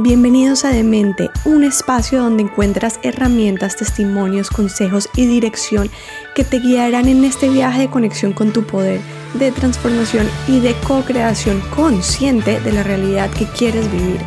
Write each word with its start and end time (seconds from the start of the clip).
Bienvenidos 0.00 0.64
a 0.64 0.68
Demente, 0.68 1.28
un 1.44 1.64
espacio 1.64 2.22
donde 2.22 2.44
encuentras 2.44 3.00
herramientas, 3.02 3.74
testimonios, 3.74 4.48
consejos 4.48 5.08
y 5.16 5.26
dirección 5.26 5.90
que 6.36 6.44
te 6.44 6.60
guiarán 6.60 7.08
en 7.08 7.24
este 7.24 7.48
viaje 7.48 7.80
de 7.80 7.90
conexión 7.90 8.32
con 8.32 8.52
tu 8.52 8.62
poder, 8.62 9.00
de 9.34 9.50
transformación 9.50 10.28
y 10.46 10.60
de 10.60 10.76
co-creación 10.86 11.60
consciente 11.74 12.60
de 12.60 12.70
la 12.70 12.84
realidad 12.84 13.28
que 13.32 13.46
quieres 13.46 13.90
vivir. 13.90 14.20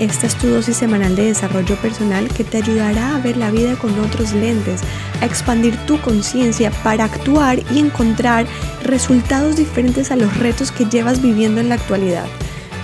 Esta 0.00 0.26
es 0.26 0.34
tu 0.34 0.48
dosis 0.48 0.78
semanal 0.78 1.14
de 1.14 1.26
desarrollo 1.26 1.76
personal 1.76 2.26
que 2.30 2.42
te 2.42 2.56
ayudará 2.56 3.14
a 3.14 3.20
ver 3.20 3.36
la 3.36 3.52
vida 3.52 3.76
con 3.76 3.96
otros 4.00 4.32
lentes, 4.32 4.80
a 5.20 5.26
expandir 5.26 5.76
tu 5.86 6.00
conciencia 6.00 6.72
para 6.82 7.04
actuar 7.04 7.60
y 7.72 7.78
encontrar 7.78 8.46
resultados 8.82 9.54
diferentes 9.54 10.10
a 10.10 10.16
los 10.16 10.36
retos 10.38 10.72
que 10.72 10.86
llevas 10.86 11.22
viviendo 11.22 11.60
en 11.60 11.68
la 11.68 11.76
actualidad. 11.76 12.26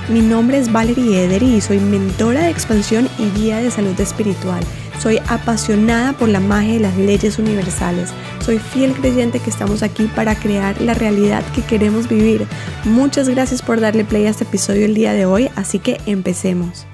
Mi 0.09 0.21
nombre 0.21 0.59
es 0.59 0.72
Valerie 0.72 1.25
Edery 1.25 1.57
y 1.57 1.61
soy 1.61 1.79
mentora 1.79 2.43
de 2.43 2.50
expansión 2.50 3.08
y 3.18 3.31
guía 3.39 3.58
de 3.58 3.71
salud 3.71 3.99
espiritual. 4.00 4.64
Soy 5.00 5.18
apasionada 5.29 6.13
por 6.13 6.29
la 6.29 6.41
magia 6.41 6.75
de 6.75 6.81
las 6.81 6.96
leyes 6.96 7.39
universales. 7.39 8.11
Soy 8.41 8.58
fiel 8.58 8.93
creyente 8.93 9.39
que 9.39 9.50
estamos 9.50 9.82
aquí 9.82 10.11
para 10.14 10.35
crear 10.35 10.81
la 10.81 10.94
realidad 10.94 11.44
que 11.55 11.63
queremos 11.63 12.08
vivir. 12.08 12.46
Muchas 12.85 13.29
gracias 13.29 13.63
por 13.63 13.81
darle 13.81 14.05
play 14.05 14.27
a 14.27 14.31
este 14.31 14.44
episodio 14.44 14.85
el 14.85 14.94
día 14.94 15.13
de 15.13 15.27
hoy, 15.27 15.49
así 15.55 15.79
que 15.79 16.00
empecemos. 16.07 16.86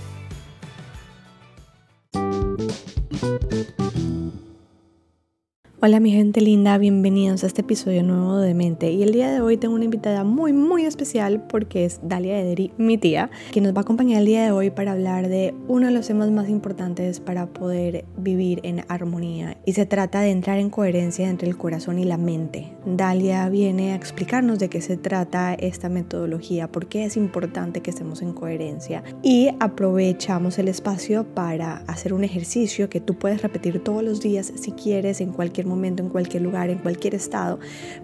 Hola 5.82 6.00
mi 6.00 6.10
gente 6.10 6.40
linda, 6.40 6.78
bienvenidos 6.78 7.44
a 7.44 7.48
este 7.48 7.60
episodio 7.60 8.02
nuevo 8.02 8.38
de 8.38 8.54
Mente. 8.54 8.92
Y 8.92 9.02
el 9.02 9.12
día 9.12 9.30
de 9.30 9.42
hoy 9.42 9.58
tengo 9.58 9.74
una 9.74 9.84
invitada 9.84 10.24
muy 10.24 10.54
muy 10.54 10.86
especial 10.86 11.46
porque 11.46 11.84
es 11.84 12.00
Dalia 12.02 12.40
Ederi, 12.40 12.72
mi 12.78 12.96
tía, 12.96 13.28
que 13.52 13.60
nos 13.60 13.74
va 13.74 13.80
a 13.80 13.82
acompañar 13.82 14.20
el 14.20 14.26
día 14.26 14.42
de 14.42 14.52
hoy 14.52 14.70
para 14.70 14.92
hablar 14.92 15.28
de 15.28 15.54
uno 15.68 15.88
de 15.88 15.92
los 15.92 16.06
temas 16.06 16.30
más 16.30 16.48
importantes 16.48 17.20
para 17.20 17.48
poder 17.48 18.06
vivir 18.16 18.60
en 18.62 18.86
armonía. 18.88 19.58
Y 19.66 19.74
se 19.74 19.84
trata 19.84 20.22
de 20.22 20.30
entrar 20.30 20.58
en 20.58 20.70
coherencia 20.70 21.28
entre 21.28 21.46
el 21.46 21.58
corazón 21.58 21.98
y 21.98 22.06
la 22.06 22.16
mente. 22.16 22.72
Dalia 22.86 23.46
viene 23.50 23.92
a 23.92 23.96
explicarnos 23.96 24.58
de 24.58 24.70
qué 24.70 24.80
se 24.80 24.96
trata 24.96 25.52
esta 25.52 25.90
metodología, 25.90 26.72
por 26.72 26.86
qué 26.86 27.04
es 27.04 27.18
importante 27.18 27.82
que 27.82 27.90
estemos 27.90 28.22
en 28.22 28.32
coherencia. 28.32 29.04
Y 29.22 29.50
aprovechamos 29.60 30.58
el 30.58 30.68
espacio 30.68 31.26
para 31.34 31.84
hacer 31.86 32.14
un 32.14 32.24
ejercicio 32.24 32.88
que 32.88 33.02
tú 33.02 33.18
puedes 33.18 33.42
repetir 33.42 33.84
todos 33.84 34.02
los 34.02 34.22
días 34.22 34.54
si 34.56 34.72
quieres 34.72 35.20
en 35.20 35.32
cualquier 35.32 35.65
momento, 35.66 36.02
en 36.02 36.08
cualquier 36.08 36.42
lugar, 36.42 36.70
en 36.70 36.78
cualquier 36.78 37.14
estado, 37.14 37.58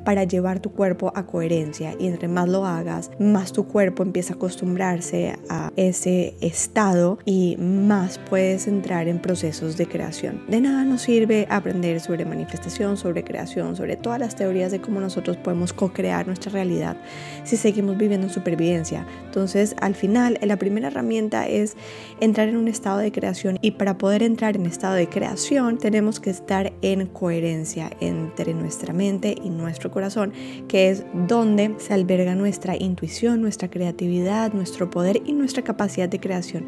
para 0.05 0.25
llevar 0.25 0.61
tu 0.61 0.73
cuerpo 0.73 1.13
a 1.15 1.27
coherencia. 1.27 1.95
Y 1.99 2.07
entre 2.07 2.29
más 2.29 2.49
lo 2.49 2.67
hagas, 2.67 3.11
más 3.19 3.53
tu 3.53 3.67
cuerpo 3.67 4.03
empieza 4.03 4.35
a 4.35 4.37
acostumbrarse 4.37 5.37
a 5.49 5.73
ese 5.77 6.35
estado 6.41 7.19
y 7.25 7.57
más 7.59 8.19
puedes 8.19 8.67
entrar 8.67 9.09
en 9.09 9.21
procesos 9.21 9.77
de 9.77 9.87
creación. 9.87 10.43
De 10.49 10.61
nada 10.61 10.85
nos 10.85 11.03
sirve 11.03 11.47
aprender 11.51 12.01
sobre 12.01 12.25
manifestación, 12.25 12.97
sobre 12.97 13.25
creación, 13.25 13.77
sobre 13.77 13.97
todas 13.97 14.19
las 14.19 14.37
teorías 14.37 14.73
de 14.73 14.81
cómo 14.81 15.01
nosotros 15.01 15.37
podemos 15.37 15.73
co-crear 15.73 16.27
nuestra 16.27 16.53
realidad 16.53 16.97
si 17.45 17.57
seguimos 17.57 17.97
viviendo 17.97 18.27
en 18.27 18.33
supervivencia. 18.33 19.07
Entonces, 19.25 19.75
al 19.81 19.95
final, 19.95 20.39
la 20.43 20.57
primera 20.57 20.89
herramienta 20.89 21.47
es 21.47 21.77
entrar 22.21 22.49
en 22.49 22.57
un 22.57 22.69
estado 22.69 22.99
de 22.99 23.13
creación 23.13 23.59
y 23.63 23.73
para 23.73 23.99
poder 23.99 24.23
entrar 24.23 24.57
en 24.57 24.67
estado 24.67 24.95
de 24.95 25.09
creación 25.09 25.79
tenemos 25.79 26.21
que 26.21 26.31
estar 26.31 26.73
en 26.83 27.07
coherencia 27.07 27.52
entre 28.01 28.55
nuestra 28.55 28.93
mente 28.93 29.35
y 29.43 29.51
nuestro 29.51 29.91
corazón, 29.91 30.33
que 30.69 30.91
es 30.91 31.05
donde 31.27 31.75
se 31.79 31.95
alberga 31.95 32.35
nuestra 32.35 32.77
intuición, 32.77 33.41
nuestra 33.41 33.69
creatividad, 33.69 34.53
nuestro 34.53 34.91
poder 34.91 35.23
y 35.25 35.33
nuestra 35.33 35.63
capacidad 35.63 36.09
de 36.09 36.21
creación. 36.21 36.67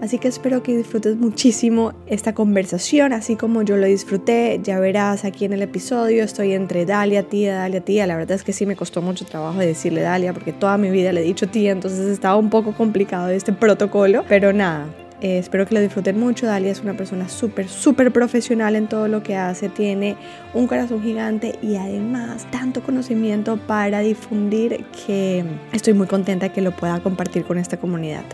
Así 0.00 0.18
que 0.18 0.26
espero 0.26 0.64
que 0.64 0.76
disfrutes 0.76 1.16
muchísimo 1.16 1.92
esta 2.06 2.34
conversación, 2.34 3.12
así 3.12 3.36
como 3.36 3.62
yo 3.62 3.76
lo 3.76 3.86
disfruté. 3.86 4.58
Ya 4.60 4.80
verás 4.80 5.24
aquí 5.24 5.44
en 5.44 5.52
el 5.52 5.62
episodio, 5.62 6.24
estoy 6.24 6.54
entre 6.54 6.84
Dalia, 6.84 7.22
tía, 7.22 7.54
Dalia, 7.54 7.82
tía. 7.82 8.08
La 8.08 8.16
verdad 8.16 8.34
es 8.34 8.42
que 8.42 8.52
sí 8.52 8.66
me 8.66 8.74
costó 8.74 9.00
mucho 9.00 9.24
trabajo 9.24 9.60
decirle 9.60 10.00
Dalia, 10.00 10.32
porque 10.32 10.52
toda 10.52 10.76
mi 10.76 10.90
vida 10.90 11.12
le 11.12 11.20
he 11.20 11.24
dicho 11.24 11.48
tía, 11.48 11.70
entonces 11.70 12.06
estaba 12.06 12.36
un 12.36 12.50
poco 12.50 12.72
complicado 12.72 13.28
este 13.28 13.52
protocolo. 13.52 14.24
Pero 14.28 14.52
nada, 14.52 14.88
eh, 15.22 15.38
espero 15.38 15.66
que 15.66 15.74
lo 15.74 15.80
disfruten 15.80 16.18
mucho. 16.18 16.46
Dalia 16.46 16.72
es 16.72 16.80
una 16.80 16.94
persona 16.94 17.28
súper, 17.28 17.68
súper 17.68 18.12
profesional 18.12 18.74
en 18.74 18.88
todo 18.88 19.06
lo 19.06 19.22
que 19.22 19.36
hace. 19.36 19.68
Tiene 19.68 20.16
un 20.52 20.66
corazón 20.66 21.00
gigante 21.00 21.56
y 21.62 21.76
además 21.76 22.44
tanto 22.50 22.82
conocimiento 22.82 23.56
para 23.56 24.00
difundir 24.00 24.84
que 25.06 25.44
estoy 25.72 25.94
muy 25.94 26.08
contenta 26.08 26.48
que 26.48 26.60
lo 26.60 26.72
pueda 26.72 26.98
compartir 26.98 27.44
con 27.44 27.56
esta 27.56 27.76
comunidad. 27.76 28.24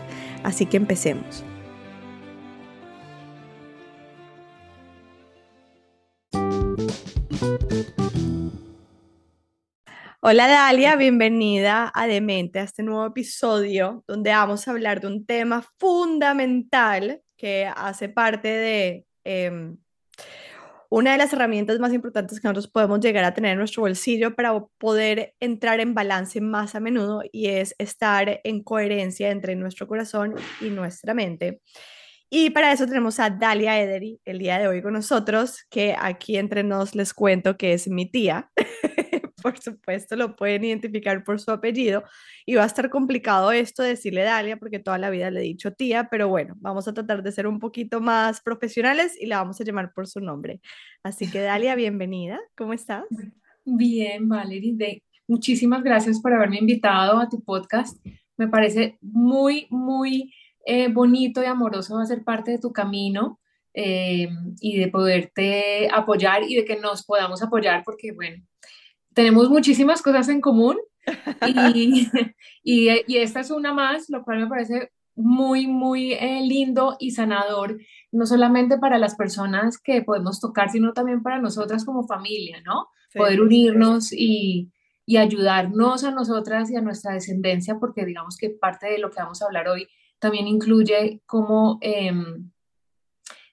Así 0.41 0.65
que 0.65 0.77
empecemos. 0.77 1.45
Hola 10.21 10.49
Dalia, 10.49 10.97
bienvenida 10.97 11.89
a 11.95 12.05
Demente, 12.05 12.59
a 12.59 12.63
este 12.63 12.83
nuevo 12.83 13.05
episodio 13.05 14.03
donde 14.05 14.31
vamos 14.31 14.67
a 14.67 14.71
hablar 14.71 14.99
de 14.99 15.07
un 15.07 15.25
tema 15.25 15.65
fundamental 15.77 17.21
que 17.37 17.65
hace 17.73 18.09
parte 18.09 18.49
de 18.49 19.05
em, 19.23 19.77
una 20.89 21.13
de 21.13 21.19
las 21.19 21.31
herramientas 21.31 21.79
más 21.79 21.93
importantes 21.93 22.41
que 22.41 22.47
nosotros 22.49 22.67
podemos 22.67 22.99
llegar 22.99 23.23
a 23.23 23.33
tener 23.33 23.53
en 23.53 23.59
nuestro 23.59 23.83
bolsillo 23.83 24.35
para 24.35 24.59
poder 24.77 25.35
entrar 25.39 25.79
en 25.79 25.93
balance 25.93 26.41
más 26.41 26.75
a 26.75 26.81
menudo 26.81 27.21
y 27.31 27.47
es 27.47 27.73
estar 27.77 28.41
en 28.43 28.61
coherencia 28.61 29.29
entre 29.31 29.55
nuestro 29.55 29.87
corazón 29.87 30.35
y 30.59 30.69
nuestra 30.69 31.13
mente. 31.13 31.61
Y 32.29 32.49
para 32.49 32.73
eso 32.73 32.85
tenemos 32.85 33.21
a 33.21 33.29
Dalia 33.29 33.79
Edery 33.79 34.19
el 34.25 34.39
día 34.39 34.59
de 34.59 34.67
hoy 34.67 34.81
con 34.81 34.93
nosotros, 34.93 35.63
que 35.69 35.95
aquí 35.97 36.35
entre 36.35 36.63
nos 36.63 36.93
les 36.93 37.13
cuento 37.13 37.55
que 37.55 37.71
es 37.71 37.87
mi 37.87 38.05
tía. 38.11 38.51
por 39.43 39.57
supuesto, 39.57 40.15
lo 40.15 40.35
pueden 40.35 40.63
identificar 40.63 41.23
por 41.23 41.39
su 41.39 41.51
apellido. 41.51 42.03
Y 42.45 42.55
va 42.55 42.63
a 42.63 42.67
estar 42.67 42.89
complicado 42.89 43.51
esto 43.51 43.83
de 43.83 43.89
decirle 43.89 44.23
Dalia, 44.23 44.57
porque 44.57 44.79
toda 44.79 44.97
la 44.97 45.09
vida 45.09 45.31
le 45.31 45.41
he 45.41 45.43
dicho 45.43 45.73
tía, 45.73 46.07
pero 46.09 46.27
bueno, 46.27 46.55
vamos 46.59 46.87
a 46.87 46.93
tratar 46.93 47.23
de 47.23 47.31
ser 47.31 47.47
un 47.47 47.59
poquito 47.59 48.01
más 48.01 48.41
profesionales 48.41 49.15
y 49.19 49.25
la 49.25 49.37
vamos 49.37 49.59
a 49.59 49.63
llamar 49.63 49.93
por 49.93 50.07
su 50.07 50.19
nombre. 50.19 50.61
Así 51.03 51.29
que 51.29 51.41
Dalia, 51.41 51.75
bienvenida. 51.75 52.39
¿Cómo 52.55 52.73
estás? 52.73 53.05
Bien, 53.65 54.27
Valerie. 54.27 55.03
muchísimas 55.27 55.83
gracias 55.83 56.19
por 56.21 56.33
haberme 56.33 56.57
invitado 56.57 57.19
a 57.19 57.29
tu 57.29 57.43
podcast. 57.43 58.03
Me 58.37 58.47
parece 58.47 58.97
muy, 59.01 59.67
muy 59.69 60.33
eh, 60.65 60.87
bonito 60.91 61.43
y 61.43 61.45
amoroso 61.45 61.97
hacer 61.99 62.23
parte 62.23 62.51
de 62.51 62.59
tu 62.59 62.71
camino. 62.71 63.39
Eh, 63.81 64.27
y 64.59 64.77
de 64.77 64.87
poderte 64.87 65.87
apoyar 65.93 66.43
y 66.43 66.55
de 66.55 66.65
que 66.65 66.77
nos 66.77 67.05
podamos 67.05 67.43
apoyar 67.43 67.83
porque, 67.85 68.11
bueno, 68.11 68.43
tenemos 69.13 69.49
muchísimas 69.49 70.01
cosas 70.01 70.29
en 70.29 70.41
común 70.41 70.77
y, 71.47 72.07
y, 72.63 73.17
esta 73.17 73.39
es 73.39 73.51
una 73.51 73.73
más, 73.73 74.09
lo 74.09 74.23
cual 74.23 74.39
me 74.39 74.47
parece 74.47 74.91
muy, 75.15 75.67
muy 75.67 76.13
eh, 76.13 76.41
lindo 76.41 76.95
y 76.99 77.11
sanador, 77.11 77.77
no 78.11 78.25
solamente 78.25 78.77
para 78.77 78.97
las 78.97 79.15
personas 79.15 79.77
que 79.77 80.01
podemos 80.01 80.39
tocar, 80.39 80.69
sino 80.69 80.93
también 80.93 81.21
para 81.21 81.39
nosotras 81.39 81.83
como 81.83 82.07
familia, 82.07 82.61
¿no? 82.65 82.87
Poder 83.13 83.41
unirnos 83.41 84.13
y, 84.13 84.71
y, 85.05 85.17
ayudarnos 85.17 86.03
a 86.03 86.11
nosotras 86.11 86.69
y 86.71 86.75
a 86.75 86.81
nuestra 86.81 87.13
descendencia, 87.13 87.79
porque 87.79 88.05
digamos 88.05 88.37
que 88.37 88.51
parte 88.51 88.87
de 88.87 88.99
lo 88.99 89.09
que 89.09 89.21
vamos 89.21 89.41
a 89.41 89.45
hablar 89.45 89.67
hoy 89.67 89.87
también 90.19 90.47
incluye 90.47 91.21
cómo 91.25 91.79
em, 91.81 92.51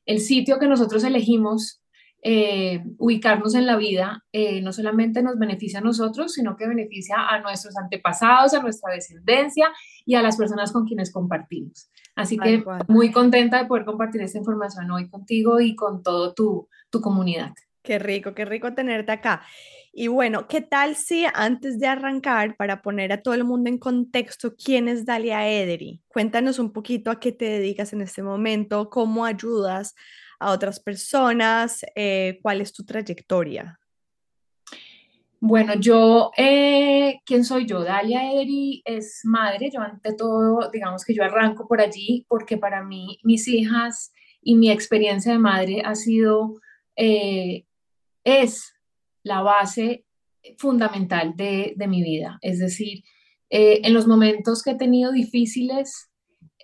el 0.04 0.20
sitio 0.20 0.58
que 0.58 0.68
nosotros 0.68 1.04
elegimos 1.04 1.80
eh, 2.22 2.82
ubicarnos 2.98 3.54
en 3.54 3.66
la 3.66 3.76
vida 3.76 4.24
eh, 4.32 4.60
no 4.60 4.72
solamente 4.72 5.22
nos 5.22 5.38
beneficia 5.38 5.78
a 5.78 5.82
nosotros, 5.82 6.32
sino 6.32 6.56
que 6.56 6.66
beneficia 6.66 7.16
a 7.28 7.40
nuestros 7.40 7.76
antepasados, 7.76 8.54
a 8.54 8.62
nuestra 8.62 8.92
descendencia 8.92 9.68
y 10.04 10.14
a 10.14 10.22
las 10.22 10.36
personas 10.36 10.72
con 10.72 10.86
quienes 10.86 11.12
compartimos. 11.12 11.90
Así 12.14 12.38
que 12.38 12.64
muy 12.88 13.12
contenta 13.12 13.58
de 13.58 13.66
poder 13.66 13.84
compartir 13.84 14.22
esta 14.22 14.38
información 14.38 14.90
hoy 14.90 15.08
contigo 15.08 15.60
y 15.60 15.76
con 15.76 16.02
todo 16.02 16.34
tu, 16.34 16.68
tu 16.90 17.00
comunidad. 17.00 17.52
Qué 17.82 18.00
rico, 18.00 18.34
qué 18.34 18.44
rico 18.44 18.74
tenerte 18.74 19.12
acá. 19.12 19.42
Y 19.92 20.08
bueno, 20.08 20.48
¿qué 20.48 20.60
tal 20.60 20.96
si 20.96 21.24
antes 21.32 21.78
de 21.78 21.86
arrancar, 21.86 22.56
para 22.56 22.82
poner 22.82 23.12
a 23.12 23.22
todo 23.22 23.34
el 23.34 23.44
mundo 23.44 23.70
en 23.70 23.78
contexto, 23.78 24.54
quién 24.56 24.88
es 24.88 25.06
Dalia 25.06 25.48
Edery? 25.48 26.02
Cuéntanos 26.08 26.58
un 26.58 26.72
poquito 26.72 27.10
a 27.10 27.20
qué 27.20 27.32
te 27.32 27.44
dedicas 27.44 27.92
en 27.92 28.02
este 28.02 28.22
momento, 28.22 28.90
cómo 28.90 29.24
ayudas 29.24 29.94
a 30.38 30.52
otras 30.52 30.80
personas? 30.80 31.84
Eh, 31.94 32.38
¿Cuál 32.42 32.60
es 32.60 32.72
tu 32.72 32.84
trayectoria? 32.84 33.78
Bueno, 35.38 35.74
yo, 35.74 36.30
eh, 36.36 37.20
¿quién 37.24 37.44
soy 37.44 37.66
yo? 37.66 37.84
Dalia 37.84 38.32
Edery 38.32 38.82
es 38.84 39.20
madre. 39.24 39.70
Yo 39.72 39.80
ante 39.80 40.14
todo, 40.14 40.70
digamos 40.70 41.04
que 41.04 41.14
yo 41.14 41.22
arranco 41.22 41.68
por 41.68 41.80
allí 41.80 42.24
porque 42.28 42.56
para 42.56 42.82
mí 42.82 43.18
mis 43.22 43.46
hijas 43.46 44.12
y 44.40 44.54
mi 44.54 44.70
experiencia 44.70 45.32
de 45.32 45.38
madre 45.38 45.82
ha 45.84 45.94
sido, 45.94 46.60
eh, 46.96 47.66
es 48.24 48.74
la 49.22 49.42
base 49.42 50.04
fundamental 50.58 51.34
de 51.36 51.74
mi 51.88 52.02
vida. 52.02 52.38
Es 52.40 52.60
decir, 52.60 53.02
en 53.50 53.92
los 53.92 54.06
momentos 54.06 54.62
que 54.62 54.70
he 54.70 54.76
tenido 54.76 55.10
difíciles, 55.10 56.08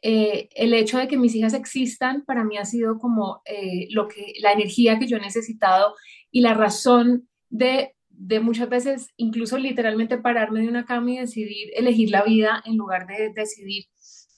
eh, 0.05 0.49
el 0.57 0.75
hecho 0.75 0.99
de 0.99 1.07
que 1.07 1.17
mis 1.17 1.33
hijas 1.37 1.55
existan 1.55 2.25
para 2.25 2.43
mí 2.43 2.59
ha 2.59 2.65
sido 2.65 2.99
como 2.99 3.41
eh, 3.45 3.87
lo 3.91 4.09
que, 4.09 4.35
la 4.41 4.53
energía 4.53 4.99
que 4.99 5.07
yo 5.07 5.17
he 5.17 5.21
necesitado 5.21 5.95
y 6.33 6.41
la 6.41 6.55
razón 6.55 7.29
de, 7.49 7.95
de, 8.09 8.41
muchas 8.41 8.69
veces, 8.69 9.11
incluso 9.17 9.57
literalmente 9.59 10.19
pararme 10.19 10.63
de 10.63 10.69
una 10.69 10.85
cama 10.85 11.13
y 11.13 11.19
decidir 11.19 11.71
elegir 11.77 12.11
la 12.11 12.25
vida 12.25 12.61
en 12.67 12.77
lugar 12.77 13.07
de 13.07 13.33
decidir 13.33 13.85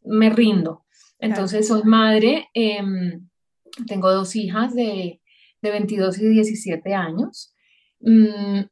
me 0.04 0.28
rindo. 0.28 0.84
Entonces 1.18 1.68
soy 1.68 1.82
madre, 1.84 2.50
em, 2.52 3.26
tengo 3.86 4.12
dos 4.12 4.36
hijas 4.36 4.74
de, 4.74 5.22
de, 5.62 5.70
22 5.70 6.18
y 6.18 6.28
17 6.28 6.92
años. 6.92 7.54
Mm, 8.00 8.64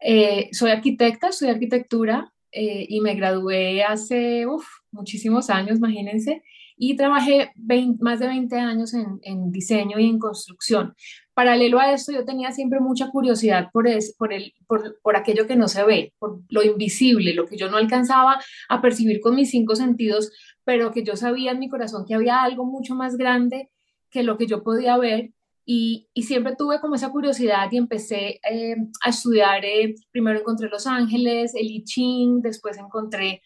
eh, 0.00 0.50
soy 0.52 0.70
arquitecta, 0.70 1.32
soy 1.32 1.48
arquitectura 1.48 2.30
y 2.52 3.00
me 3.00 3.14
gradué 3.14 3.82
hace, 3.82 4.46
muchísimos 4.90 5.50
años, 5.50 5.78
imagínense, 5.78 6.42
y 6.78 6.96
trabajé 6.96 7.52
más 7.98 8.20
de 8.20 8.28
20 8.28 8.56
años 8.56 8.94
en, 8.94 9.50
diseño 9.50 9.98
y 9.98 10.06
en 10.06 10.18
construcción. 10.18 10.94
Paralelo 11.34 11.80
a 11.80 11.92
esto, 11.92 12.12
yo 12.12 12.24
tenía 12.24 12.52
siempre 12.52 12.78
mucha 12.80 13.10
curiosidad 13.10 13.70
por, 13.72 13.86
por, 14.16 14.32
el, 14.32 14.54
por, 14.66 15.00
por 15.02 15.16
aquello 15.16 15.46
que 15.46 15.56
no 15.56 15.66
se 15.66 15.84
ve, 15.84 16.14
por 16.18 16.40
lo 16.48 16.62
invisible, 16.62 17.34
lo 17.34 17.46
que 17.46 17.56
yo 17.56 17.68
no 17.68 17.76
alcanzaba 17.76 18.40
a 18.68 18.80
percibir 18.80 19.20
con 19.20 19.34
mis 19.34 19.50
cinco 19.50 19.74
sentidos, 19.74 20.30
pero 20.64 20.92
que 20.92 21.02
yo 21.02 21.16
sabía 21.16 21.50
en 21.50 21.58
mi 21.58 21.68
corazón 21.68 22.04
que 22.06 22.14
había 22.14 22.42
algo 22.42 22.64
mucho 22.64 22.94
más 22.94 23.16
grande 23.16 23.70
que 24.10 24.22
lo 24.22 24.38
que 24.38 24.46
yo 24.46 24.62
podía 24.62 24.96
ver 24.96 25.32
y, 25.70 26.08
siempre 26.22 26.56
tuve 26.56 26.80
como 26.80 26.94
esa 26.94 27.10
curiosidad 27.10 27.68
y 27.70 27.76
empecé 27.76 28.40
eh, 28.50 28.76
a 29.04 29.10
estudiar, 29.10 29.66
eh, 29.66 29.94
primero 30.10 30.40
encontré 30.40 30.70
Los 30.70 30.86
Ángeles, 30.86 31.54
el 31.54 31.66
I 31.66 31.84
Ching, 31.84 32.40
después 32.40 32.78
encontré 32.78 33.42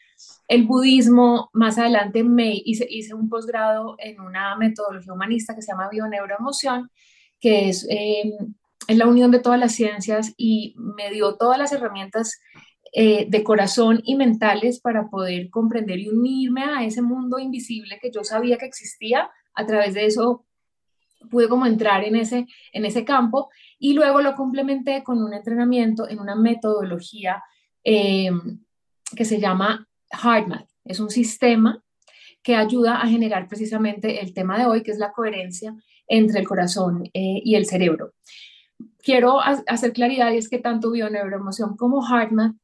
el 0.47 0.63
budismo, 0.63 1.51
más 1.53 1.79
adelante 1.79 2.23
me 2.23 2.63
hice, 2.65 2.87
hice 2.89 3.15
un 3.15 3.29
posgrado 3.29 3.97
en 3.99 4.21
una 4.21 4.57
metodología 4.57 5.13
humanista 5.13 5.57
que 5.57 5.63
se 5.63 5.73
llama 5.73 5.89
bioneuroemoción, 5.91 6.91
que 7.41 7.69
es, 7.69 7.89
eh, 7.91 8.33
es 8.87 8.97
la 8.97 9.09
unión 9.09 9.33
de 9.33 9.41
todas 9.41 9.59
las 9.59 9.75
ciencias 9.75 10.33
y 10.37 10.77
me 10.77 11.11
dio 11.11 11.35
todas 11.35 11.59
las 11.59 11.73
herramientas 11.73 12.39
de 12.95 13.43
corazón 13.43 14.03
y 14.05 14.17
mentales 14.17 14.79
para 14.79 15.09
poder 15.09 15.49
comprender 15.49 15.99
y 15.99 16.11
unirme 16.11 16.65
a 16.65 16.85
ese 16.85 17.01
mundo 17.01 17.39
invisible 17.39 17.99
que 18.03 18.11
yo 18.11 18.23
sabía 18.23 18.59
que 18.59 18.67
existía. 18.67 19.31
A 19.55 19.65
través 19.65 19.95
de 19.95 20.05
eso 20.05 20.45
pude 21.31 21.49
como 21.49 21.67
entrar 21.67 22.05
en 22.05 22.17
ese, 22.17 22.47
en 22.73 22.85
ese 22.85 23.05
campo 23.05 23.51
y 23.79 23.95
luego 23.95 24.21
lo 24.21 24.35
complementé 24.35 25.03
con 25.03 25.23
un 25.23 25.35
entrenamiento 25.35 26.09
en 26.09 26.21
una 26.21 26.35
metodología 26.35 27.43
em, 27.85 28.61
que 29.17 29.25
se 29.25 29.41
llama 29.41 29.89
HeartMath. 30.11 30.69
Es 30.85 31.01
un 31.01 31.11
sistema 31.11 31.83
que 32.43 32.57
ayuda 32.57 33.01
a 33.01 33.09
generar 33.09 33.49
precisamente 33.49 34.21
el 34.21 34.35
tema 34.35 34.59
de 34.59 34.67
hoy, 34.67 34.83
que 34.83 34.91
es 34.91 34.99
la 34.99 35.13
coherencia 35.13 35.75
entre 36.07 36.41
el 36.41 36.49
corazón 36.49 37.05
eh, 37.15 37.41
y 37.45 37.55
el 37.55 37.67
cerebro. 37.67 38.13
Quiero 38.99 39.41
hacer 39.41 39.93
claridad 39.93 40.33
y 40.33 40.39
es 40.39 40.49
que 40.49 40.59
tanto 40.59 40.91
bioneuroemoción 40.91 41.77
como 41.77 42.05
HeartMath 42.07 42.57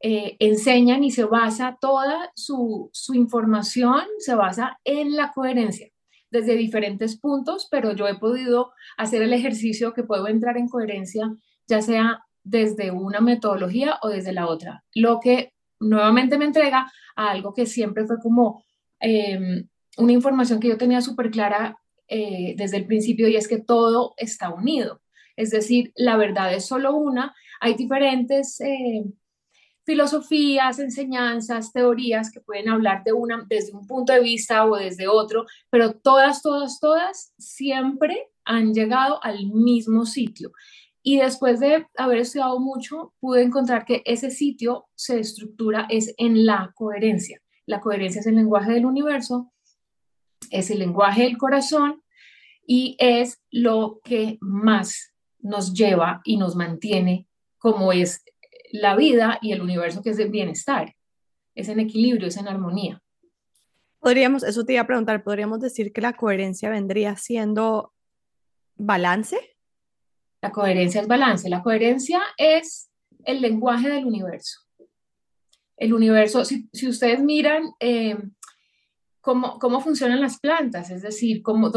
eh, 0.00 0.36
enseñan 0.38 1.02
y 1.02 1.10
se 1.10 1.24
basa 1.24 1.78
toda 1.80 2.30
su, 2.34 2.90
su 2.92 3.14
información, 3.14 4.02
se 4.18 4.34
basa 4.34 4.78
en 4.84 5.16
la 5.16 5.32
coherencia 5.32 5.93
desde 6.34 6.56
diferentes 6.56 7.16
puntos, 7.16 7.68
pero 7.70 7.92
yo 7.92 8.08
he 8.08 8.16
podido 8.16 8.72
hacer 8.96 9.22
el 9.22 9.32
ejercicio 9.32 9.94
que 9.94 10.02
puedo 10.02 10.26
entrar 10.26 10.56
en 10.56 10.68
coherencia, 10.68 11.32
ya 11.68 11.80
sea 11.80 12.24
desde 12.42 12.90
una 12.90 13.20
metodología 13.20 14.00
o 14.02 14.08
desde 14.08 14.32
la 14.32 14.48
otra, 14.48 14.82
lo 14.94 15.20
que 15.20 15.52
nuevamente 15.78 16.36
me 16.36 16.46
entrega 16.46 16.90
a 17.14 17.30
algo 17.30 17.54
que 17.54 17.66
siempre 17.66 18.04
fue 18.04 18.18
como 18.20 18.64
em, 18.98 19.68
una 19.96 20.12
información 20.12 20.58
que 20.58 20.68
yo 20.68 20.76
tenía 20.76 21.00
súper 21.00 21.30
clara 21.30 21.78
eh, 22.08 22.54
desde 22.56 22.78
el 22.78 22.86
principio 22.86 23.28
y 23.28 23.36
es 23.36 23.46
que 23.46 23.60
todo 23.60 24.14
está 24.16 24.50
unido. 24.50 25.00
Es 25.36 25.50
decir, 25.50 25.92
la 25.94 26.16
verdad 26.16 26.52
es 26.52 26.66
solo 26.66 26.96
una, 26.96 27.32
hay 27.60 27.74
diferentes... 27.74 28.60
Eh, 28.60 29.04
filosofías, 29.84 30.78
enseñanzas, 30.78 31.72
teorías 31.72 32.30
que 32.30 32.40
pueden 32.40 32.68
hablar 32.68 33.04
de 33.04 33.12
una 33.12 33.44
desde 33.48 33.72
un 33.72 33.86
punto 33.86 34.12
de 34.12 34.20
vista 34.20 34.64
o 34.64 34.76
desde 34.76 35.08
otro, 35.08 35.46
pero 35.70 35.92
todas, 35.92 36.42
todas, 36.42 36.80
todas 36.80 37.32
siempre 37.38 38.30
han 38.44 38.74
llegado 38.74 39.22
al 39.22 39.46
mismo 39.46 40.06
sitio. 40.06 40.52
Y 41.02 41.18
después 41.18 41.60
de 41.60 41.86
haber 41.98 42.18
estudiado 42.18 42.58
mucho, 42.60 43.12
pude 43.20 43.42
encontrar 43.42 43.84
que 43.84 44.02
ese 44.06 44.30
sitio 44.30 44.86
se 44.94 45.20
estructura 45.20 45.86
es 45.90 46.14
en 46.16 46.46
la 46.46 46.72
coherencia. 46.74 47.42
La 47.66 47.80
coherencia 47.80 48.20
es 48.20 48.26
el 48.26 48.36
lenguaje 48.36 48.72
del 48.72 48.86
universo, 48.86 49.52
es 50.50 50.70
el 50.70 50.78
lenguaje 50.78 51.24
del 51.24 51.36
corazón 51.36 52.02
y 52.66 52.96
es 52.98 53.42
lo 53.50 54.00
que 54.02 54.38
más 54.40 55.14
nos 55.40 55.74
lleva 55.74 56.22
y 56.24 56.38
nos 56.38 56.56
mantiene 56.56 57.28
como 57.58 57.92
es 57.92 58.24
la 58.74 58.96
vida 58.96 59.38
y 59.40 59.52
el 59.52 59.62
universo 59.62 60.02
que 60.02 60.10
es 60.10 60.16
de 60.16 60.24
bienestar, 60.24 60.96
es 61.54 61.68
en 61.68 61.78
equilibrio, 61.78 62.26
es 62.26 62.36
en 62.36 62.48
armonía. 62.48 63.00
Podríamos, 64.00 64.42
eso 64.42 64.64
te 64.64 64.72
iba 64.72 64.82
a 64.82 64.86
preguntar, 64.86 65.22
¿podríamos 65.22 65.60
decir 65.60 65.92
que 65.92 66.00
la 66.00 66.14
coherencia 66.14 66.70
vendría 66.70 67.16
siendo 67.16 67.92
balance? 68.74 69.38
La 70.42 70.50
coherencia 70.50 71.00
es 71.00 71.06
balance, 71.06 71.48
la 71.48 71.62
coherencia 71.62 72.20
es 72.36 72.90
el 73.24 73.40
lenguaje 73.40 73.88
del 73.88 74.06
universo. 74.06 74.62
El 75.76 75.94
universo, 75.94 76.44
si, 76.44 76.68
ustedes 76.88 77.22
miran 77.22 77.62
eh, 77.78 78.18
cómo, 79.20 79.60
cómo, 79.60 79.80
funcionan 79.82 80.20
las 80.20 80.40
plantas, 80.40 80.90
es 80.90 81.02
decir, 81.02 81.42
cómo, 81.42 81.70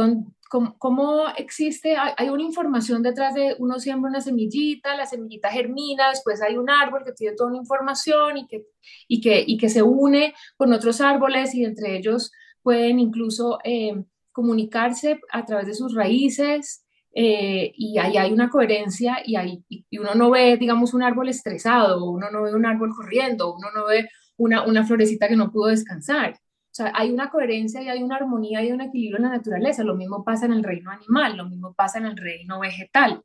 cómo, 0.49 1.25
existe, 1.37 1.95
hay, 1.97 2.29
una 2.29 2.43
información 2.43 3.03
detrás 3.03 3.33
de 3.33 3.55
uno 3.59 3.79
siembra 3.79 4.09
una 4.09 4.21
semillita, 4.21 4.95
la 4.95 5.05
semillita 5.05 5.49
germina, 5.49 6.09
después 6.09 6.41
hay 6.41 6.57
un 6.57 6.69
árbol 6.69 7.03
que 7.05 7.11
tiene 7.11 7.35
toda 7.35 7.49
una 7.49 7.59
información 7.59 8.37
y 8.37 8.47
que, 8.47 8.65
y 9.07 9.21
que, 9.21 9.43
y 9.45 9.57
que 9.57 9.69
se 9.69 9.83
une 9.83 10.33
con 10.55 10.73
otros 10.73 11.01
árboles 11.01 11.53
y 11.53 11.65
entre 11.65 11.97
ellos 11.97 12.31
pueden 12.61 12.99
incluso 12.99 13.59
eh, 13.63 14.03
comunicarse 14.31 15.19
a 15.31 15.45
través 15.45 15.67
de 15.67 15.73
sus 15.73 15.93
raíces. 15.93 16.83
Eh, 17.19 17.71
y 17.75 17.97
ahí 17.97 18.15
hay 18.17 18.31
una 18.31 18.49
coherencia 18.49 19.17
y, 19.25 19.35
hay, 19.35 19.63
y 19.69 19.97
uno 19.97 20.13
no 20.13 20.29
ve, 20.29 20.55
digamos, 20.57 20.93
un 20.93 21.01
árbol 21.01 21.29
estresado, 21.29 22.05
uno 22.11 22.29
no 22.29 22.43
ve 22.43 22.53
un 22.53 22.65
árbol 22.65 22.93
corriendo, 22.95 23.55
uno 23.55 23.69
no 23.75 23.87
ve 23.87 24.07
una, 24.35 24.63
una 24.65 24.85
florecita 24.85 25.27
que 25.27 25.35
no 25.35 25.51
pudo 25.51 25.67
descansar. 25.67 26.39
Sea, 26.77 26.91
hay 26.93 27.09
una 27.09 27.31
coherencia 27.31 27.81
y 27.81 27.89
hay 27.89 28.03
una 28.03 28.17
armonía 28.17 28.63
y 28.63 28.71
un 28.71 28.81
equilibrio 28.81 29.17
en 29.17 29.23
la 29.23 29.29
naturaleza. 29.29 29.83
Lo 29.83 29.95
mismo 29.95 30.23
pasa 30.23 30.45
en 30.45 30.53
el 30.53 30.63
reino 30.63 30.91
animal, 30.91 31.35
lo 31.35 31.49
mismo 31.49 31.73
pasa 31.73 31.97
en 31.97 32.05
el 32.05 32.15
reino 32.15 32.59
vegetal. 32.59 33.23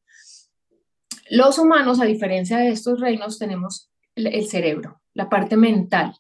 Los 1.29 1.59
humanos, 1.59 2.01
a 2.01 2.07
diferencia 2.07 2.57
de 2.57 2.71
estos 2.71 2.99
reinos, 2.99 3.39
tenemos 3.39 3.91
el, 4.15 4.47
cerebro, 4.47 5.03
la 5.13 5.29
parte 5.29 5.59
mental, 5.59 6.17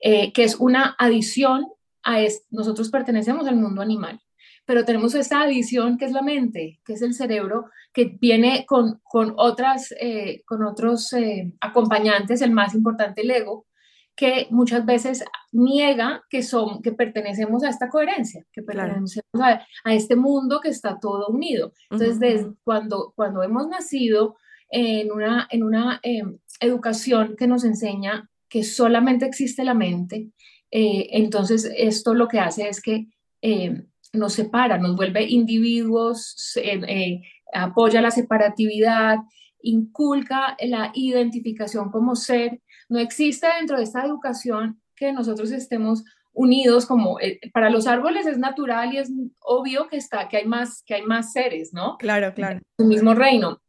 eh, 0.00 0.32
que 0.32 0.44
es 0.44 0.54
una 0.54 0.96
adición 0.98 1.66
a 2.02 2.20
nosotros 2.50 2.90
pertenecemos 2.90 3.46
al 3.46 3.56
mundo 3.56 3.82
animal, 3.82 4.18
pero 4.64 4.86
tenemos 4.86 5.14
esta 5.14 5.42
adición 5.42 5.98
que 5.98 6.06
es 6.06 6.12
la 6.12 6.22
mente, 6.22 6.80
que 6.86 6.94
es 6.94 7.02
el 7.02 7.12
cerebro, 7.12 7.66
que 7.92 8.16
viene 8.18 8.64
con, 8.66 8.98
con 9.04 9.34
otras, 9.36 9.94
eh, 10.00 10.42
con 10.46 10.64
otros 10.64 11.12
eh, 11.12 11.52
acompañantes, 11.60 12.40
el 12.40 12.50
más 12.50 12.74
importante, 12.74 13.20
el 13.20 13.30
ego, 13.30 13.66
que 14.14 14.46
muchas 14.50 14.84
veces 14.84 15.24
niega 15.52 16.24
que, 16.28 16.42
son, 16.42 16.82
que 16.82 16.92
pertenecemos 16.92 17.64
a 17.64 17.70
esta 17.70 17.88
coherencia, 17.88 18.44
que 18.52 18.62
pertenecemos 18.62 19.22
a, 19.34 19.94
este 19.94 20.16
mundo 20.16 20.60
que 20.60 20.68
está 20.68 20.98
todo 21.00 21.28
unido. 21.28 21.72
Entonces, 21.90 22.20
desde 22.20 22.52
cuando, 22.64 23.12
cuando 23.16 23.42
hemos 23.42 23.68
nacido 23.68 24.36
en 24.70 25.12
una, 25.12 25.48
en 25.50 25.62
una 25.62 26.00
em, 26.02 26.38
educación 26.60 27.36
que 27.36 27.46
nos 27.46 27.64
enseña 27.64 28.28
que 28.48 28.64
solamente 28.64 29.24
existe 29.24 29.64
la 29.64 29.74
mente, 29.74 30.30
eh, 30.70 31.08
entonces 31.12 31.70
esto 31.76 32.14
lo 32.14 32.28
que 32.28 32.40
hace 32.40 32.68
es 32.68 32.80
que 32.80 33.08
em, 33.40 33.86
nos 34.12 34.34
separa, 34.34 34.78
nos 34.78 34.94
vuelve 34.94 35.22
individuos, 35.24 36.56
eh, 36.56 37.22
apoya 37.52 38.02
la 38.02 38.10
separatividad, 38.10 39.18
inculca 39.62 40.56
la 40.60 40.90
identificación 40.94 41.90
como 41.90 42.14
ser 42.14 42.60
no 42.88 42.98
existe 42.98 43.46
dentro 43.58 43.76
de 43.76 43.84
esta 43.84 44.04
educación 44.04 44.80
que 44.94 45.12
nosotros 45.12 45.50
estemos 45.50 46.04
unidos 46.32 46.86
como 46.86 47.20
eh, 47.20 47.38
para 47.52 47.70
los 47.70 47.86
árboles 47.86 48.26
es 48.26 48.38
natural 48.38 48.94
y 48.94 48.98
es 48.98 49.10
obvio 49.40 49.88
que 49.88 49.96
está 49.96 50.28
que 50.28 50.38
hay 50.38 50.46
más 50.46 50.82
que 50.84 50.94
hay 50.94 51.02
más 51.02 51.32
seres, 51.32 51.72
¿no? 51.72 51.96
Claro, 51.98 52.32
claro. 52.34 52.60
El 52.78 52.86
mismo 52.86 53.14
reino. 53.14 53.60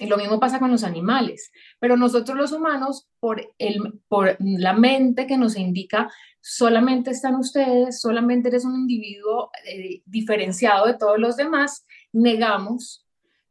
Y 0.00 0.06
lo 0.06 0.16
mismo 0.16 0.38
pasa 0.38 0.60
con 0.60 0.70
los 0.70 0.84
animales, 0.84 1.50
pero 1.80 1.96
nosotros 1.96 2.36
los 2.36 2.52
humanos 2.52 3.08
por 3.18 3.44
el 3.58 4.00
por 4.06 4.36
la 4.38 4.72
mente 4.72 5.26
que 5.26 5.36
nos 5.36 5.56
indica 5.56 6.08
solamente 6.40 7.10
están 7.10 7.34
ustedes, 7.34 8.00
solamente 8.00 8.48
eres 8.48 8.64
un 8.64 8.76
individuo 8.76 9.50
eh, 9.66 10.02
diferenciado 10.06 10.86
de 10.86 10.94
todos 10.94 11.18
los 11.18 11.36
demás, 11.36 11.84
negamos 12.12 13.04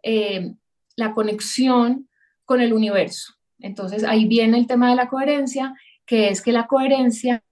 eh, 0.04 0.54
la 0.96 1.14
conexión 1.14 2.10
con 2.46 2.62
el 2.62 2.72
universo. 2.72 3.34
Entonces 3.60 4.04
ahí 4.04 4.28
viene 4.28 4.58
el 4.58 4.68
tema 4.68 4.90
de 4.90 4.96
la 4.96 5.08
coherencia, 5.08 5.74
que 6.06 6.30
es 6.30 6.42
que 6.42 6.52
la 6.52 6.68
coherencia 6.68 7.44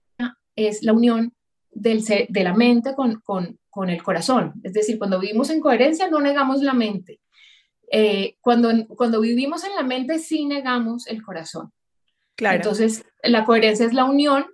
es 0.54 0.82
la 0.82 0.92
unión 0.92 1.34
del, 1.70 2.02
de 2.04 2.44
la 2.44 2.54
mente 2.54 2.94
con, 2.94 3.20
con, 3.20 3.58
con, 3.70 3.90
el 3.90 4.02
corazón. 4.02 4.54
Es 4.62 4.72
decir, 4.72 4.98
cuando 4.98 5.20
vivimos 5.20 5.50
en 5.50 5.60
coherencia 5.60 6.08
no 6.08 6.20
negamos 6.20 6.62
la 6.62 6.72
mente. 6.72 7.20
Eh, 7.90 8.36
cuando, 8.40 8.70
cuando 8.88 9.20
vivimos 9.20 9.64
en 9.64 9.74
la 9.74 9.82
mente 9.82 10.18
sí 10.18 10.46
negamos 10.46 11.06
el 11.06 11.22
corazón. 11.22 11.72
Claro. 12.34 12.56
Entonces, 12.56 13.04
la 13.22 13.44
coherencia 13.44 13.86
es 13.86 13.92
la 13.92 14.04
unión 14.04 14.46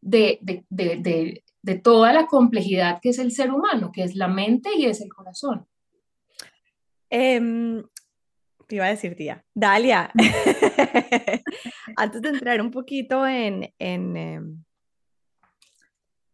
de, 0.00 0.38
de, 0.42 0.64
de, 0.68 1.42
de, 1.62 1.74
toda 1.76 2.12
la 2.12 2.26
complejidad 2.26 2.98
que 3.00 3.10
es 3.10 3.18
el 3.18 3.32
ser 3.32 3.52
humano, 3.52 3.90
que 3.92 4.02
es 4.02 4.16
la 4.16 4.28
mente 4.28 4.70
y 4.76 4.86
es 4.86 5.00
el 5.00 5.12
corazón. 5.12 5.66
Eh, 7.08 7.82
te 8.72 8.76
iba 8.76 8.86
a 8.86 8.88
decir, 8.88 9.14
tía. 9.14 9.44
Dalia, 9.54 10.10
antes 11.96 12.22
de 12.22 12.28
entrar 12.30 12.58
un 12.62 12.70
poquito 12.70 13.26
en, 13.26 13.70
en, 13.78 14.16
em, 14.16 14.64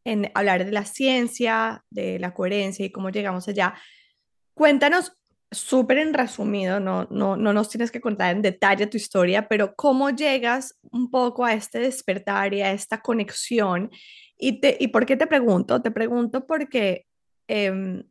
en 0.05 0.31
hablar 0.35 0.65
de 0.65 0.71
la 0.71 0.85
ciencia, 0.85 1.85
de 1.91 2.21
la 2.21 2.33
coherencia 2.33 2.87
y 2.87 2.93
cómo 2.93 3.11
llegamos 3.11 3.49
allá, 3.49 3.75
cuéntanos 4.55 5.19
súper 5.51 5.99
en 5.99 6.15
resumido, 6.15 6.79
no, 6.79 7.09
no, 7.11 7.37
no 7.37 7.53
nos 7.53 7.71
tienes 7.71 7.91
que 7.91 8.01
contar 8.01 8.37
en 8.37 8.43
detalle 8.43 8.87
tu 8.87 8.97
historia, 8.97 9.49
pero 9.49 9.75
cómo 9.75 10.11
llegas 10.11 10.79
un 10.93 11.11
poco 11.11 11.45
a 11.45 11.55
este 11.55 11.81
despertar 11.81 12.55
y 12.55 12.63
a 12.63 12.71
esta 12.71 13.01
conexión. 13.01 13.91
¿Y, 14.39 14.61
te, 14.61 14.77
y 14.79 14.87
por 14.87 15.07
qué 15.07 15.17
te 15.17 15.27
pregunto? 15.27 15.83
Te 15.83 15.91
pregunto 15.91 16.47
porque 16.47 17.05
eh, 17.49 18.05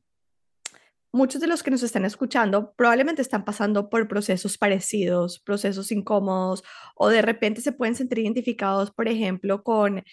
muchos 1.18 1.42
de 1.42 1.48
los 1.48 1.64
que 1.64 1.72
nos 1.72 1.84
están 1.84 2.06
escuchando 2.06 2.74
probablemente 2.78 3.22
están 3.22 3.44
pasando 3.44 3.90
por 3.90 4.08
procesos 4.08 4.58
parecidos, 4.58 5.40
procesos 5.40 5.92
incómodos, 5.92 6.64
o 6.96 7.10
de 7.10 7.22
repente 7.22 7.62
se 7.62 7.74
pueden 7.74 7.96
sentir 7.96 8.20
identificados, 8.20 8.92
por 8.92 9.08
ejemplo, 9.08 9.64
con 9.64 10.04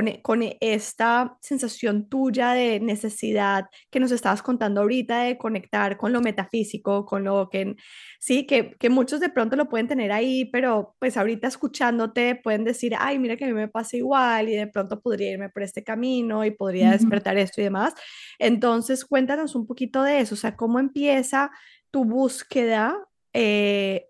e, 0.00 0.22
con, 0.22 0.42
esta 0.60 1.36
sensación 1.40 2.08
tuya 2.08 2.52
de 2.52 2.80
necesidad 2.80 3.66
que 3.90 4.00
nos 4.00 4.12
estabas 4.12 4.42
contando 4.42 4.80
ahorita 4.80 5.22
de 5.22 5.38
conectar 5.38 5.96
con 5.96 6.12
lo 6.12 6.20
metafísico, 6.20 7.04
con 7.04 7.24
lo 7.24 7.48
que, 7.50 7.76
sí, 8.18 8.46
que, 8.46 8.76
que 8.78 8.90
muchos 8.90 9.20
de 9.20 9.28
pronto 9.28 9.56
lo 9.56 9.68
pueden 9.68 9.88
tener 9.88 10.12
ahí, 10.12 10.46
pero 10.46 10.96
pues 10.98 11.16
ahorita 11.16 11.48
escuchándote 11.48 12.36
pueden 12.36 12.64
decir, 12.64 12.94
ay, 12.98 13.18
mira 13.18 13.36
que 13.36 13.44
a 13.44 13.48
mí 13.48 13.54
me 13.54 13.68
pasa 13.68 13.96
igual 13.96 14.48
y 14.48 14.56
de 14.56 14.66
pronto 14.66 15.00
podría 15.00 15.32
irme 15.32 15.50
por 15.50 15.62
este 15.62 15.84
camino 15.84 16.44
y 16.44 16.50
podría 16.50 16.90
despertar 16.92 17.36
esto 17.36 17.60
y 17.60 17.64
demás. 17.64 17.94
Entonces, 18.38 19.04
cuéntanos 19.04 19.54
un 19.54 19.66
poquito 19.66 20.02
de 20.02 20.20
eso, 20.20 20.34
o 20.34 20.38
sea, 20.38 20.56
cómo 20.56 20.78
empieza 20.78 21.50
tu 21.90 22.04
búsqueda 22.04 22.96
eh, 23.32 24.08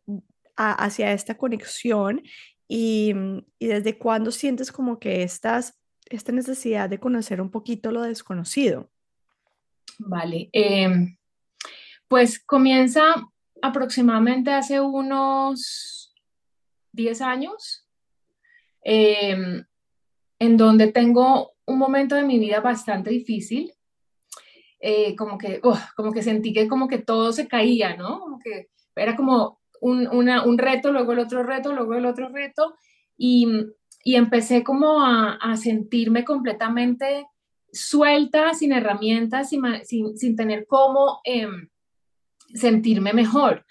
hacia 0.57 1.13
esta 1.13 1.37
conexión 1.37 2.23
y, 2.69 3.13
y, 3.59 3.67
desde 3.67 3.99
cuándo 3.99 4.31
sientes 4.31 4.73
como 4.73 4.99
que 4.99 5.23
estás, 5.23 5.79
esta 6.07 6.33
necesidad 6.33 6.89
de 6.89 6.99
conocer 6.99 7.41
un 7.41 7.51
poquito 7.51 7.91
lo 7.93 8.03
desconocido. 8.03 8.91
Vale, 9.99 10.49
em, 10.53 11.17
pues 12.09 12.39
comienza 12.39 13.03
aproximadamente 13.63 14.53
hace 14.53 14.81
unos 14.81 16.15
10 16.93 17.21
años, 17.23 17.87
em, 18.83 19.65
en 20.39 20.57
donde 20.57 20.91
tengo 20.93 21.53
un 21.67 21.79
momento 21.79 22.15
de 22.17 22.25
mi 22.25 22.39
vida 22.39 22.61
bastante 22.61 23.11
difícil, 23.11 23.73
eh, 24.81 25.15
como, 25.15 25.39
que, 25.39 25.61
como 25.97 26.13
que 26.13 26.23
sentí 26.23 26.53
que 26.53 26.67
como 26.69 26.89
que 26.89 26.99
todo 26.99 27.33
se 27.33 27.47
caía, 27.47 27.97
¿no? 27.97 28.39
Que 28.43 28.69
era 28.97 29.15
como 29.15 29.62
un, 29.83 30.59
reto, 30.59 30.93
luego 30.93 31.13
el 31.13 31.19
otro 31.19 31.43
reto, 31.43 31.73
luego 31.73 31.95
el 31.95 32.07
otro 32.07 32.29
reto, 32.29 32.77
y, 33.17 33.47
empecé 34.05 34.63
como 34.63 35.05
a, 35.05 35.57
sentirme 35.57 36.25
completamente 36.25 37.27
suelta, 37.73 38.55
sin 38.55 38.73
herramientas, 38.73 39.51
sin, 39.51 40.37
tener 40.37 40.67
cómo 40.67 41.21
em, 41.25 41.69
sentirme 42.55 43.13
mejor. 43.13 43.65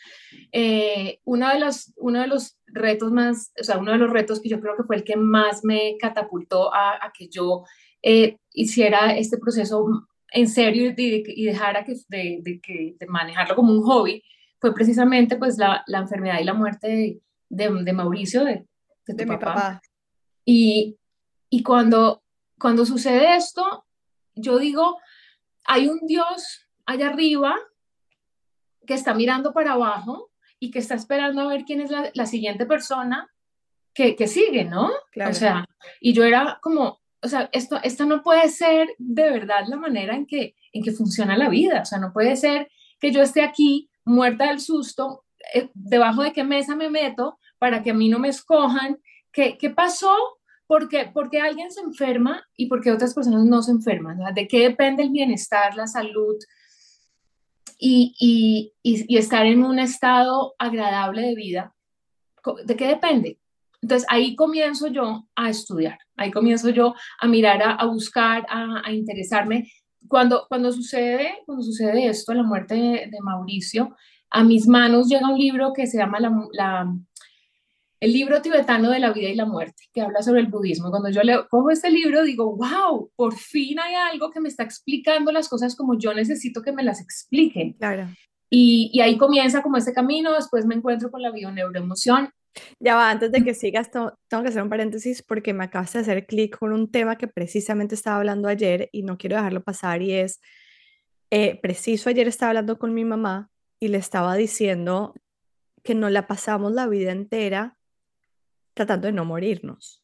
Eh, 0.52 1.20
uno, 1.24 1.50
de 1.50 1.60
los, 1.60 1.94
uno 1.98 2.22
de 2.22 2.28
los 2.28 2.58
retos 2.68 3.12
más, 3.12 3.54
o 3.60 3.64
sea, 3.64 3.78
uno 3.78 3.92
de 3.92 3.98
los 3.98 4.12
retos 4.12 4.42
que 4.42 4.50
yo 4.50 4.60
creo 4.60 4.76
que 4.76 4.84
fue 4.84 4.98
el 4.98 5.04
que 5.04 5.16
más 5.16 5.64
me 5.64 5.98
catapultó 6.00 6.74
a, 6.74 7.12
que 7.18 7.28
yo 7.30 7.64
eh, 8.02 8.38
hiciera 8.54 9.16
este 9.16 9.38
proceso 9.38 9.86
en 10.34 10.48
serio 10.48 10.94
y, 10.96 11.46
dejara 11.46 11.86
que, 11.86 11.96
de, 12.10 12.42
de 12.42 13.08
manejarlo 13.08 13.56
como 13.56 13.72
un 13.74 13.84
hobby, 13.84 14.24
fue 14.62 14.74
precisamente 14.76 15.36
pues 15.38 15.58
la, 15.58 15.84
la 15.88 15.98
enfermedad 15.98 16.40
y 16.40 16.44
la 16.44 16.54
muerte 16.54 16.88
de, 17.50 17.70
de, 17.84 17.94
Mauricio, 17.94 18.46
de, 18.46 18.68
de, 19.08 19.26
mi 19.26 19.36
papá. 19.38 19.82
Y, 20.46 20.98
y 21.50 21.64
cuando, 21.64 22.24
cuando 22.60 22.86
sucede 22.86 23.36
esto, 23.36 23.86
yo 24.36 24.60
digo, 24.60 25.00
hay 25.66 25.88
un 25.88 26.00
Dios 26.06 26.68
allá 26.86 27.10
arriba 27.10 27.56
que 28.86 28.94
está 28.94 29.16
mirando 29.16 29.52
para 29.52 29.74
abajo 29.74 30.30
y 30.60 30.70
que 30.70 30.80
está 30.80 30.94
esperando 30.94 31.42
a 31.42 31.48
ver 31.48 31.64
quién 31.66 31.82
es 31.82 31.90
la, 31.90 32.12
la 32.14 32.28
siguiente 32.28 32.68
persona 32.68 33.32
que, 33.96 34.16
que 34.16 34.28
sigue, 34.28 34.64
¿no? 34.64 34.92
Claro. 35.12 35.32
O 35.32 35.34
sea, 35.34 35.66
y 36.00 36.14
yo 36.14 36.24
era 36.24 36.60
como, 36.62 37.02
o 37.24 37.28
sea, 37.28 37.50
esto, 37.52 37.80
esto 37.84 38.06
no 38.06 38.22
puede 38.22 38.48
ser 38.50 38.90
de 39.00 39.32
verdad 39.32 39.66
la 39.68 39.78
manera 39.78 40.16
en 40.16 40.28
que, 40.28 40.56
en 40.72 40.84
que 40.84 40.92
funciona 40.92 41.36
la 41.36 41.50
vida, 41.50 41.82
o 41.82 41.86
sea, 41.86 41.98
no 41.98 42.14
puede 42.14 42.36
ser 42.36 42.70
que 43.00 43.12
yo 43.12 43.24
esté 43.24 43.42
aquí 43.42 43.90
muerta 44.06 44.48
del 44.48 44.60
susto, 44.60 45.24
eh, 45.54 45.70
debajo 45.74 46.24
de 46.24 46.34
qué 46.34 46.44
mesa 46.44 46.76
me 46.76 46.90
meto 46.90 47.38
para 47.58 47.84
que 47.84 47.92
a 47.92 47.94
mí 47.94 48.10
no 48.10 48.20
me 48.20 48.30
escojan, 48.30 48.98
qué, 49.32 49.58
qué 49.58 49.70
pasó, 49.70 50.16
porque, 50.68 51.12
porque 51.14 51.42
alguien 51.42 51.70
se 51.70 51.82
enferma 51.82 52.48
y 52.56 52.68
porque 52.68 52.92
otras 52.92 53.14
personas 53.14 53.44
no 53.44 53.62
se 53.62 53.72
enferman, 53.72 54.20
de 54.34 54.48
qué 54.48 54.70
depende 54.70 55.04
el 55.04 55.10
bienestar, 55.10 55.76
la 55.76 55.86
salud 55.86 56.38
y, 57.78 58.16
y, 58.18 58.74
y, 58.82 59.18
estar 59.18 59.46
en 59.46 59.66
un 59.66 59.80
estado 59.80 60.56
agradable 60.58 61.24
de 61.24 61.36
vida, 61.36 61.76
¿de 62.64 62.76
qué 62.78 62.88
depende? 62.88 63.38
Entonces 63.82 64.08
ahí 64.10 64.36
comienzo 64.36 64.88
yo 64.88 65.28
a 65.36 65.50
estudiar, 65.50 65.98
ahí 66.16 66.32
comienzo 66.32 66.70
yo 66.70 66.94
a 67.20 67.28
mirar, 67.28 67.62
a, 67.62 67.86
buscar, 67.86 68.46
a, 68.48 68.82
a, 68.86 68.94
interesarme 68.94 69.70
cuando, 70.08 70.46
cuando, 70.48 70.72
sucede, 70.72 71.40
cuando 71.46 71.64
sucede 71.64 72.08
esto, 72.08 72.34
la 72.34 72.44
muerte 72.44 72.76
de, 72.76 73.22
Mauricio, 73.22 73.96
a 74.30 74.44
mis 74.44 74.68
manos 74.68 75.08
llega 75.08 75.30
un 75.30 75.38
libro 75.38 75.74
que 75.74 75.88
se 75.88 75.98
llama 75.98 76.20
la, 76.20 76.94
el 78.00 78.14
libro 78.14 78.42
tibetano 78.42 78.90
de 78.90 79.00
la 79.00 79.14
vida 79.14 79.30
y 79.30 79.36
la 79.36 79.46
muerte, 79.46 79.84
que 79.94 80.02
habla 80.02 80.22
sobre 80.22 80.42
el 80.42 80.48
budismo. 80.48 80.90
Cuando 80.90 81.10
yo 81.10 81.22
le 81.24 81.48
cojo 81.50 81.70
este 81.70 81.92
libro, 81.92 82.24
digo, 82.24 82.56
wow, 82.56 83.12
por 83.16 83.36
fin 83.36 83.80
hay 83.80 83.96
algo 83.96 84.32
que 84.32 84.40
me 84.40 84.50
está 84.50 84.64
explicando 84.64 85.32
las 85.32 85.50
cosas 85.50 85.76
como 85.76 85.98
yo 85.98 86.14
necesito 86.14 86.62
que 86.62 86.72
me 86.72 86.84
las 86.84 87.02
expliquen. 87.02 87.74
Claro. 87.74 88.08
Y, 88.50 88.90
y 88.94 89.02
ahí 89.02 89.18
comienza 89.18 89.62
como 89.62 89.78
este 89.78 89.94
camino, 89.94 90.34
después 90.34 90.66
me 90.66 90.76
encuentro 90.76 91.10
con 91.10 91.22
la 91.22 91.32
bioneuroemoción 91.32 92.30
ya 92.80 92.96
va, 92.96 93.10
antes 93.10 93.32
de 93.32 93.44
que 93.44 93.54
sigas, 93.54 93.92
tengo, 93.92 94.18
que 94.30 94.50
hacer 94.50 94.62
un 94.62 94.70
paréntesis 94.70 95.24
porque 95.24 95.54
me 95.54 95.64
acabas 95.66 95.94
de 95.94 96.00
hacer 96.00 96.26
clic 96.26 96.58
con 96.58 96.74
un 96.74 96.92
tema 96.92 97.18
que 97.18 97.28
precisamente 97.28 97.96
estaba 97.96 98.18
hablando 98.18 98.48
ayer 98.48 98.90
y 98.92 99.04
no 99.04 99.18
quiero 99.18 99.38
dejarlo 99.38 99.64
pasar 99.64 100.02
y 100.02 100.14
es, 100.14 100.42
eh, 101.30 101.60
preciso 101.62 102.10
ayer 102.10 102.28
estaba 102.28 102.50
hablando 102.50 102.78
con 102.78 102.94
mi 102.94 103.06
mamá 103.06 103.50
y 103.80 103.88
le 103.88 103.98
estaba 103.98 104.36
diciendo 104.36 105.16
que 105.84 105.96
no 105.96 106.10
la 106.10 106.28
pasamos 106.28 106.74
la 106.74 106.88
vida 106.88 107.12
entera 107.12 107.78
tratando 108.74 109.08
de 109.08 109.14
no 109.14 109.26
morirnos, 109.26 110.04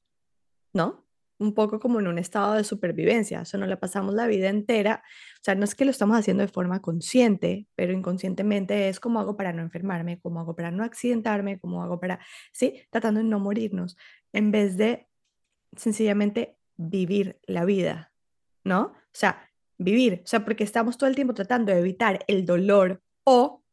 ¿no? 0.73 1.06
Un 1.39 1.53
poco 1.53 1.79
como 1.79 1.99
en 1.99 2.07
un 2.07 2.17
estado 2.17 2.53
de 2.53 2.63
supervivencia, 2.63 3.41
eso 3.41 3.57
no 3.57 3.67
le 3.67 3.77
pasamos 3.77 4.13
la 4.13 4.27
vida 4.27 4.49
entera, 4.49 5.03
o 5.35 5.43
sea, 5.43 5.55
no 5.55 5.63
es 5.65 5.75
que 5.75 5.85
lo 5.85 5.91
estamos 5.91 6.17
haciendo 6.17 6.41
de 6.41 6.47
forma 6.47 6.81
consciente, 6.81 7.67
pero 7.75 7.93
inconscientemente 7.93 8.89
es 8.89 8.99
como 8.99 9.19
hago 9.19 9.37
para 9.37 9.53
no 9.53 9.61
enfermarme, 9.61 10.19
como 10.19 10.39
hago 10.39 10.55
para 10.55 10.71
no 10.71 10.83
accidentarme, 10.83 11.59
como 11.59 11.83
hago 11.83 11.99
para, 11.99 12.19
sí, 12.51 12.81
tratando 12.89 13.19
de 13.19 13.25
no 13.25 13.39
morirnos, 13.39 13.97
en 14.33 14.51
vez 14.51 14.77
de 14.77 15.07
sencillamente 15.75 16.57
vivir 16.75 17.39
la 17.45 17.65
vida, 17.65 18.11
¿no? 18.63 18.81
O 18.81 19.13
sea, 19.13 19.49
vivir, 19.77 20.21
o 20.23 20.27
sea, 20.27 20.43
porque 20.43 20.63
estamos 20.63 20.97
todo 20.97 21.09
el 21.09 21.15
tiempo 21.15 21.33
tratando 21.33 21.71
de 21.71 21.79
evitar 21.79 22.23
el 22.27 22.45
dolor 22.45 23.01
o 23.23 23.63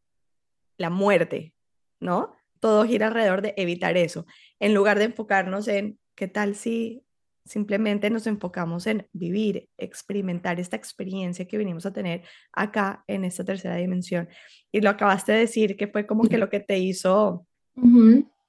la 0.76 0.90
muerte, 0.90 1.54
¿no? 2.00 2.34
Todo 2.60 2.84
gira 2.84 3.06
alrededor 3.06 3.42
de 3.42 3.54
evitar 3.56 3.96
eso, 3.96 4.26
en 4.60 4.74
lugar 4.74 4.98
de 4.98 5.04
enfocarnos 5.04 5.68
en 5.68 5.98
qué 6.14 6.28
tal 6.28 6.54
si 6.54 7.04
Simplemente 7.44 8.08
nos 8.08 8.26
enfocamos 8.26 8.86
en 8.86 9.06
vivir, 9.12 9.68
experimentar 9.76 10.58
esta 10.58 10.76
experiencia 10.76 11.46
que 11.46 11.58
venimos 11.58 11.84
a 11.84 11.92
tener 11.92 12.22
acá 12.52 13.04
en 13.06 13.24
esta 13.24 13.44
tercera 13.44 13.76
dimensión. 13.76 14.28
Y 14.72 14.80
lo 14.80 14.90
acabaste 14.90 15.32
de 15.32 15.40
decir 15.40 15.76
que 15.76 15.88
fue 15.88 16.06
como 16.06 16.24
que 16.24 16.38
lo 16.38 16.48
que 16.48 16.60
te 16.60 16.78
hizo, 16.78 17.46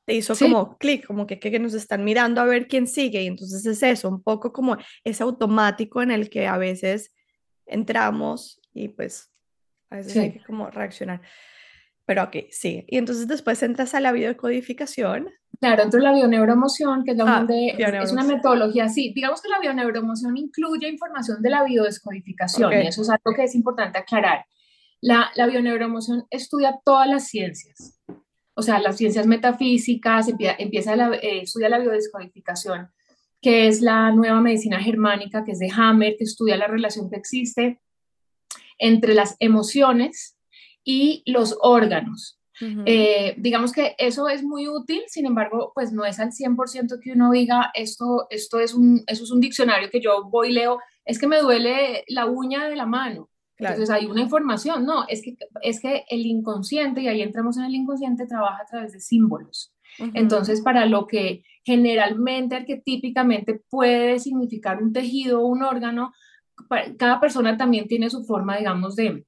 te 0.05 0.13
hizo 0.13 0.33
como 0.35 0.77
clic, 0.77 1.05
como 1.05 1.27
que, 1.27 1.39
que 1.39 1.59
nos 1.59 1.73
están 1.73 2.05
mirando 2.05 2.39
a 2.39 2.45
ver 2.45 2.67
quién 2.67 2.87
sigue. 2.87 3.23
Y 3.23 3.27
entonces 3.27 3.65
es 3.65 3.83
eso, 3.83 4.07
un 4.07 4.23
poco 4.23 4.53
como 4.53 4.77
ese 5.03 5.23
automático 5.23 6.01
en 6.01 6.11
el 6.11 6.29
que 6.29 6.47
a 6.47 6.57
veces 6.57 7.13
entramos 7.65 8.61
y 8.73 8.89
pues 8.89 9.31
a 9.89 9.97
veces 9.97 10.15
hay 10.15 10.31
que 10.33 10.43
como 10.43 10.69
reaccionar. 10.69 11.21
Pero 12.05 12.23
ok, 12.23 12.35
sí. 12.51 12.85
Y 12.87 12.97
entonces 12.97 13.27
después 13.27 13.61
entras 13.63 13.95
a 13.95 13.99
la 13.99 14.11
videocodificación 14.11 15.29
Claro, 15.59 15.89
de 15.89 15.99
la 15.99 16.13
bioneuroemoción, 16.13 17.03
que 17.03 17.11
es, 17.11 17.17
la 17.17 17.37
ah, 17.37 17.45
de, 17.45 17.75
es 17.77 18.11
una 18.11 18.23
metodología, 18.23 18.89
sí, 18.89 19.13
digamos 19.13 19.41
que 19.41 19.49
la 19.49 19.59
bioneuroemoción 19.59 20.35
incluye 20.37 20.89
información 20.89 21.41
de 21.41 21.49
la 21.49 21.63
biodescodificación 21.63 22.73
y 22.73 22.87
eso 22.87 23.03
es 23.03 23.09
algo 23.09 23.33
que 23.35 23.43
es 23.43 23.55
importante 23.55 23.99
aclarar. 23.99 24.45
La, 25.01 25.31
la 25.35 25.45
bioneuroemoción 25.45 26.25
estudia 26.29 26.79
todas 26.83 27.07
las 27.07 27.27
ciencias, 27.27 27.99
o 28.55 28.61
sea, 28.61 28.79
las 28.79 28.97
ciencias 28.97 29.27
metafísicas, 29.27 30.27
empieza, 30.29 30.95
la, 30.95 31.13
eh, 31.15 31.41
estudia 31.43 31.69
la 31.69 31.79
biodescodificación, 31.79 32.89
que 33.41 33.67
es 33.67 33.81
la 33.81 34.11
nueva 34.11 34.41
medicina 34.41 34.79
germánica, 34.79 35.43
que 35.43 35.51
es 35.51 35.59
de 35.59 35.69
Hammer, 35.75 36.15
que 36.17 36.23
estudia 36.23 36.57
la 36.57 36.67
relación 36.67 37.09
que 37.09 37.17
existe 37.17 37.79
entre 38.77 39.13
las 39.13 39.35
emociones 39.39 40.37
y 40.83 41.23
los 41.25 41.57
órganos. 41.61 42.39
Eh, 42.85 43.35
digamos 43.37 43.71
que 43.71 43.95
eso 43.97 44.29
es 44.29 44.43
muy 44.43 44.67
útil, 44.67 45.01
sin 45.07 45.25
embargo, 45.25 45.71
pues 45.75 45.91
no 45.91 46.05
es 46.05 46.19
al 46.19 46.31
100% 46.31 46.99
que 47.01 47.11
uno 47.11 47.31
diga, 47.31 47.71
esto, 47.73 48.27
esto 48.29 48.59
es 48.59 48.73
un, 48.73 49.03
eso 49.07 49.23
es 49.23 49.31
un 49.31 49.41
diccionario 49.41 49.89
que 49.89 50.01
yo 50.01 50.23
voy 50.29 50.49
y 50.49 50.53
leo, 50.53 50.79
es 51.03 51.19
que 51.19 51.27
me 51.27 51.39
duele 51.39 52.03
la 52.07 52.25
uña 52.25 52.67
de 52.67 52.75
la 52.75 52.85
mano. 52.85 53.29
Entonces 53.57 53.89
hay 53.89 54.05
una 54.05 54.21
información, 54.21 54.85
no, 54.85 55.05
es 55.07 55.21
que, 55.21 55.37
es 55.61 55.79
que 55.79 56.03
el 56.09 56.25
inconsciente, 56.25 57.01
y 57.01 57.07
ahí 57.07 57.21
entramos 57.21 57.57
en 57.57 57.63
el 57.63 57.75
inconsciente, 57.75 58.27
trabaja 58.27 58.63
a 58.63 58.65
través 58.65 58.91
de 58.91 58.99
símbolos. 58.99 59.73
Entonces, 60.13 60.61
para 60.61 60.85
lo 60.87 61.07
que 61.07 61.43
generalmente, 61.63 62.55
arquetípicamente 62.55 63.61
puede 63.69 64.19
significar 64.19 64.83
un 64.83 64.91
tejido 64.91 65.41
o 65.41 65.47
un 65.47 65.63
órgano, 65.63 66.13
cada 66.97 67.19
persona 67.21 67.55
también 67.55 67.87
tiene 67.87 68.09
su 68.09 68.25
forma, 68.25 68.57
digamos, 68.57 68.95
de, 68.97 69.25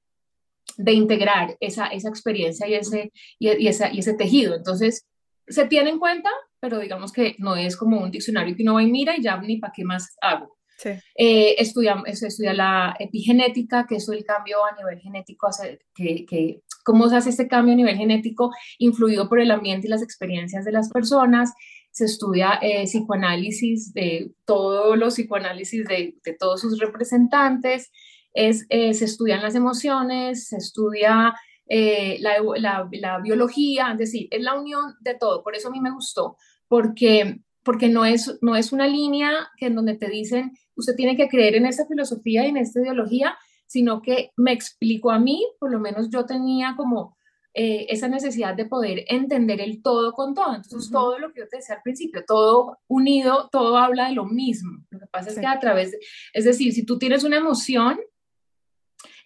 de 0.78 0.92
integrar 0.92 1.56
esa, 1.60 1.88
esa 1.88 2.08
experiencia 2.08 2.66
y 2.66 2.74
ese, 2.74 3.12
y, 3.38 3.50
y, 3.50 3.68
esa, 3.68 3.92
y 3.92 3.98
ese 3.98 4.14
tejido. 4.14 4.54
Entonces, 4.54 5.06
se 5.48 5.66
tiene 5.66 5.90
en 5.90 5.98
cuenta, 5.98 6.30
pero 6.60 6.78
digamos 6.78 7.12
que 7.12 7.34
no 7.38 7.56
es 7.56 7.76
como 7.76 8.00
un 8.00 8.10
diccionario 8.10 8.54
que 8.56 8.62
uno 8.62 8.74
va 8.74 8.82
y 8.82 8.90
mira 8.90 9.16
y 9.16 9.22
ya 9.22 9.36
ni 9.38 9.56
para 9.58 9.72
qué 9.74 9.84
más 9.84 10.16
hago. 10.20 10.56
Sí. 10.78 10.90
Eh, 11.16 11.56
estudia, 11.58 12.00
se 12.12 12.28
estudia 12.28 12.54
la 12.54 12.94
epigenética, 13.00 13.86
que 13.88 13.96
es 13.96 14.08
el 14.08 14.24
cambio 14.24 14.64
a 14.64 14.76
nivel 14.76 15.00
genético, 15.00 15.48
que, 15.92 16.24
que, 16.24 16.62
cómo 16.84 17.08
se 17.08 17.16
hace 17.16 17.30
este 17.30 17.48
cambio 17.48 17.74
a 17.74 17.76
nivel 17.76 17.96
genético 17.96 18.52
influido 18.78 19.28
por 19.28 19.40
el 19.40 19.50
ambiente 19.50 19.88
y 19.88 19.90
las 19.90 20.02
experiencias 20.02 20.64
de 20.64 20.70
las 20.70 20.88
personas. 20.90 21.52
Se 21.90 22.04
estudia 22.04 22.60
eh, 22.62 22.84
psicoanálisis 22.84 23.92
de 23.92 24.30
todos 24.44 24.96
los 24.96 25.14
psicoanálisis 25.14 25.84
de, 25.86 26.14
de 26.22 26.32
todos 26.34 26.60
sus 26.60 26.78
representantes. 26.78 27.90
Es, 28.38 28.66
eh, 28.68 28.94
se 28.94 29.04
estudian 29.06 29.42
las 29.42 29.54
emociones, 29.54 30.48
se 30.48 30.56
estudia 30.56 31.34
la, 31.70 32.32
la, 32.56 32.88
la, 32.90 33.18
biología, 33.18 33.92
es 33.92 33.98
decir, 33.98 34.28
es 34.30 34.42
la 34.42 34.54
unión 34.54 34.94
de 35.00 35.14
todo. 35.14 35.42
Por 35.42 35.54
eso 35.54 35.68
a 35.68 35.70
mí 35.70 35.80
me 35.80 35.90
gustó, 35.90 36.38
porque 36.66 37.40
porque 37.68 37.90
no 37.90 38.06
es, 38.06 38.38
no 38.40 38.56
es 38.56 38.72
una 38.72 38.86
línea 38.86 39.50
que 39.58 39.66
en 39.66 39.74
donde 39.74 39.94
te 39.94 40.08
dicen, 40.08 40.56
usted 40.74 40.96
tiene 40.96 41.18
que 41.18 41.28
creer 41.28 41.54
en 41.54 41.66
esta 41.66 41.84
filosofía 41.84 42.46
y 42.46 42.48
en 42.48 42.56
esta 42.56 42.80
ideología, 42.80 43.36
sino 43.66 44.00
que 44.00 44.32
me 44.36 44.52
explicó 44.52 45.10
a 45.10 45.18
mí, 45.18 45.46
por 45.60 45.70
lo 45.70 45.78
menos 45.78 46.08
yo 46.08 46.24
tenía 46.24 46.74
como 46.78 47.14
eh, 47.52 47.84
esa 47.90 48.08
necesidad 48.08 48.54
de 48.54 48.64
poder 48.64 49.04
entender 49.08 49.60
el 49.60 49.82
todo 49.82 50.12
con 50.12 50.32
todo. 50.32 50.54
Entonces, 50.54 50.90
todo 50.90 51.18
lo 51.18 51.30
que 51.32 51.40
yo 51.40 51.48
te 51.48 51.58
decía 51.58 51.74
al 51.74 51.82
principio, 51.82 52.24
todo 52.26 52.78
unido, 52.86 53.50
todo 53.52 53.76
habla 53.76 54.08
de 54.08 54.14
lo 54.14 54.24
mismo. 54.24 54.82
Lo 54.88 55.00
que 55.00 55.06
pasa 55.06 55.28
es 55.28 55.38
que 55.38 55.46
a 55.46 55.60
través, 55.60 55.94
es 56.32 56.44
decir, 56.44 56.72
si 56.72 56.86
tú 56.86 56.98
tienes 56.98 57.22
una 57.22 57.36
emoción, 57.36 57.98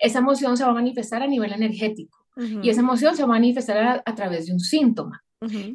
esa 0.02 0.18
emoción 0.18 0.56
se 0.56 0.64
va 0.64 0.71
a 0.71 0.75
manifestar 0.75 1.23
a 1.23 1.28
nivel 1.28 1.52
energético 1.52 2.18
y 2.62 2.71
esa 2.71 2.80
emoción 2.80 3.14
se 3.14 3.23
va 3.23 3.28
a 3.28 3.38
manifestar 3.38 4.02
a 4.04 4.14
través 4.14 4.47
de 4.47 4.52
un 4.52 4.61
síntoma. 4.61 5.23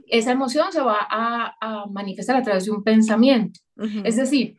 Esa 0.07 0.31
emoción 0.31 0.71
se 0.71 0.81
va 0.81 0.97
a, 1.09 1.85
manifestar 1.91 2.35
a 2.35 2.41
través 2.41 2.65
de 2.65 2.71
un 2.71 2.83
pensamiento. 2.83 3.59
Es 4.03 4.17
decir, 4.17 4.57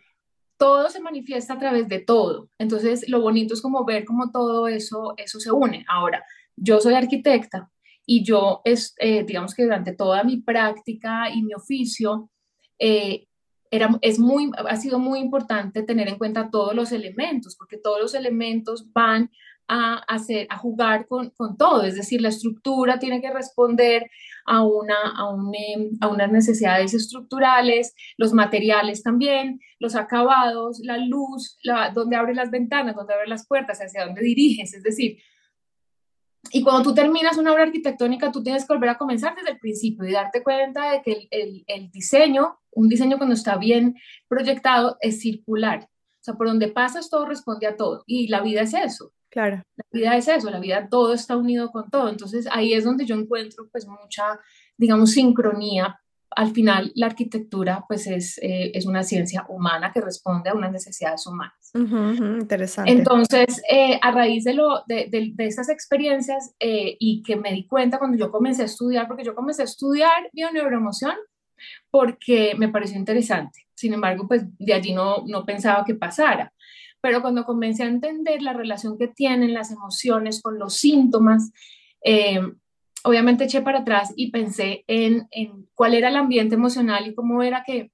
todo 0.57 0.89
se 0.89 1.01
manifiesta 1.01 1.55
a 1.55 1.59
través 1.59 1.89
de 1.89 2.01
todo. 2.01 2.49
Entonces, 2.59 3.09
lo 3.09 3.21
bonito 3.21 3.55
es 3.55 3.61
como 3.61 3.85
ver 3.85 4.05
cómo 4.05 4.31
todo 4.31 4.69
eso, 4.69 5.15
eso 5.17 5.39
se 5.39 5.51
une. 5.51 5.85
Ahora, 5.89 6.25
yo 6.57 6.81
soy 6.81 6.95
arquitecta 6.95 7.71
y 8.07 8.25
yo, 8.25 8.63
es, 8.65 8.95
eh, 8.99 9.25
digamos 9.25 9.55
que 9.55 9.65
durante 9.65 9.95
toda 9.95 10.25
mi 10.25 10.41
práctica 10.41 11.31
y 11.31 11.43
mi 11.43 11.53
oficio, 11.55 12.31
eh, 12.79 13.27
era, 13.71 13.99
es 14.01 14.19
muy, 14.19 14.51
ha 14.57 14.77
sido 14.77 14.99
muy 14.99 15.19
importante 15.19 15.83
tener 15.83 16.09
en 16.09 16.17
cuenta 16.17 16.49
todos 16.51 16.75
los 16.75 16.91
elementos, 16.93 17.55
porque 17.57 17.77
todos 17.77 18.01
los 18.01 18.15
elementos 18.15 18.91
van 18.93 19.31
a, 19.69 19.97
hacer, 20.09 20.47
a 20.51 20.57
jugar 20.57 21.07
con, 21.07 21.31
con, 21.31 21.57
todo, 21.57 21.85
es 21.85 21.95
decir, 21.95 22.21
la 22.21 22.31
estructura 22.31 22.99
tiene 22.99 23.21
que 23.21 23.31
responder 23.31 24.11
a, 24.47 24.65
una, 24.65 24.97
a, 25.17 25.29
un, 25.29 25.55
em, 25.55 25.91
a 26.01 26.09
unas 26.09 26.33
necesidades 26.33 26.95
estructurales, 26.95 27.95
los 28.17 28.33
materiales 28.33 29.03
también, 29.03 29.61
los 29.79 29.95
acabados, 29.95 30.81
la 30.83 30.97
luz, 30.97 31.59
la, 31.63 31.91
donde 31.91 32.17
abre 32.17 32.35
las 32.35 32.51
ventanas, 32.51 32.97
donde 32.97 33.15
abre 33.15 33.29
las 33.29 33.47
puertas, 33.47 33.81
hacia 33.81 34.07
dónde 34.07 34.23
diriges, 34.23 34.75
es 34.75 34.83
decir, 34.83 35.19
y 36.51 36.63
cuando 36.63 36.83
tú 36.83 36.95
terminas 36.95 37.37
una 37.37 37.53
obra 37.53 37.65
arquitectónica, 37.65 38.33
tú 38.33 38.43
tienes 38.43 38.67
que 38.67 38.73
volver 38.73 38.91
a 38.91 38.97
comenzar 38.97 39.35
desde 39.35 39.51
el 39.51 39.59
principio 39.59 40.07
y 40.07 40.13
darte 40.13 40.43
cuenta 40.43 40.93
de 40.93 41.03
que 41.03 41.13
el, 41.13 41.29
el, 41.31 41.65
el 41.67 41.91
diseño, 41.91 42.59
un 42.71 42.89
diseño 42.89 43.19
cuando 43.19 43.35
está 43.35 43.59
bien 43.59 43.97
proyectado, 44.29 44.97
es 45.01 45.21
circular. 45.21 45.91
O 46.21 46.25
sea, 46.25 46.35
por 46.35 46.47
donde 46.47 46.69
pasas 46.69 47.11
todo 47.11 47.27
responde 47.27 47.67
a 47.67 47.77
todo. 47.77 48.03
Y 48.07 48.29
la 48.29 48.41
vida 48.41 48.63
es 48.63 48.73
eso. 48.73 49.13
Claro. 49.39 49.63
La 49.77 49.85
vida 49.93 50.17
es 50.17 50.27
eso, 50.27 50.51
la 50.51 50.59
vida 50.59 50.89
todo 50.91 51.15
está 51.15 51.37
unido 51.37 51.71
con 51.71 51.89
todo. 51.91 52.09
Entonces 52.09 52.49
ahí 52.51 52.73
es 52.73 52.83
donde 52.83 53.07
yo 53.07 53.15
encuentro 53.15 53.69
pues 53.71 53.87
mucha, 53.87 54.41
digamos, 54.77 55.13
sincronía. 55.13 56.01
Al 56.31 56.51
final 56.51 56.91
la 56.97 57.07
arquitectura 57.07 57.85
pues 57.87 58.09
es, 58.09 58.39
eh, 58.39 58.73
es 58.75 58.85
una 58.85 59.05
ciencia 59.05 59.47
humana 59.49 59.93
que 59.93 60.01
responde 60.01 60.51
a 60.51 60.55
unas 60.55 60.73
necesidades 60.73 61.25
humanas. 61.25 61.55
interesante. 61.73 62.91
Entonces, 62.91 63.63
eh, 63.71 64.01
a 64.03 64.11
raíz 64.11 64.43
de, 64.43 64.55
lo, 64.55 64.83
de, 64.89 65.07
de, 65.09 65.31
de 65.33 65.47
estas 65.47 65.69
experiencias 65.69 66.57
eh, 66.59 66.97
y 66.99 67.23
que 67.23 67.37
me 67.37 67.53
di 67.53 67.65
cuenta 67.69 68.01
cuando 68.01 68.19
yo 68.19 68.33
comencé 68.33 68.63
a 68.63 68.65
estudiar, 68.65 69.07
porque 69.07 69.23
yo 69.23 69.37
comencé 69.37 69.63
a 69.63 69.67
estudiar 69.67 70.29
bioneuroemoción 70.33 71.15
porque 71.93 72.57
me 72.59 72.71
pareció 72.71 72.99
interesante. 72.99 73.69
Sin 73.77 73.93
embargo, 73.95 74.27
pues 74.27 74.43
de 74.59 74.75
allí 74.75 74.93
no, 74.93 75.23
no 75.29 75.45
pensaba 75.45 75.85
que 75.85 75.95
pasara 75.95 76.53
pero 77.01 77.23
cuando 77.23 77.45
comencé 77.45 77.85
a 77.85 77.89
entender 77.89 78.43
la 78.43 78.53
relación 78.53 78.99
que 78.99 79.09
tienen 79.09 79.55
las 79.55 79.71
emociones 79.71 80.43
con 80.43 80.59
los 80.59 80.75
síntomas, 80.75 81.53
eh, 82.05 82.41
obviamente 83.05 83.45
eché 83.45 83.63
para 83.63 83.81
atrás 83.81 84.13
y 84.17 84.31
pensé 84.31 84.85
en, 84.87 85.29
cuál 85.75 85.95
era 85.95 86.09
el 86.09 86.17
ambiente 86.17 86.55
emocional 86.55 87.07
y 87.07 87.15
cómo 87.15 87.43
era 87.43 87.63
que, 87.65 87.93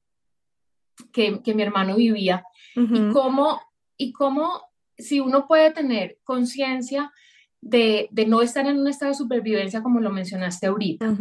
que, 1.12 1.54
mi 1.54 1.62
hermano 1.62 1.96
vivía. 1.96 2.44
Y, 2.76 3.12
cómo, 3.12 3.60
y 3.96 4.12
cómo 4.12 4.62
si 4.98 5.20
uno 5.20 5.46
puede 5.46 5.70
tener 5.70 6.18
conciencia 6.24 7.12
de, 7.60 8.08
no 8.26 8.42
estar 8.42 8.66
en 8.66 8.78
un 8.78 8.88
estado 8.88 9.12
de 9.12 9.18
supervivencia 9.18 9.82
como 9.82 10.00
lo 10.00 10.10
mencionaste 10.10 10.66
ahorita, 10.66 11.16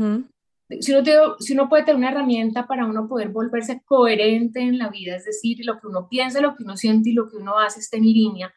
si 0.80 0.94
uno, 0.94 1.36
si 1.40 1.54
uno 1.54 1.70
puede 1.70 1.84
tener 1.84 1.98
una 1.98 2.12
herramienta 2.12 2.68
para 2.68 2.86
uno 2.86 3.08
poder 3.08 3.30
volverse 3.30 3.82
coherente 3.86 4.62
en 4.62 4.78
la 4.78 4.90
vida, 4.90 5.16
es 5.16 5.26
decir, 5.26 5.58
lo 5.66 5.80
que 5.80 5.88
uno 5.88 6.08
piensa, 6.10 6.42
lo 6.42 6.56
que 6.56 6.64
uno 6.64 6.78
siente 6.78 7.10
y 7.10 7.14
lo 7.14 7.30
que 7.30 7.38
uno 7.38 7.60
hace 7.60 7.80
esté 7.80 7.98
en 7.98 8.04
línea, 8.04 8.54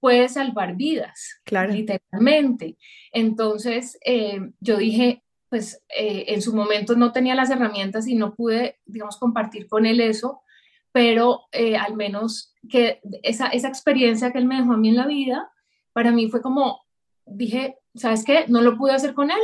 puede 0.00 0.28
salvar 0.28 0.76
vidas, 0.76 1.40
claro. 1.44 1.72
literalmente. 1.72 2.76
Entonces, 3.12 3.98
eh, 4.04 4.40
yo 4.60 4.76
dije, 4.76 5.22
pues 5.48 5.82
eh, 5.96 6.24
en 6.28 6.42
su 6.42 6.54
momento 6.54 6.96
no 6.96 7.12
tenía 7.12 7.34
las 7.34 7.50
herramientas 7.50 8.08
y 8.08 8.14
no 8.14 8.34
pude, 8.34 8.80
digamos, 8.84 9.16
compartir 9.18 9.68
con 9.68 9.86
él 9.86 10.00
eso, 10.00 10.42
pero 10.92 11.42
eh, 11.52 11.76
al 11.76 11.94
menos 11.94 12.54
que 12.68 13.00
esa, 13.22 13.48
esa 13.48 13.68
experiencia 13.68 14.32
que 14.32 14.38
él 14.38 14.46
me 14.46 14.56
dejó 14.56 14.72
a 14.72 14.76
mí 14.76 14.88
en 14.88 14.96
la 14.96 15.06
vida, 15.06 15.50
para 15.92 16.10
mí 16.10 16.28
fue 16.30 16.42
como, 16.42 16.80
dije, 17.26 17.78
¿sabes 17.94 18.24
qué? 18.24 18.46
No 18.48 18.60
lo 18.60 18.76
pude 18.76 18.92
hacer 18.92 19.14
con 19.14 19.30
él, 19.30 19.40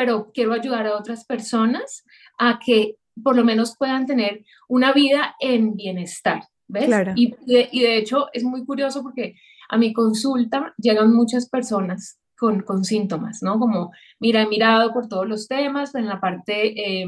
pero 0.00 0.30
quiero 0.32 0.54
ayudar 0.54 0.86
a 0.86 0.96
otras 0.96 1.26
personas 1.26 2.06
a 2.38 2.58
que 2.58 2.96
por 3.22 3.36
lo 3.36 3.44
menos 3.44 3.76
puedan 3.76 4.06
tener 4.06 4.46
una 4.66 4.94
vida 4.94 5.36
en 5.38 5.76
bienestar, 5.76 6.44
¿ves? 6.68 6.88
Y, 7.16 7.34
de, 7.44 7.98
hecho 7.98 8.28
es 8.32 8.42
muy 8.42 8.64
curioso 8.64 9.02
porque 9.02 9.34
a 9.68 9.76
mi 9.76 9.92
consulta 9.92 10.72
llegan 10.78 11.12
muchas 11.12 11.50
personas 11.50 12.18
con, 12.38 12.62
con 12.62 12.82
síntomas, 12.82 13.42
¿no? 13.42 13.58
Como, 13.58 13.92
mira, 14.20 14.40
he 14.40 14.46
mirado 14.46 14.90
por 14.94 15.06
todos 15.06 15.28
los 15.28 15.46
temas 15.48 15.94
en 15.94 16.06
la 16.06 16.18
parte... 16.18 17.02
Eh, 17.02 17.06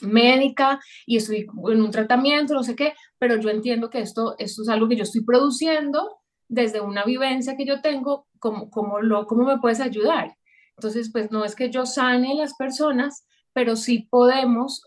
médica 0.00 0.78
y 1.06 1.16
estoy 1.16 1.48
en 1.72 1.82
un 1.82 1.90
tratamiento, 1.90 2.54
no 2.54 2.62
sé 2.62 2.76
qué, 2.76 2.92
pero 3.18 3.34
yo 3.40 3.50
entiendo 3.50 3.90
que 3.90 3.98
esto, 3.98 4.36
esto 4.38 4.62
es 4.62 4.68
algo 4.68 4.88
que 4.88 4.94
yo 4.94 5.02
estoy 5.02 5.24
produciendo 5.24 6.20
desde 6.46 6.80
una 6.80 7.04
vivencia 7.04 7.56
que 7.56 7.66
yo 7.66 7.80
tengo, 7.80 8.28
¿cómo, 8.38 8.70
cómo, 8.70 9.00
lo, 9.00 9.26
cómo 9.26 9.42
me 9.42 9.58
puedes 9.58 9.80
ayudar? 9.80 10.36
Entonces, 10.78 11.10
pues 11.12 11.32
no 11.32 11.44
es 11.44 11.56
que 11.56 11.70
yo 11.70 11.86
sane 11.86 12.36
las 12.36 12.54
personas, 12.54 13.26
pero 13.52 13.74
sí 13.74 14.06
podemos, 14.10 14.84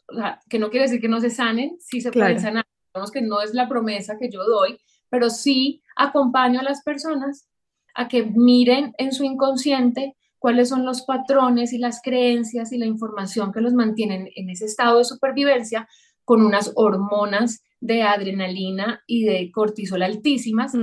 que 0.49 0.57
no 0.57 0.69
quiere 0.69 0.85
decir 0.85 1.01
que 1.01 1.09
no 1.09 1.19
se 1.19 1.29
sanen, 1.29 1.75
sí 1.79 1.99
se 1.99 2.13
pueden 2.13 2.39
sanar, 2.39 2.65
digamos 2.93 3.11
que 3.11 3.21
no 3.21 3.41
es 3.41 3.53
la 3.53 3.67
promesa 3.67 4.17
que 4.17 4.29
yo 4.29 4.45
doy, 4.45 4.79
pero 5.09 5.29
sí 5.29 5.83
acompaño 5.97 6.61
a 6.61 6.63
las 6.63 6.81
personas 6.81 7.49
a 7.93 8.07
que 8.07 8.23
miren 8.23 8.93
en 8.97 9.11
su 9.11 9.25
inconsciente 9.25 10.15
cuáles 10.39 10.69
son 10.69 10.85
los 10.85 11.01
patrones 11.01 11.73
y 11.73 11.77
las 11.77 12.01
creencias 12.01 12.71
y 12.71 12.77
la 12.77 12.85
información 12.85 13.51
que 13.51 13.59
los 13.59 13.73
mantienen 13.73 14.29
en 14.33 14.49
ese 14.49 14.65
estado 14.65 14.99
de 14.99 15.03
supervivencia 15.03 15.89
con 16.25 16.41
unas 16.43 16.71
hormonas 16.75 17.63
de 17.79 18.03
adrenalina 18.03 19.03
y 19.07 19.25
de 19.25 19.51
cortisol 19.51 20.03
altísimas 20.03 20.73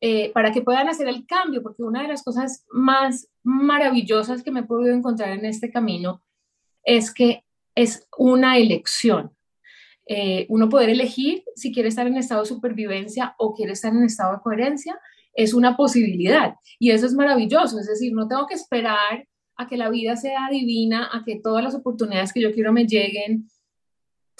eh, 0.00 0.30
para 0.32 0.52
que 0.52 0.62
puedan 0.62 0.88
hacer 0.88 1.08
el 1.08 1.26
cambio, 1.26 1.62
porque 1.62 1.82
una 1.82 2.02
de 2.02 2.08
las 2.08 2.22
cosas 2.22 2.64
más 2.70 3.28
maravillosas 3.42 4.42
que 4.42 4.52
me 4.52 4.60
he 4.60 4.64
podido 4.64 4.94
encontrar 4.94 5.30
en 5.30 5.44
este 5.44 5.70
camino 5.70 6.22
es 6.84 7.12
que 7.12 7.44
es 7.74 8.06
una 8.16 8.56
elección. 8.56 9.32
Eh, 10.06 10.46
uno 10.48 10.68
poder 10.68 10.90
elegir 10.90 11.42
si 11.56 11.72
quiere 11.72 11.88
estar 11.88 12.06
en 12.06 12.16
estado 12.16 12.42
de 12.42 12.48
supervivencia 12.48 13.34
o 13.38 13.54
quiere 13.54 13.72
estar 13.72 13.92
en 13.92 14.04
estado 14.04 14.34
de 14.34 14.42
coherencia 14.42 15.00
es 15.32 15.54
una 15.54 15.78
posibilidad 15.78 16.56
y 16.78 16.90
eso 16.90 17.06
es 17.06 17.14
maravilloso, 17.14 17.80
es 17.80 17.86
decir, 17.86 18.12
no 18.12 18.28
tengo 18.28 18.46
que 18.46 18.54
esperar 18.54 19.26
a 19.56 19.66
que 19.66 19.76
la 19.76 19.88
vida 19.88 20.14
sea 20.16 20.48
divina, 20.50 21.08
a 21.12 21.24
que 21.24 21.40
todas 21.40 21.64
las 21.64 21.74
oportunidades 21.74 22.32
que 22.32 22.40
yo 22.40 22.52
quiero 22.52 22.72
me 22.72 22.86
lleguen, 22.86 23.48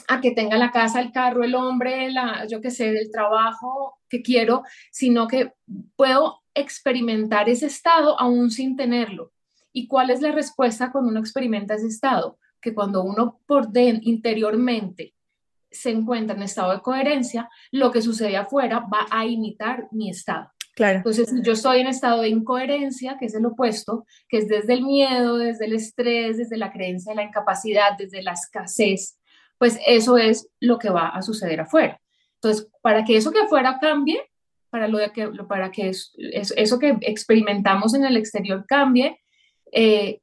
a 0.09 0.21
que 0.21 0.33
tenga 0.33 0.57
la 0.57 0.71
casa, 0.71 1.01
el 1.01 1.13
carro, 1.13 1.45
el 1.45 1.55
hombre, 1.55 2.11
la, 2.11 2.47
yo 2.47 2.61
qué 2.61 2.71
sé, 2.71 2.93
del 2.93 3.11
trabajo 3.11 3.99
que 4.09 4.23
quiero, 4.23 4.63
sino 4.91 5.29
que 5.29 5.53
puedo 5.97 6.43
experimentar 6.55 7.49
ese 7.49 7.67
estado 7.67 8.19
aún 8.21 8.51
sin 8.51 8.77
tenerlo. 8.77 9.33
¿Y 9.73 9.89
cuál 9.89 10.11
es 10.11 10.21
la 10.21 10.33
respuesta 10.33 10.93
cuando 10.93 11.11
uno 11.11 11.21
experimenta 11.21 11.75
ese 11.75 11.89
estado? 11.89 12.39
Que 12.61 12.75
cuando 12.75 13.03
uno 13.03 13.41
por 13.47 13.69
dentro, 13.69 14.09
interiormente, 14.09 15.15
se 15.71 15.91
encuentra 15.91 16.37
en 16.37 16.43
estado 16.43 16.73
de 16.73 16.81
coherencia, 16.81 17.51
lo 17.73 17.91
que 17.91 18.01
sucede 18.01 18.37
afuera 18.37 18.81
va 18.81 19.07
a 19.11 19.27
imitar 19.27 19.89
mi 19.91 20.11
estado. 20.11 20.51
Claro. 20.77 20.99
Entonces, 20.99 21.33
yo 21.45 21.53
estoy 21.53 21.81
en 21.81 21.87
estado 21.87 22.23
de 22.23 22.29
incoherencia, 22.29 23.17
que 23.19 23.27
es 23.27 23.35
el 23.35 23.47
opuesto, 23.47 24.07
que 24.29 24.39
es 24.39 24.49
desde 24.49 24.75
el 24.75 24.83
miedo, 24.83 25.39
desde 25.39 25.67
el 25.67 25.73
estrés, 25.73 26.37
desde 26.37 26.57
la 26.57 26.73
creencia 26.73 27.13
de 27.13 27.17
la 27.17 27.25
incapacidad, 27.25 27.97
desde 27.97 28.23
la 28.23 28.33
escasez, 28.33 29.19
pues 29.59 29.79
eso 29.87 30.19
es 30.19 30.49
lo 30.61 30.79
que 30.79 30.91
va 30.91 31.09
a 31.09 31.23
suceder 31.23 31.61
afuera. 31.61 32.01
Entonces, 32.37 32.69
para 32.83 33.05
que 33.05 33.17
eso 33.17 33.33
que 33.33 33.41
afuera 33.41 33.79
cambie, 33.81 34.21
para, 34.71 34.89
lo 34.89 34.99
de 34.99 35.13
que, 35.13 35.29
para 35.49 35.71
que 35.71 35.91
eso 35.91 36.79
que 36.79 36.99
experimentamos 37.03 37.95
en 37.95 38.05
el 38.05 38.17
exterior 38.17 38.65
cambie, 38.67 39.19
eh, 39.73 40.21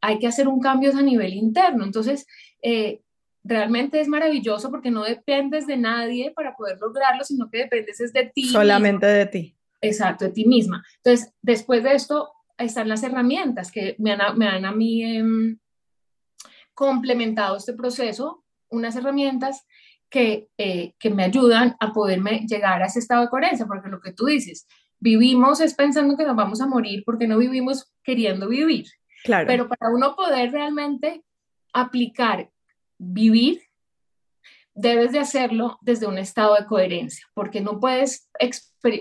hay 0.00 0.18
que 0.18 0.26
hacer 0.26 0.48
un 0.48 0.60
cambio 0.60 0.96
a 0.96 1.02
nivel 1.02 1.34
interno. 1.34 1.84
Entonces, 1.84 2.26
eh, 2.62 3.00
realmente 3.44 4.00
es 4.00 4.08
maravilloso 4.08 4.70
porque 4.70 4.90
no 4.90 5.04
dependes 5.04 5.66
de 5.66 5.76
nadie 5.76 6.32
para 6.32 6.56
poder 6.56 6.78
lograrlo, 6.80 7.24
sino 7.24 7.50
que 7.50 7.58
dependes 7.58 8.00
es 8.00 8.12
de 8.12 8.30
ti. 8.34 8.44
Solamente 8.48 9.06
de 9.06 9.26
ti. 9.26 9.56
Exacto, 9.80 10.24
de 10.26 10.32
ti 10.32 10.44
misma. 10.44 10.84
Entonces, 10.98 11.32
después 11.42 11.82
de 11.82 11.94
esto 11.94 12.32
están 12.56 12.88
las 12.88 13.02
herramientas 13.02 13.72
que 13.72 13.96
me 13.98 14.12
han, 14.12 14.38
me 14.38 14.46
han 14.46 14.64
a 14.64 14.72
mí 14.72 15.02
em, 15.02 15.58
complementado 16.74 17.56
este 17.56 17.72
proceso, 17.72 18.41
unas 18.72 18.96
herramientas 18.96 19.64
que, 20.10 20.48
eh, 20.58 20.94
que 20.98 21.10
me 21.10 21.24
ayudan 21.24 21.76
a 21.80 21.92
poderme 21.92 22.44
llegar 22.46 22.82
a 22.82 22.86
ese 22.86 22.98
estado 22.98 23.22
de 23.22 23.28
coherencia, 23.28 23.66
porque 23.66 23.88
lo 23.88 24.00
que 24.00 24.12
tú 24.12 24.26
dices, 24.26 24.66
vivimos 24.98 25.60
es 25.60 25.74
pensando 25.74 26.16
que 26.16 26.24
nos 26.24 26.36
vamos 26.36 26.60
a 26.60 26.66
morir 26.66 27.02
porque 27.04 27.26
no 27.26 27.38
vivimos 27.38 27.92
queriendo 28.02 28.48
vivir. 28.48 28.86
Claro. 29.24 29.46
Pero 29.46 29.68
para 29.68 29.90
uno 29.90 30.14
poder 30.16 30.50
realmente 30.52 31.24
aplicar 31.72 32.50
vivir, 32.98 33.62
debes 34.74 35.12
de 35.12 35.18
hacerlo 35.18 35.78
desde 35.80 36.06
un 36.06 36.18
estado 36.18 36.54
de 36.54 36.66
coherencia, 36.66 37.26
porque 37.34 37.60
no 37.60 37.80
puedes, 37.80 38.30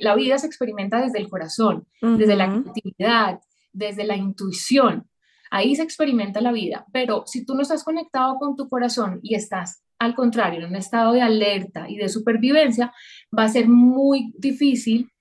la 0.02 0.16
vida 0.16 0.38
se 0.38 0.48
experimenta 0.48 1.02
desde 1.02 1.20
el 1.20 1.30
corazón, 1.30 1.88
desde 2.02 2.36
la 2.36 2.50
creatividad, 2.50 3.42
desde 3.72 4.04
la 4.04 4.18
intuición. 4.18 5.08
Ahí 5.52 5.76
se 5.76 5.84
experimenta 5.84 6.42
la 6.42 6.52
vida, 6.52 6.88
pero 6.92 7.24
si 7.28 7.46
tú 7.46 7.54
no 7.54 7.62
estás 7.62 7.84
conectado 7.84 8.38
con 8.40 8.56
tu 8.56 8.68
corazón 8.68 9.20
y 9.22 9.36
estás 9.36 9.84
al 10.02 10.16
contrario, 10.16 10.62
en 10.62 10.66
un 10.66 10.76
estado 10.76 11.14
de 11.14 11.22
alerta 11.22 11.88
y 11.88 11.96
de 11.96 12.10
supervivencia, 12.10 12.92
va 13.38 13.44
a 13.44 13.50
ser 13.50 13.68
muy 13.68 14.34
difícil 14.36 15.12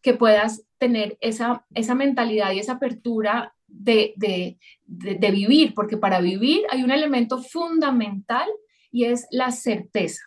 que 0.00 0.14
puedas 0.14 0.64
tener 0.78 1.18
esa, 1.20 1.66
esa 1.74 1.94
mentalidad 1.94 2.50
y 2.52 2.58
esa 2.58 2.72
apertura 2.72 3.54
de, 3.66 4.14
de, 4.16 4.58
de, 4.86 5.30
vivir, 5.30 5.74
porque 5.74 5.98
para 5.98 6.22
vivir 6.22 6.62
hay 6.70 6.82
un 6.82 6.90
elemento 6.90 7.42
fundamental 7.42 8.48
y 8.90 9.04
es 9.04 9.26
la 9.30 9.50
certeza. 9.50 10.22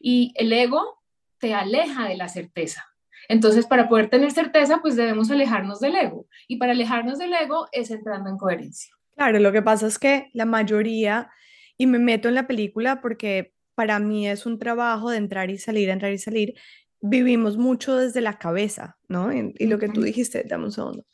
Y 0.00 0.32
el 0.34 0.50
ego 0.50 1.02
te 1.38 1.52
aleja 1.52 2.08
de 2.08 2.16
la 2.16 2.28
certeza. 2.30 2.89
Entonces, 3.30 3.66
para 3.66 3.88
poder 3.88 4.10
tener 4.10 4.32
certeza, 4.32 4.80
pues 4.82 4.96
debemos 4.96 5.30
alejarnos 5.30 5.78
del 5.78 5.94
ego. 5.94 6.26
Y 6.48 6.56
para 6.56 6.72
alejarnos 6.72 7.18
del 7.18 7.32
ego 7.32 7.68
es 7.70 7.92
entrando 7.92 8.28
en 8.28 8.36
coherencia. 8.36 8.92
Claro, 9.14 9.38
lo 9.38 9.52
que 9.52 9.62
pasa 9.62 9.86
es 9.86 10.00
que 10.00 10.30
la 10.32 10.46
mayoría, 10.46 11.30
y 11.78 11.86
me 11.86 12.00
meto 12.00 12.28
en 12.28 12.34
la 12.34 12.48
película 12.48 13.00
porque 13.00 13.54
para 13.76 14.00
mí 14.00 14.28
es 14.28 14.46
un 14.46 14.58
trabajo 14.58 15.10
de 15.10 15.18
entrar 15.18 15.48
y 15.48 15.58
salir, 15.58 15.90
entrar 15.90 16.12
y 16.12 16.18
salir, 16.18 16.54
vivimos 17.00 17.56
mucho 17.56 17.96
desde 17.96 18.20
la 18.20 18.36
cabeza, 18.36 18.98
¿no? 19.06 19.32
Y, 19.32 19.54
y 19.58 19.66
lo 19.68 19.78
que 19.78 19.88
tú 19.88 20.02
dijiste, 20.02 20.44
dame 20.44 20.64
un 20.64 20.72
segundo 20.72 21.06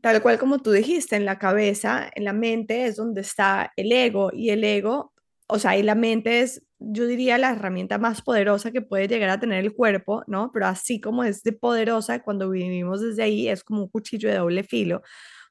tal 0.00 0.22
cual 0.22 0.38
como 0.38 0.60
tú 0.60 0.70
dijiste, 0.72 1.16
en 1.16 1.24
la 1.24 1.38
cabeza, 1.38 2.10
en 2.14 2.24
la 2.24 2.32
mente 2.32 2.86
es 2.86 2.96
donde 2.96 3.20
está 3.20 3.72
el 3.76 3.92
ego 3.92 4.30
y 4.32 4.50
el 4.50 4.64
ego, 4.64 5.12
o 5.48 5.58
sea, 5.58 5.76
y 5.76 5.82
la 5.82 5.94
mente 5.94 6.40
es, 6.40 6.62
yo 6.78 7.06
diría, 7.06 7.38
la 7.38 7.52
herramienta 7.52 7.98
más 7.98 8.22
poderosa 8.22 8.70
que 8.70 8.82
puede 8.82 9.08
llegar 9.08 9.30
a 9.30 9.40
tener 9.40 9.64
el 9.64 9.74
cuerpo, 9.74 10.22
¿no? 10.26 10.50
Pero 10.52 10.66
así 10.66 11.00
como 11.00 11.24
es 11.24 11.42
de 11.42 11.52
poderosa, 11.52 12.22
cuando 12.22 12.50
vivimos 12.50 13.00
desde 13.00 13.22
ahí, 13.22 13.48
es 13.48 13.64
como 13.64 13.82
un 13.82 13.88
cuchillo 13.88 14.28
de 14.28 14.36
doble 14.36 14.62
filo, 14.62 15.02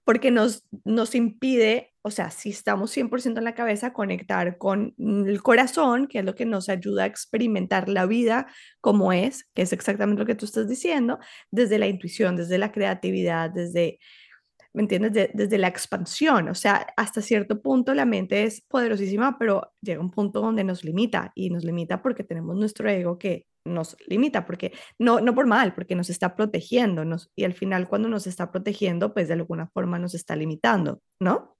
porque 0.03 0.29
nos, 0.29 0.63
nos 0.83 1.15
impide, 1.15 1.93
o 2.03 2.11
sea, 2.11 2.29
si 2.29 2.51
estamos 2.51 2.91
100% 2.91 3.39
en 3.39 3.43
la 3.43 3.55
cabeza, 3.55 3.91
conectar 3.91 4.57
con 4.59 4.93
el 4.99 5.41
corazón, 5.41 6.07
que 6.07 6.19
es 6.19 6.25
lo 6.25 6.35
que 6.35 6.45
nos 6.45 6.69
ayuda 6.69 7.03
a 7.03 7.07
experimentar 7.07 7.89
la 7.89 8.05
vida 8.05 8.47
como 8.81 9.11
es, 9.11 9.49
que 9.55 9.63
es 9.63 9.73
exactamente 9.73 10.19
lo 10.21 10.27
que 10.27 10.35
tú 10.35 10.45
estás 10.45 10.67
diciendo, 10.67 11.17
desde 11.49 11.79
la 11.79 11.87
intuición, 11.87 12.35
desde 12.35 12.59
la 12.59 12.71
creatividad, 12.71 13.49
desde 13.49 13.99
¿me 14.75 14.81
entiendes? 14.81 15.29
desde 15.33 15.57
la 15.57 15.67
expansión, 15.67 16.49
o 16.49 16.55
sea, 16.55 16.85
hasta 16.97 17.21
cierto 17.21 17.61
punto 17.61 17.93
la 17.93 18.05
mente 18.05 18.43
es 18.43 18.61
poderosísima, 18.61 19.37
pero 19.39 19.71
llega 19.81 20.01
un 20.01 20.11
punto 20.11 20.41
donde 20.41 20.63
nos 20.63 20.83
limita 20.83 21.31
y 21.33 21.49
nos 21.49 21.63
limita 21.63 22.01
porque 22.01 22.23
tenemos 22.23 22.55
nuestro 22.55 22.89
ego 22.89 23.17
que 23.17 23.47
nos 23.63 23.97
limita, 24.07 24.45
porque 24.45 24.73
no, 24.99 25.21
no 25.21 25.33
por 25.33 25.47
mal, 25.47 25.73
porque 25.73 25.95
nos 25.95 26.09
está 26.09 26.35
protegiendo 26.35 27.03
y 27.35 27.43
al 27.45 27.53
final 27.53 27.87
cuando 27.87 28.09
nos 28.09 28.27
está 28.27 28.51
protegiendo, 28.51 29.13
pues 29.13 29.27
de 29.27 29.33
alguna 29.33 29.67
forma 29.67 29.97
nos 29.97 30.13
está 30.13 30.35
limitando, 30.35 31.01
¿no? 31.19 31.57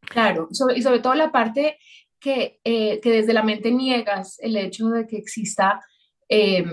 Claro, 0.00 0.48
y 0.74 0.82
sobre 0.82 1.00
todo 1.00 1.14
la 1.14 1.30
parte 1.30 1.78
que, 2.18 2.60
eh, 2.64 3.00
que 3.00 3.10
desde 3.10 3.32
la 3.32 3.42
mente 3.42 3.70
niegas 3.70 4.38
el 4.40 4.56
hecho 4.56 4.88
de 4.88 5.06
que 5.06 5.16
exista 5.16 5.80
eh, 6.28 6.64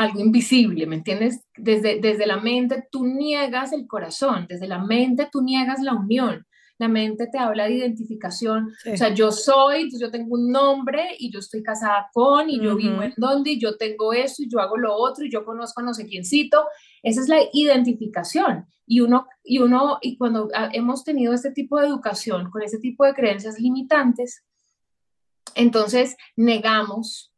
algo 0.00 0.20
invisible, 0.20 0.86
¿me 0.86 0.96
entiendes? 0.96 1.44
Desde, 1.58 2.00
desde 2.00 2.26
la 2.26 2.38
mente 2.38 2.88
tú 2.90 3.04
niegas 3.04 3.72
el 3.74 3.86
corazón, 3.86 4.46
desde 4.48 4.66
la 4.66 4.78
mente 4.78 5.28
tú 5.30 5.42
niegas 5.42 5.80
la 5.82 5.94
unión. 5.94 6.46
La 6.78 6.88
mente 6.88 7.26
te 7.30 7.36
habla 7.36 7.66
de 7.66 7.74
identificación, 7.74 8.72
o 8.90 8.96
sea, 8.96 9.12
yo 9.12 9.30
soy, 9.30 9.90
yo 10.00 10.10
tengo 10.10 10.34
un 10.36 10.50
nombre 10.50 11.08
y 11.18 11.30
yo 11.30 11.40
estoy 11.40 11.62
casada 11.62 12.08
con 12.14 12.48
y 12.48 12.58
yo 12.58 12.74
vivo 12.74 13.02
en 13.02 13.12
donde 13.18 13.50
y 13.50 13.60
yo 13.60 13.76
tengo 13.76 14.14
eso 14.14 14.42
y 14.42 14.48
yo 14.48 14.60
hago 14.60 14.78
lo 14.78 14.94
otro 14.94 15.26
y 15.26 15.30
yo 15.30 15.44
conozco 15.44 15.82
a 15.82 15.84
no 15.84 15.92
sé 15.92 16.06
quiéncito. 16.06 16.64
Esa 17.02 17.20
es 17.20 17.28
la 17.28 17.36
identificación. 17.52 18.64
Y 18.86 19.00
uno, 19.00 19.26
y 19.44 19.58
uno, 19.58 19.98
y 20.00 20.16
cuando 20.16 20.48
hemos 20.72 21.04
tenido 21.04 21.34
este 21.34 21.50
tipo 21.50 21.78
de 21.78 21.86
educación 21.86 22.50
con 22.50 22.62
este 22.62 22.78
tipo 22.78 23.04
de 23.04 23.12
creencias 23.12 23.60
limitantes, 23.60 24.42
entonces 25.54 26.16
negamos 26.34 27.34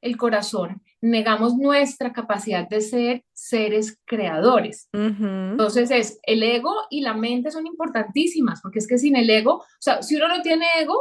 el 0.00 0.16
corazón 0.16 0.80
negamos 1.06 1.56
nuestra 1.56 2.12
capacidad 2.12 2.68
de 2.68 2.80
ser 2.80 3.24
seres 3.32 3.98
creadores. 4.04 4.88
Entonces 4.92 5.90
es 5.90 6.18
el 6.24 6.42
ego 6.42 6.74
y 6.90 7.00
la 7.00 7.14
mente 7.14 7.50
son 7.50 7.66
importantísimas, 7.66 8.60
porque 8.60 8.78
es 8.80 8.86
que 8.86 8.98
sin 8.98 9.16
el 9.16 9.30
ego, 9.30 9.56
o 9.56 9.64
sea, 9.78 10.02
si 10.02 10.16
uno 10.16 10.28
no 10.28 10.42
tiene 10.42 10.66
ego, 10.80 10.98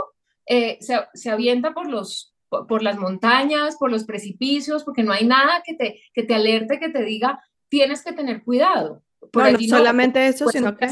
eh, 0.47 0.77
se, 0.79 0.99
se, 1.13 1.31
avienta 1.31 1.73
por 1.73 1.89
los 1.89 2.35
por, 2.49 2.83
las 2.83 2.97
montañas, 2.97 3.75
por 3.77 3.91
los 3.91 4.05
precipicios, 4.05 4.83
porque 4.83 5.03
no 5.03 5.11
hay 5.11 5.25
nada 5.25 5.61
que 5.65 5.73
te, 5.73 6.01
que 6.13 6.23
te 6.23 6.35
alerte, 6.35 6.79
que 6.79 6.89
te 6.89 7.03
diga, 7.03 7.43
tienes 7.69 8.03
que 8.03 8.13
tener 8.13 8.43
cuidado. 8.43 9.03
Por 9.31 9.51
no, 9.51 9.59
solamente 9.59 10.27
eso, 10.27 10.47
sino 10.49 10.77
que 10.77 10.85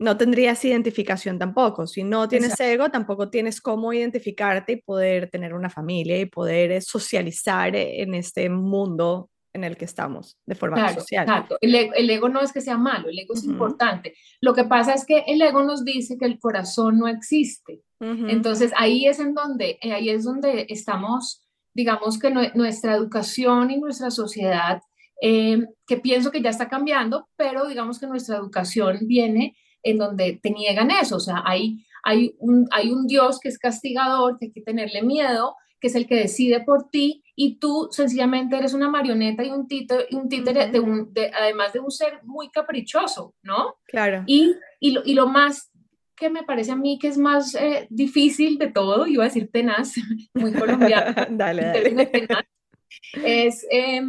no 0.00 0.16
tendrías 0.16 0.64
identificación 0.64 1.38
tampoco. 1.38 1.86
Si 1.86 2.02
no 2.02 2.26
tienes 2.26 2.58
ego, 2.58 2.88
tampoco 2.90 3.28
tienes 3.28 3.60
cómo 3.60 3.92
identificarte 3.92 4.72
y 4.72 4.76
poder 4.76 5.28
tener 5.28 5.52
una 5.52 5.68
familia 5.68 6.18
y 6.18 6.24
poder 6.24 6.72
eh, 6.72 6.80
socializar 6.80 7.76
eh, 7.76 8.00
en 8.02 8.14
este 8.14 8.48
mundo 8.48 9.28
en 9.52 9.62
el 9.64 9.76
que 9.76 9.84
estamos 9.84 10.38
de 10.46 10.54
forma 10.54 10.94
social. 10.94 11.24
Exacto. 11.28 11.58
El, 11.60 12.08
ego 12.08 12.28
no 12.30 12.40
es 12.40 12.52
que 12.52 12.62
sea 12.62 12.78
malo, 12.78 13.10
el 13.10 13.18
ego 13.18 13.34
es 13.34 13.44
importante. 13.44 14.14
Lo 14.40 14.54
que 14.54 14.64
pasa 14.64 14.94
es 14.94 15.04
que 15.04 15.24
el 15.26 15.42
ego 15.42 15.62
nos 15.64 15.84
dice 15.84 16.16
que 16.16 16.24
el 16.24 16.38
corazón 16.38 16.98
no 16.98 17.06
existe. 17.06 17.82
Entonces 18.00 18.72
ahí 18.78 19.06
es 19.06 19.20
en 19.20 19.34
donde, 19.34 19.78
eh, 19.82 19.92
ahí 19.92 20.08
es 20.08 20.24
donde 20.24 20.64
estamos, 20.70 21.46
digamos 21.74 22.18
que 22.18 22.30
nuestra 22.30 22.94
educación 22.94 23.70
y 23.70 23.76
nuestra 23.76 24.10
sociedad 24.10 24.80
eh, 25.20 25.66
que 25.86 25.98
pienso 25.98 26.30
que 26.30 26.40
ya 26.40 26.48
está 26.48 26.70
cambiando, 26.70 27.28
pero 27.36 27.66
digamos 27.66 27.98
que 27.98 28.06
nuestra 28.06 28.38
educación 28.38 29.00
viene 29.02 29.54
en 29.82 29.98
donde 29.98 30.38
te 30.42 30.50
niegan 30.50 30.90
eso, 30.90 31.16
o 31.16 31.20
sea, 31.20 31.42
hay, 31.44 31.84
hay, 32.02 32.34
un, 32.38 32.68
hay 32.70 32.90
un 32.90 33.06
Dios 33.06 33.40
que 33.40 33.48
es 33.48 33.58
castigador, 33.58 34.38
que 34.38 34.46
hay 34.46 34.52
que 34.52 34.62
tenerle 34.62 35.02
miedo, 35.02 35.56
que 35.80 35.88
es 35.88 35.94
el 35.94 36.06
que 36.06 36.16
decide 36.16 36.60
por 36.60 36.90
ti 36.90 37.24
y 37.34 37.56
tú 37.56 37.88
sencillamente 37.90 38.56
eres 38.56 38.74
una 38.74 38.90
marioneta 38.90 39.42
y 39.42 39.50
un 39.50 39.66
títere, 39.66 40.06
un 40.12 40.28
títere 40.28 40.70
de 40.70 40.78
un, 40.78 41.12
de, 41.12 41.30
además 41.34 41.72
de 41.72 41.80
un 41.80 41.90
ser 41.90 42.20
muy 42.22 42.50
caprichoso, 42.50 43.34
¿no? 43.42 43.76
Claro. 43.86 44.22
Y, 44.26 44.54
y, 44.78 44.90
lo, 44.90 45.02
y 45.04 45.14
lo 45.14 45.26
más 45.26 45.70
que 46.20 46.28
me 46.28 46.42
parece 46.42 46.72
a 46.72 46.76
mí 46.76 46.98
que 46.98 47.08
es 47.08 47.16
más 47.16 47.54
eh, 47.54 47.86
difícil 47.88 48.58
de 48.58 48.68
todo, 48.68 49.06
iba 49.06 49.24
a 49.24 49.28
decir 49.28 49.50
tenaz, 49.50 49.94
muy 50.34 50.52
colombiano, 50.52 51.14
dale, 51.30 51.62
dale. 51.62 52.06
Tenaz, 52.06 52.44
es, 53.24 53.66
eh, 53.70 54.02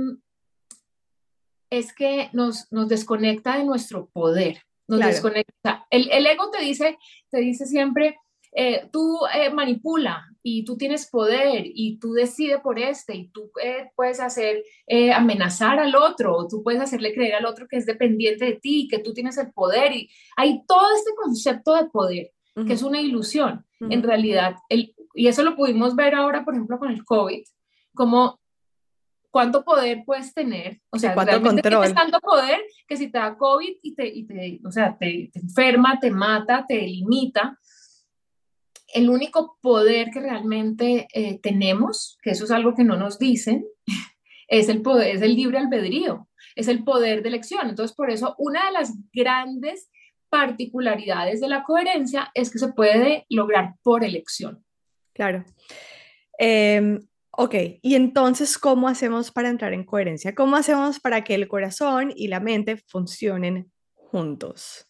es 1.69 1.93
que 1.93 2.29
nos, 2.33 2.69
nos 2.71 2.89
desconecta 2.89 3.57
de 3.57 3.63
nuestro 3.63 4.07
poder, 4.07 4.61
nos 4.91 4.99
claro. 4.99 5.13
desconecta. 5.13 5.85
El, 5.89 6.11
el, 6.11 6.27
ego 6.27 6.49
te 6.51 6.61
dice, 6.61 6.97
te 7.29 7.39
dice 7.39 7.65
siempre, 7.65 8.17
eh, 8.53 8.89
tú 8.91 9.19
eh, 9.33 9.49
manipula 9.49 10.27
y 10.43 10.65
tú 10.65 10.75
tienes 10.75 11.09
poder 11.09 11.63
y 11.65 11.97
tú 11.99 12.11
decides 12.11 12.59
por 12.59 12.77
este 12.77 13.15
y 13.15 13.27
tú 13.29 13.49
eh, 13.63 13.89
puedes 13.95 14.19
hacer 14.19 14.63
eh, 14.87 15.13
amenazar 15.13 15.79
al 15.79 15.95
otro 15.95 16.35
o 16.35 16.47
tú 16.49 16.61
puedes 16.61 16.81
hacerle 16.81 17.13
creer 17.13 17.35
al 17.35 17.45
otro 17.45 17.67
que 17.69 17.77
es 17.77 17.85
dependiente 17.85 18.43
de 18.43 18.59
ti, 18.59 18.89
que 18.89 18.99
tú 18.99 19.13
tienes 19.13 19.37
el 19.37 19.53
poder 19.53 19.93
y 19.93 20.09
hay 20.35 20.63
todo 20.67 20.85
este 20.93 21.11
concepto 21.15 21.75
de 21.75 21.85
poder 21.85 22.31
uh 22.55 22.61
-huh. 22.61 22.67
que 22.67 22.73
es 22.73 22.83
una 22.83 22.99
ilusión. 22.99 23.65
Uh 23.79 23.85
-huh. 23.85 23.93
En 23.93 24.03
realidad, 24.03 24.55
el, 24.67 24.93
y 25.13 25.27
eso 25.27 25.43
lo 25.43 25.55
pudimos 25.55 25.95
ver 25.95 26.15
ahora, 26.15 26.43
por 26.43 26.53
ejemplo, 26.53 26.77
con 26.77 26.91
el 26.91 27.05
COVID, 27.05 27.43
como 27.93 28.40
cuánto 29.31 29.63
poder 29.63 30.03
puedes 30.05 30.33
tener, 30.33 30.81
o 30.91 30.99
sea, 30.99 31.13
¿Cuánto 31.13 31.41
control? 31.41 31.81
tienes 31.83 31.95
tanto 31.95 32.19
poder 32.19 32.59
que 32.87 32.97
si 32.97 33.09
te 33.09 33.17
da 33.17 33.37
COVID 33.37 33.77
y 33.81 33.95
te, 33.95 34.07
y 34.07 34.27
te 34.27 34.59
o 34.65 34.71
sea, 34.71 34.97
te, 34.97 35.29
te 35.33 35.39
enferma, 35.39 35.99
te 35.99 36.11
mata, 36.11 36.65
te 36.67 36.79
limita, 36.81 37.57
el 38.93 39.09
único 39.09 39.57
poder 39.61 40.09
que 40.11 40.19
realmente 40.19 41.07
eh, 41.13 41.39
tenemos, 41.39 42.17
que 42.21 42.31
eso 42.31 42.43
es 42.43 42.51
algo 42.51 42.75
que 42.75 42.83
no 42.83 42.97
nos 42.97 43.17
dicen, 43.17 43.65
es 44.47 44.69
el 44.69 44.81
poder, 44.81 45.15
es 45.15 45.21
el 45.21 45.35
libre 45.35 45.57
albedrío, 45.57 46.27
es 46.55 46.67
el 46.67 46.83
poder 46.83 47.23
de 47.23 47.29
elección. 47.29 47.69
Entonces, 47.69 47.95
por 47.95 48.11
eso, 48.11 48.35
una 48.37 48.65
de 48.65 48.73
las 48.73 48.93
grandes 49.13 49.89
particularidades 50.29 51.41
de 51.41 51.47
la 51.47 51.63
coherencia 51.63 52.31
es 52.33 52.51
que 52.51 52.59
se 52.59 52.73
puede 52.73 53.25
lograr 53.29 53.75
por 53.83 54.03
elección. 54.03 54.63
Claro. 55.13 55.43
Eh, 56.37 56.99
ok, 57.31 57.55
y 57.81 57.95
entonces, 57.95 58.57
¿cómo 58.57 58.87
hacemos 58.87 59.31
para 59.31 59.49
entrar 59.49 59.73
en 59.73 59.83
coherencia? 59.83 60.35
¿Cómo 60.35 60.55
hacemos 60.55 60.99
para 60.99 61.23
que 61.23 61.35
el 61.35 61.47
corazón 61.47 62.13
y 62.15 62.27
la 62.27 62.39
mente 62.39 62.77
funcionen 62.77 63.71
juntos? 63.95 64.87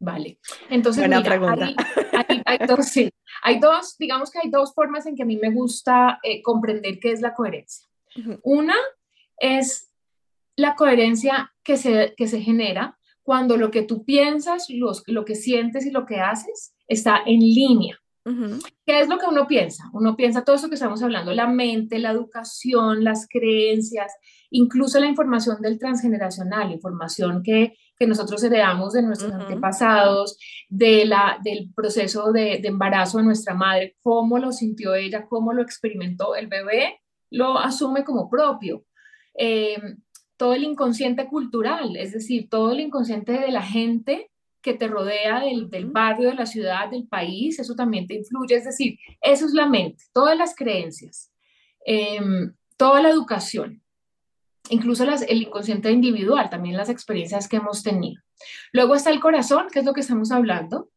Vale, 0.00 0.38
entonces 0.70 1.02
Buena 1.02 1.18
mira, 1.18 1.28
pregunta. 1.28 1.64
Hay, 2.12 2.24
hay, 2.28 2.42
hay, 2.58 2.66
dos, 2.66 2.86
sí, 2.86 3.10
hay 3.42 3.58
dos, 3.58 3.96
digamos 3.98 4.30
que 4.30 4.38
hay 4.42 4.48
dos 4.48 4.72
formas 4.72 5.06
en 5.06 5.16
que 5.16 5.24
a 5.24 5.26
mí 5.26 5.36
me 5.36 5.50
gusta 5.50 6.20
eh, 6.22 6.40
comprender 6.42 7.00
qué 7.00 7.12
es 7.12 7.20
la 7.20 7.34
coherencia. 7.34 7.88
Uh 8.16 8.20
-huh. 8.20 8.40
Una 8.44 8.76
es 9.38 9.92
la 10.56 10.74
coherencia 10.74 11.52
que 11.62 11.76
se, 11.76 12.14
que 12.16 12.26
se 12.28 12.40
genera 12.40 12.98
cuando 13.22 13.56
lo 13.56 13.70
que 13.70 13.82
tú 13.82 14.04
piensas, 14.04 14.70
los, 14.70 15.02
lo 15.06 15.24
que 15.24 15.34
sientes 15.34 15.84
y 15.84 15.90
lo 15.90 16.06
que 16.06 16.20
haces 16.20 16.74
está 16.86 17.20
en 17.26 17.40
línea. 17.40 17.98
Uh 18.28 18.30
-huh. 18.30 18.72
¿Qué 18.84 19.00
es 19.00 19.08
lo 19.08 19.18
que 19.18 19.26
uno 19.26 19.46
piensa? 19.46 19.84
Uno 19.92 20.16
piensa 20.16 20.44
todo 20.44 20.56
eso 20.56 20.68
que 20.68 20.74
estamos 20.74 21.02
hablando, 21.02 21.32
la 21.32 21.46
mente, 21.46 21.98
la 21.98 22.10
educación, 22.10 23.02
las 23.02 23.26
creencias, 23.28 24.12
incluso 24.50 25.00
la 25.00 25.06
información 25.06 25.60
del 25.62 25.78
transgeneracional, 25.78 26.72
información 26.72 27.42
que, 27.42 27.74
que 27.98 28.06
nosotros 28.06 28.42
heredamos 28.42 28.92
de 28.92 29.02
nuestros 29.02 29.32
uh 29.32 29.36
-huh. 29.36 29.42
antepasados, 29.42 30.38
de 30.68 31.06
la, 31.06 31.38
del 31.42 31.70
proceso 31.74 32.32
de, 32.32 32.58
de, 32.60 32.68
embarazo 32.68 33.18
de 33.18 33.24
nuestra 33.24 33.54
madre, 33.54 33.96
cómo 34.02 34.38
lo 34.38 34.52
sintió 34.52 34.94
ella, 34.94 35.26
cómo 35.26 35.52
lo 35.52 35.62
experimentó 35.62 36.34
el 36.34 36.48
bebé, 36.48 37.00
lo 37.30 37.58
asume 37.58 38.04
como 38.04 38.28
propio. 38.28 38.84
Eh, 39.34 39.80
todo 40.36 40.54
el 40.54 40.64
inconsciente 40.64 41.26
cultural, 41.26 41.96
es 41.96 42.12
decir, 42.12 42.48
todo 42.48 42.72
el 42.72 42.80
inconsciente 42.80 43.32
de 43.32 43.50
la 43.50 43.62
gente 43.62 44.30
que 44.62 44.74
te 44.74 44.88
rodea 44.88 45.40
del, 45.40 45.70
del, 45.70 45.86
barrio, 45.86 46.30
de 46.30 46.34
la 46.34 46.46
ciudad, 46.46 46.90
del 46.90 47.06
país, 47.06 47.58
eso 47.58 47.74
también 47.74 48.06
te 48.06 48.14
influye, 48.14 48.56
es 48.56 48.64
decir, 48.64 48.98
eso 49.20 49.46
es 49.46 49.52
la 49.52 49.66
mente, 49.68 50.04
todas 50.12 50.36
las 50.36 50.54
creencias, 50.54 51.32
eh, 51.86 52.20
toda 52.76 53.00
la 53.02 53.10
educación, 53.10 53.82
incluso 54.70 55.04
las, 55.04 55.22
el 55.22 55.42
inconsciente 55.42 55.90
individual, 55.90 56.50
también 56.50 56.76
las 56.76 56.88
experiencias 56.88 57.48
que 57.48 57.56
hemos 57.56 57.82
tenido. 57.82 58.22
Luego 58.72 58.94
está 58.94 59.10
el 59.10 59.20
corazón, 59.20 59.68
que 59.72 59.80
es 59.80 59.84
lo 59.84 59.92
que 59.92 60.00
estamos 60.00 60.30
hablando, 60.30 60.90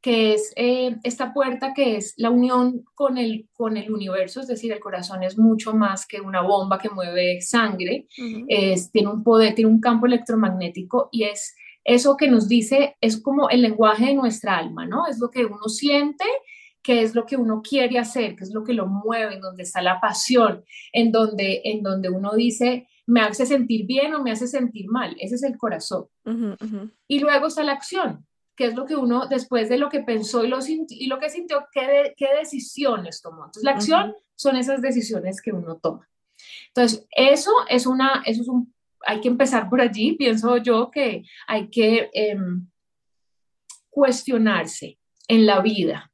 que 0.00 0.32
es 0.32 0.52
eh, 0.56 0.96
esta 1.02 1.32
puerta 1.32 1.74
que 1.74 1.96
es 1.96 2.14
la 2.16 2.30
unión 2.30 2.84
con 2.94 3.18
el, 3.18 3.48
con 3.52 3.76
el 3.76 3.92
universo, 3.92 4.40
es 4.40 4.46
decir, 4.46 4.72
el 4.72 4.80
corazón 4.80 5.22
es 5.22 5.36
mucho 5.36 5.74
más 5.74 6.06
que 6.06 6.20
una 6.20 6.40
bomba 6.40 6.78
que 6.78 6.88
mueve 6.88 7.40
sangre, 7.42 8.06
uh 8.18 8.22
-huh. 8.22 8.44
es, 8.48 8.90
tiene 8.90 9.08
un 9.08 9.22
poder, 9.22 9.54
tiene 9.54 9.70
un 9.70 9.80
campo 9.80 10.06
electromagnético 10.06 11.10
y 11.12 11.24
es 11.24 11.54
eso 11.84 12.16
que 12.16 12.28
nos 12.28 12.48
dice, 12.48 12.96
es 13.00 13.20
como 13.20 13.48
el 13.48 13.62
lenguaje 13.62 14.06
de 14.06 14.14
nuestra 14.14 14.58
alma, 14.58 14.86
¿no? 14.86 15.06
Es 15.06 15.18
lo 15.18 15.30
que 15.30 15.44
uno 15.44 15.68
siente, 15.68 16.24
que 16.82 17.02
es 17.02 17.14
lo 17.14 17.26
que 17.26 17.36
uno 17.36 17.62
quiere 17.62 17.98
hacer, 17.98 18.36
que 18.36 18.44
es 18.44 18.52
lo 18.52 18.64
que 18.64 18.74
lo 18.74 18.86
mueve, 18.86 19.34
en 19.34 19.40
donde 19.40 19.62
está 19.62 19.82
la 19.82 20.00
pasión, 20.00 20.64
en 20.92 21.12
donde, 21.12 21.62
en 21.64 21.82
donde 21.82 22.08
uno 22.08 22.32
dice, 22.34 22.88
me 23.06 23.20
hace 23.20 23.44
sentir 23.44 23.86
bien 23.86 24.14
o 24.14 24.22
me 24.22 24.30
hace 24.30 24.46
sentir 24.46 24.88
mal, 24.88 25.16
ese 25.18 25.34
es 25.34 25.42
el 25.42 25.58
corazón. 25.58 26.06
Uh 26.24 26.30
-huh, 26.30 26.52
uh 26.52 26.66
-huh. 26.66 26.90
Y 27.08 27.18
luego 27.18 27.48
está 27.48 27.62
la 27.64 27.72
acción, 27.72 28.26
que 28.56 28.66
es 28.66 28.74
lo 28.74 28.86
que 28.86 28.96
uno, 28.96 29.26
después 29.26 29.68
de 29.68 29.78
lo 29.78 29.88
que 29.88 30.00
pensó 30.00 30.44
y 30.44 30.48
lo, 30.48 30.58
y 30.66 31.06
lo 31.06 31.18
que 31.18 31.28
sintió, 31.28 31.66
qué, 31.72 31.86
de, 31.86 32.14
qué 32.16 32.28
decisiones 32.38 33.20
tomó. 33.20 33.46
Entonces, 33.46 33.64
la 33.64 33.72
acción 33.72 34.10
uh 34.10 34.12
-huh. 34.12 34.22
son 34.36 34.56
esas 34.56 34.80
decisiones 34.80 35.42
que 35.42 35.52
uno 35.52 35.76
toma. 35.76 36.08
Entonces, 36.68 37.06
eso 37.10 37.52
es 37.68 37.86
una, 37.86 38.22
eso 38.24 38.42
es 38.42 38.48
un, 38.48 38.72
hay 39.06 39.20
que 39.20 39.28
empezar 39.28 39.68
por 39.68 39.80
allí, 39.80 40.12
pienso 40.12 40.56
yo 40.58 40.90
que 40.90 41.24
hay 41.46 41.68
que 41.68 42.10
eh, 42.12 42.36
cuestionarse 43.88 44.98
en 45.28 45.46
la 45.46 45.60
vida. 45.60 46.12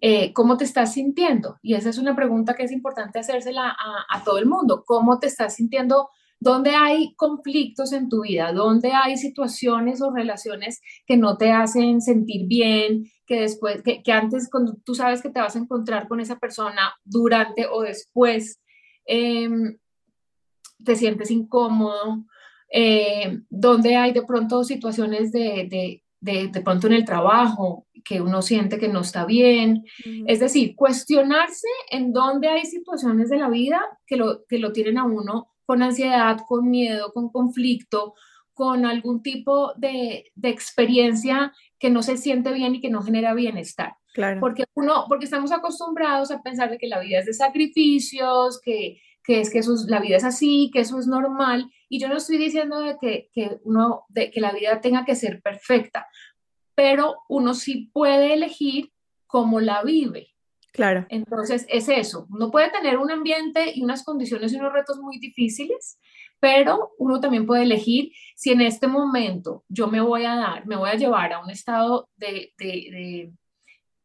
Eh, 0.00 0.32
¿Cómo 0.32 0.56
te 0.56 0.64
estás 0.64 0.92
sintiendo? 0.92 1.58
Y 1.62 1.74
esa 1.74 1.88
es 1.88 1.98
una 1.98 2.14
pregunta 2.14 2.54
que 2.54 2.64
es 2.64 2.72
importante 2.72 3.18
hacérsela 3.18 3.68
a, 3.68 4.04
a 4.10 4.22
todo 4.22 4.38
el 4.38 4.46
mundo. 4.46 4.84
¿Cómo 4.86 5.18
te 5.18 5.28
estás 5.28 5.54
sintiendo 5.54 6.10
¿Dónde 6.44 6.74
hay 6.74 7.14
conflictos 7.14 7.94
en 7.94 8.10
tu 8.10 8.20
vida? 8.22 8.52
¿Dónde 8.52 8.92
hay 8.92 9.16
situaciones 9.16 10.02
o 10.02 10.10
relaciones 10.10 10.82
que 11.06 11.16
no 11.16 11.38
te 11.38 11.50
hacen 11.52 12.02
sentir 12.02 12.46
bien? 12.46 13.06
Que 13.26 13.40
después, 13.40 13.82
que, 13.82 14.02
que 14.02 14.12
antes, 14.12 14.50
cuando 14.50 14.76
tú 14.84 14.94
sabes 14.94 15.22
que 15.22 15.30
te 15.30 15.40
vas 15.40 15.56
a 15.56 15.58
encontrar 15.58 16.06
con 16.06 16.20
esa 16.20 16.38
persona 16.38 16.94
durante 17.02 17.66
o 17.66 17.80
después, 17.80 18.60
eh, 19.06 19.48
te 20.84 20.96
sientes 20.96 21.30
incómodo. 21.30 22.24
Eh, 22.70 23.40
¿Dónde 23.48 23.96
hay 23.96 24.12
de 24.12 24.22
pronto 24.22 24.64
situaciones 24.64 25.32
de, 25.32 25.66
de, 25.70 26.02
de, 26.20 26.48
de, 26.48 26.60
pronto 26.60 26.86
en 26.86 26.94
el 26.94 27.04
trabajo 27.04 27.86
que 28.04 28.20
uno 28.20 28.42
siente 28.42 28.78
que 28.78 28.88
no 28.88 29.00
está 29.00 29.24
bien? 29.24 29.84
Uh 30.04 30.08
-huh. 30.10 30.24
Es 30.26 30.40
decir, 30.40 30.74
cuestionarse 30.76 31.68
en 31.90 32.12
dónde 32.12 32.48
hay 32.48 32.64
situaciones 32.64 33.30
de 33.30 33.38
la 33.38 33.48
vida 33.48 33.80
que 34.06 34.16
lo, 34.16 34.44
que 34.46 34.58
lo 34.58 34.72
tienen 34.72 34.98
a 34.98 35.04
uno 35.04 35.48
con 35.66 35.82
ansiedad, 35.82 36.38
con 36.46 36.68
miedo, 36.68 37.12
con 37.12 37.30
conflicto, 37.30 38.14
con 38.52 38.86
algún 38.86 39.22
tipo 39.22 39.72
de, 39.74 40.30
de, 40.34 40.48
experiencia 40.48 41.52
que 41.78 41.90
no 41.90 42.02
se 42.02 42.16
siente 42.16 42.52
bien 42.52 42.74
y 42.74 42.80
que 42.80 42.90
no 42.90 43.02
genera 43.02 43.34
bienestar. 43.34 43.96
Claro. 44.12 44.40
Porque, 44.40 44.64
uno, 44.74 45.06
porque 45.08 45.24
estamos 45.24 45.50
acostumbrados 45.50 46.30
a 46.30 46.40
pensar 46.42 46.70
de 46.70 46.78
que 46.78 46.86
la 46.86 47.00
vida 47.00 47.18
es 47.18 47.26
de 47.26 47.32
sacrificios, 47.32 48.60
que, 48.60 49.00
que 49.24 49.40
es 49.40 49.50
que 49.50 49.58
eso 49.58 49.74
es, 49.74 49.86
la 49.88 50.00
vida 50.00 50.16
es 50.16 50.24
así, 50.24 50.70
que 50.72 50.80
eso 50.80 50.98
es 50.98 51.06
normal. 51.06 51.70
Y 51.88 51.98
yo 51.98 52.08
no 52.08 52.16
estoy 52.16 52.36
diciendo 52.36 52.80
de 52.80 52.96
que, 53.00 53.30
que, 53.32 53.58
uno, 53.64 54.04
de 54.08 54.30
que 54.30 54.40
la 54.40 54.52
vida 54.52 54.80
tenga 54.80 55.04
que 55.04 55.16
ser 55.16 55.40
perfecta, 55.42 56.06
pero 56.74 57.16
uno 57.28 57.54
sí 57.54 57.90
puede 57.92 58.34
elegir 58.34 58.92
cómo 59.26 59.60
la 59.60 59.82
vive. 59.82 60.28
Claro. 60.72 61.06
Entonces, 61.08 61.66
es 61.68 61.88
eso. 61.88 62.26
Uno 62.30 62.50
puede 62.50 62.70
tener 62.70 62.98
un 62.98 63.10
ambiente 63.10 63.72
y 63.74 63.82
unas 63.82 64.04
condiciones 64.04 64.52
y 64.52 64.56
unos 64.56 64.72
retos 64.72 64.98
muy 64.98 65.18
difíciles, 65.18 65.98
pero 66.40 66.92
uno 66.98 67.20
también 67.20 67.46
puede 67.46 67.62
elegir 67.62 68.10
si 68.34 68.50
en 68.50 68.60
este 68.60 68.88
momento 68.88 69.64
yo 69.68 69.86
me 69.86 70.00
voy 70.00 70.24
a 70.24 70.34
dar, 70.34 70.66
me 70.66 70.76
voy 70.76 70.90
a 70.90 70.96
llevar 70.96 71.32
a 71.32 71.38
un 71.38 71.48
estado 71.48 72.10
de, 72.16 72.52
de, 72.58 72.66
de, 72.66 73.32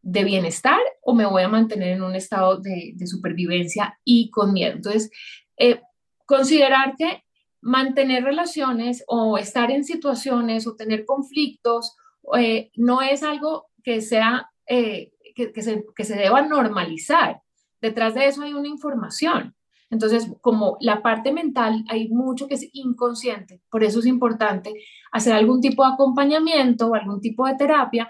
de 0.02 0.24
bienestar 0.24 0.80
o 1.02 1.14
me 1.14 1.26
voy 1.26 1.44
a 1.44 1.50
mantener 1.50 1.90
en 1.90 2.04
un 2.04 2.16
estado 2.16 2.58
de, 2.58 2.96
supervivencia 3.06 4.00
y 4.04 4.30
con 4.30 4.54
miedo. 4.54 4.74
Entonces, 4.76 5.12
eh, 5.58 5.82
considerar 6.26 6.96
que 6.98 7.24
mantener 7.62 8.24
relaciones 8.24 9.04
o 9.08 9.38
estar 9.38 9.72
en 9.72 9.84
situaciones 9.84 10.68
o 10.68 10.76
tener 10.76 11.06
conflictos 11.06 11.96
eh, 12.38 12.72
no 12.76 13.02
es 13.02 13.24
algo 13.24 13.68
que 13.84 14.02
sea... 14.02 14.50
Eh, 14.68 15.12
que, 15.36 15.54
que, 15.54 15.62
se, 15.62 15.86
que 15.96 16.04
se 16.04 16.16
deba 16.16 16.42
normalizar. 16.42 17.42
Detrás 17.80 18.14
de 18.14 18.28
eso 18.28 18.42
hay 18.42 18.54
una 18.54 18.68
información. 18.68 19.56
Entonces, 19.90 20.28
como 20.42 20.78
la 20.82 21.02
parte 21.02 21.32
mental, 21.32 21.84
hay 21.88 22.10
mucho 22.10 22.48
que 22.48 22.56
es 22.56 22.70
inconsciente, 22.74 23.62
por 23.72 23.84
eso 23.84 24.00
es 24.00 24.06
importante 24.06 24.74
hacer 25.12 25.34
algún 25.34 25.62
tipo 25.62 25.84
de 25.84 25.94
acompañamiento 25.94 26.88
o 26.88 26.96
algún 26.96 27.22
tipo 27.22 27.48
de 27.48 27.56
terapia 27.56 28.08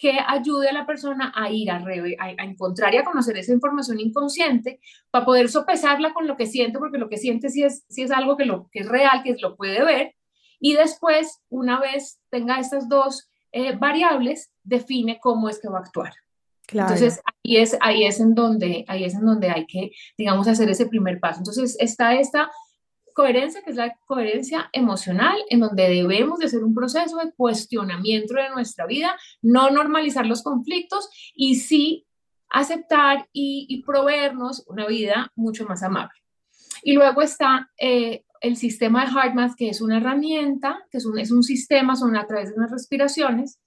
que 0.00 0.18
ayude 0.26 0.70
a 0.70 0.72
la 0.72 0.86
persona 0.86 1.30
a 1.36 1.50
ir 1.50 1.70
a, 1.70 1.76
a, 1.76 2.44
encontrar 2.44 2.94
y 2.94 2.96
a 2.96 3.04
conocer 3.04 3.36
esa 3.36 3.52
información 3.52 4.00
inconsciente 4.00 4.80
para 5.10 5.26
poder 5.26 5.50
sopesarla 5.50 6.14
con 6.14 6.26
lo 6.26 6.38
que 6.38 6.46
siente, 6.46 6.78
porque 6.78 6.96
lo 6.96 7.10
que 7.10 7.18
siente 7.18 7.50
sí 7.50 7.62
es, 7.62 7.84
sí 7.90 8.02
es 8.02 8.10
algo 8.10 8.38
que, 8.38 8.46
lo, 8.46 8.70
que 8.72 8.80
es 8.80 8.88
real, 8.88 9.22
que 9.22 9.36
lo 9.38 9.56
puede 9.56 9.84
ver, 9.84 10.14
y 10.58 10.74
después, 10.74 11.40
una 11.50 11.78
vez 11.80 12.18
tenga 12.30 12.58
estas 12.58 12.88
dos 12.88 13.28
eh, 13.52 13.76
variables, 13.76 14.50
define 14.62 15.18
cómo 15.20 15.50
es 15.50 15.60
que 15.60 15.68
va 15.68 15.78
a 15.78 15.82
actuar. 15.82 16.14
Entonces, 16.72 17.20
ahí 17.24 17.56
es, 17.56 17.76
ahí, 17.80 18.04
es 18.04 18.20
en 18.20 18.34
donde, 18.34 18.84
ahí 18.88 19.04
es 19.04 19.14
en 19.14 19.26
donde 19.26 19.50
hay 19.50 19.66
que, 19.66 19.90
digamos, 20.16 20.48
hacer 20.48 20.70
ese 20.70 20.86
primer 20.86 21.20
paso. 21.20 21.40
Entonces, 21.40 21.76
está 21.78 22.14
esta 22.14 22.50
coherencia, 23.14 23.62
que 23.62 23.70
es 23.70 23.76
la 23.76 23.96
coherencia 24.06 24.68
emocional, 24.72 25.36
en 25.48 25.60
donde 25.60 25.88
debemos 25.88 26.38
de 26.38 26.46
hacer 26.46 26.64
un 26.64 26.74
proceso 26.74 27.16
de 27.18 27.32
cuestionamiento 27.32 28.34
de 28.34 28.50
nuestra 28.50 28.86
vida, 28.86 29.16
no 29.42 29.70
normalizar 29.70 30.26
los 30.26 30.42
conflictos 30.42 31.08
y 31.34 31.56
sí 31.56 32.06
aceptar 32.48 33.28
y, 33.32 33.82
proveernos 33.86 34.64
una 34.66 34.86
vida 34.86 35.32
mucho 35.36 35.64
más 35.66 35.82
amable. 35.82 36.18
Y 36.82 36.94
luego 36.94 37.22
está 37.22 37.70
eh, 37.78 38.24
el 38.40 38.56
sistema 38.56 39.04
de 39.04 39.12
HeartMath, 39.12 39.54
que 39.56 39.68
es 39.68 39.80
una 39.80 39.98
herramienta, 39.98 40.84
que 40.90 40.98
es 40.98 41.06
un, 41.06 41.18
es 41.18 41.30
un 41.30 41.42
sistema, 41.42 41.94
son 41.94 42.16
a 42.16 42.26
través 42.26 42.50
de 42.50 42.56
unas 42.56 42.70
respiraciones, 42.70 43.60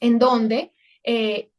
en 0.00 0.18
donde 0.18 0.72
eh, 1.02 1.50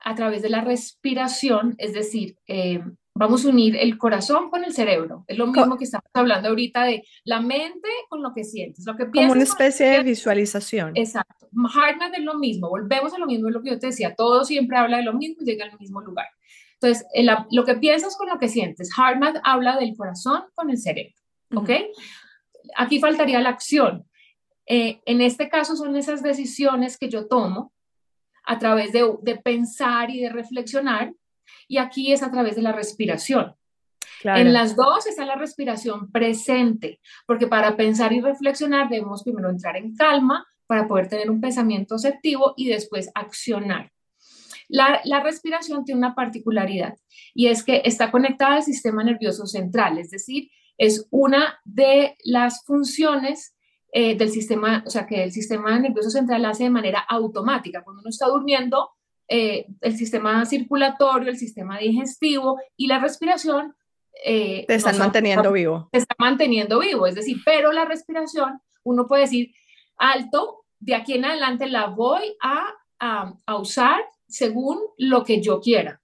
a 0.00 0.14
través 0.14 0.42
de 0.42 0.50
la 0.50 0.60
respiración, 0.60 1.74
es 1.78 1.94
decir, 1.94 2.36
eh, 2.46 2.82
vamos 3.14 3.44
a 3.44 3.48
unir 3.48 3.76
el 3.76 3.96
corazón 3.96 4.50
con 4.50 4.64
el 4.64 4.72
cerebro. 4.72 5.24
Es 5.28 5.38
lo 5.38 5.46
mismo 5.46 5.76
que 5.78 5.84
estamos 5.84 6.10
hablando 6.12 6.48
ahorita 6.48 6.84
de 6.84 7.04
la 7.24 7.40
mente 7.40 7.88
con 8.08 8.22
lo 8.22 8.34
que 8.34 8.44
sientes, 8.44 8.84
lo 8.86 8.96
que 8.96 9.06
piensas. 9.06 9.30
Como 9.30 9.32
una 9.32 9.42
especie 9.42 9.86
de 9.86 10.02
visualización. 10.02 10.96
Exacto. 10.96 11.48
HeartMath 11.52 12.14
es 12.14 12.24
lo 12.24 12.38
mismo, 12.38 12.68
volvemos 12.68 13.14
a 13.14 13.18
lo 13.18 13.26
mismo, 13.26 13.48
es 13.48 13.54
lo 13.54 13.62
que 13.62 13.70
yo 13.70 13.78
te 13.78 13.86
decía, 13.88 14.14
todo 14.14 14.44
siempre 14.44 14.76
habla 14.76 14.96
de 14.96 15.04
lo 15.04 15.12
mismo 15.12 15.36
y 15.40 15.44
llega 15.44 15.64
al 15.64 15.78
mismo 15.78 16.00
lugar. 16.00 16.26
Entonces, 16.74 17.06
lo 17.50 17.64
que 17.64 17.76
piensas 17.76 18.16
con 18.16 18.28
lo 18.28 18.38
que 18.38 18.48
sientes, 18.48 18.90
HeartMath 18.96 19.36
habla 19.44 19.78
del 19.78 19.96
corazón 19.96 20.42
con 20.54 20.70
el 20.70 20.78
cerebro, 20.78 21.14
¿ok? 21.54 21.70
Aquí 22.76 22.98
faltaría 22.98 23.40
la 23.40 23.50
acción. 23.50 24.04
Eh, 24.66 25.00
en 25.06 25.20
este 25.20 25.48
caso 25.48 25.76
son 25.76 25.94
esas 25.96 26.22
decisiones 26.22 26.98
que 26.98 27.08
yo 27.08 27.26
tomo 27.26 27.72
a 28.44 28.58
través 28.58 28.92
de, 28.92 29.36
pensar 29.42 30.10
y 30.10 30.20
de 30.20 30.30
reflexionar, 30.30 31.14
y 31.68 31.78
aquí 31.78 32.12
es 32.12 32.22
a 32.22 32.30
través 32.30 32.56
de 32.56 32.62
la 32.62 32.72
respiración. 32.72 33.54
En 34.22 34.52
las 34.52 34.74
dos 34.74 35.06
está 35.06 35.26
la 35.26 35.34
respiración 35.34 36.10
presente, 36.10 37.00
porque 37.26 37.46
para 37.46 37.76
pensar 37.76 38.12
y 38.12 38.20
reflexionar 38.20 38.88
debemos 38.88 39.22
primero 39.22 39.50
entrar 39.50 39.76
en 39.76 39.94
calma 39.94 40.46
para 40.66 40.88
poder 40.88 41.08
tener 41.08 41.30
un 41.30 41.40
pensamiento 41.40 41.96
asertivo 41.96 42.54
y 42.56 42.68
después 42.68 43.10
accionar. 43.14 43.92
La, 44.68 45.02
la, 45.04 45.20
respiración 45.20 45.84
tiene 45.84 45.98
una 45.98 46.14
particularidad 46.14 46.96
y 47.34 47.48
es 47.48 47.62
que 47.62 47.82
está 47.84 48.10
conectada 48.10 48.56
al 48.56 48.62
sistema 48.62 49.04
nervioso 49.04 49.46
central, 49.46 49.98
es 49.98 50.10
decir, 50.10 50.50
es 50.78 51.06
una 51.10 51.60
de 51.64 52.16
las 52.24 52.64
funciones 52.64 53.54
eh, 53.96 54.16
del 54.16 54.30
sistema, 54.30 54.82
o 54.84 54.90
sea, 54.90 55.06
que 55.06 55.22
el 55.22 55.30
sistema 55.30 55.78
nervioso 55.78 56.10
central 56.10 56.44
hace 56.46 56.64
de 56.64 56.70
manera 56.70 56.98
automática. 56.98 57.84
Cuando 57.84 58.00
uno 58.00 58.10
está 58.10 58.26
durmiendo, 58.26 58.90
eh, 59.36 59.66
el 59.80 59.96
sistema 59.96 60.46
circulatorio, 60.46 61.28
el 61.28 61.36
sistema 61.36 61.78
digestivo 61.78 62.60
y 62.76 62.86
la 62.86 63.00
respiración 63.00 63.74
eh, 64.24 64.64
te 64.68 64.76
están 64.76 64.96
manteniendo 64.96 65.50
vivo. 65.50 65.88
Te 65.90 65.98
está 65.98 66.14
manteniendo 66.20 66.78
vivo, 66.78 67.08
es 67.08 67.16
decir, 67.16 67.38
pero 67.44 67.72
la 67.72 67.84
respiración, 67.84 68.60
uno 68.84 69.08
puede 69.08 69.22
decir, 69.22 69.52
alto, 69.96 70.66
de 70.78 70.94
aquí 70.94 71.14
en 71.14 71.24
adelante 71.24 71.66
la 71.66 71.88
voy 71.88 72.36
a, 72.40 72.74
a, 73.00 73.34
a 73.44 73.56
usar 73.56 74.04
según 74.28 74.78
lo 74.98 75.24
que 75.24 75.42
yo 75.42 75.60
quiera. 75.60 76.00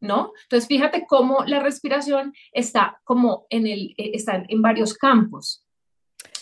¿No? 0.00 0.32
Entonces, 0.42 0.66
fíjate 0.66 1.06
cómo 1.08 1.44
la 1.46 1.60
respiración 1.60 2.34
está 2.52 3.00
como 3.04 3.46
en 3.50 3.68
el, 3.68 3.94
está 3.96 4.44
en 4.48 4.60
varios 4.60 4.94
campos. 4.94 5.64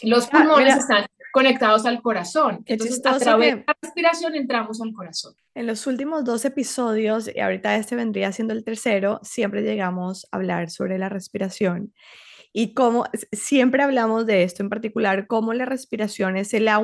Los 0.01 0.29
pulmones 0.29 0.79
están 0.79 1.07
conectados 1.33 1.87
al 1.87 2.03
corazón. 2.03 2.63
Entonces, 2.67 3.01
a 3.05 3.19
través 3.19 3.57
de 3.57 3.65
la 3.67 3.77
respiración 3.81 4.35
entramos 4.35 4.81
al 4.81 4.93
corazón. 4.93 5.35
En 5.55 5.67
los 5.67 5.87
últimos 5.87 6.25
dos 6.25 6.45
episodios, 6.45 7.29
y 7.35 7.41
ahorita 7.41 7.75
este 7.77 7.97
vendría 7.97 8.31
siendo 8.33 8.53
el 8.53 8.65
tercero, 8.65 9.19
siempre 9.23 9.63
llegamos 9.63 10.27
a 10.31 10.37
hablar 10.37 10.71
sobre 10.71 10.99
la 10.99 11.09
respiración 11.09 11.93
y 12.53 12.75
cómo 12.75 13.05
siempre 13.33 13.83
hablamos 13.83 14.27
de 14.27 14.43
esto 14.43 14.63
en 14.63 14.69
particular, 14.69 15.27
cómo 15.27 15.55
la 15.55 15.65
respiración 15.65 16.37
es 16.37 16.53
la, 16.53 16.83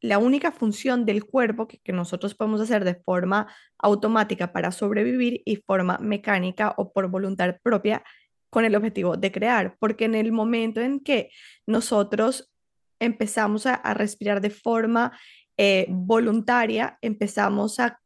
la 0.00 0.18
única 0.18 0.52
función 0.52 1.04
del 1.04 1.24
cuerpo 1.24 1.66
que, 1.66 1.80
que, 1.80 1.92
nosotros 1.92 2.34
podemos 2.34 2.60
hacer 2.60 2.84
de 2.84 2.94
forma 2.94 3.48
automática 3.78 4.52
para 4.52 4.70
sobrevivir 4.70 5.42
y 5.44 5.56
forma 5.56 5.98
mecánica 5.98 6.74
o 6.76 6.92
por 6.92 7.08
voluntad 7.08 7.56
propia 7.62 8.04
con 8.48 8.64
el 8.64 8.76
objetivo 8.76 9.16
de 9.16 9.32
crear, 9.32 9.76
porque 9.80 10.04
en 10.04 10.14
el 10.14 10.30
momento 10.30 10.80
en 10.80 11.00
que 11.00 11.30
nosotros 11.66 12.51
empezamos 13.02 13.66
a, 13.66 13.94
respirar 13.94 14.40
de 14.40 14.50
forma 14.50 15.12
eh, 15.56 15.86
voluntaria, 15.88 16.98
empezamos 17.02 17.78
a 17.80 17.98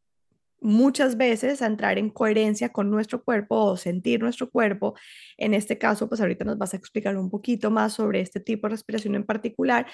muchas 0.59 1.17
veces 1.17 1.61
a 1.61 1.67
entrar 1.67 1.99
en 1.99 2.09
coherencia 2.09 2.69
con 2.69 2.89
nuestro 2.89 3.23
cuerpo 3.23 3.55
o 3.57 3.77
sentir 3.77 4.21
nuestro 4.21 4.49
cuerpo. 4.49 4.95
En 5.37 5.53
este 5.53 5.77
caso, 5.77 6.09
pues 6.09 6.19
ahorita 6.19 6.45
nos 6.45 6.57
vas 6.57 6.73
a 6.73 6.77
explicar 6.77 7.15
un 7.15 7.29
poquito 7.29 7.69
más 7.69 7.93
sobre 7.93 8.21
este 8.21 8.39
tipo 8.39 8.67
de 8.67 8.71
respiración 8.71 9.15
en 9.15 9.23
particular, 9.23 9.85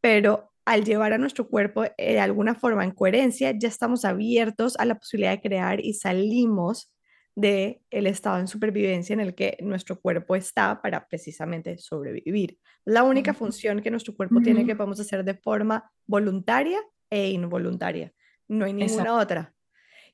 pero 0.00 0.52
al 0.66 0.84
llevar 0.84 1.14
a 1.14 1.18
nuestro 1.18 1.48
cuerpo 1.48 1.84
eh, 1.84 1.94
de 1.96 2.20
alguna 2.20 2.54
forma 2.54 2.84
en 2.84 2.90
coherencia, 2.92 3.52
ya 3.58 3.68
estamos 3.68 4.04
abiertos 4.04 4.76
a 4.78 4.84
la 4.84 4.96
posibilidad 4.96 5.32
de 5.32 5.40
crear 5.40 5.80
y 5.80 5.94
salimos 5.94 6.92
de 7.34 7.82
el 7.90 8.06
estado 8.06 8.38
en 8.38 8.48
supervivencia 8.48 9.14
en 9.14 9.20
el 9.20 9.34
que 9.34 9.56
nuestro 9.60 10.00
cuerpo 10.00 10.36
está 10.36 10.80
para 10.82 11.06
precisamente 11.06 11.78
sobrevivir. 11.78 12.58
La 12.84 13.02
única 13.02 13.34
función 13.34 13.80
que 13.80 13.90
nuestro 13.90 14.14
cuerpo 14.14 14.40
tiene 14.40 14.66
que 14.66 14.76
podemos 14.76 15.00
hacer 15.00 15.24
de 15.24 15.34
forma 15.34 15.90
voluntaria 16.06 16.80
e 17.08 17.30
involuntaria. 17.30 18.12
No 18.48 18.64
hay 18.64 18.72
ninguna 18.72 19.16
otra. 19.16 19.54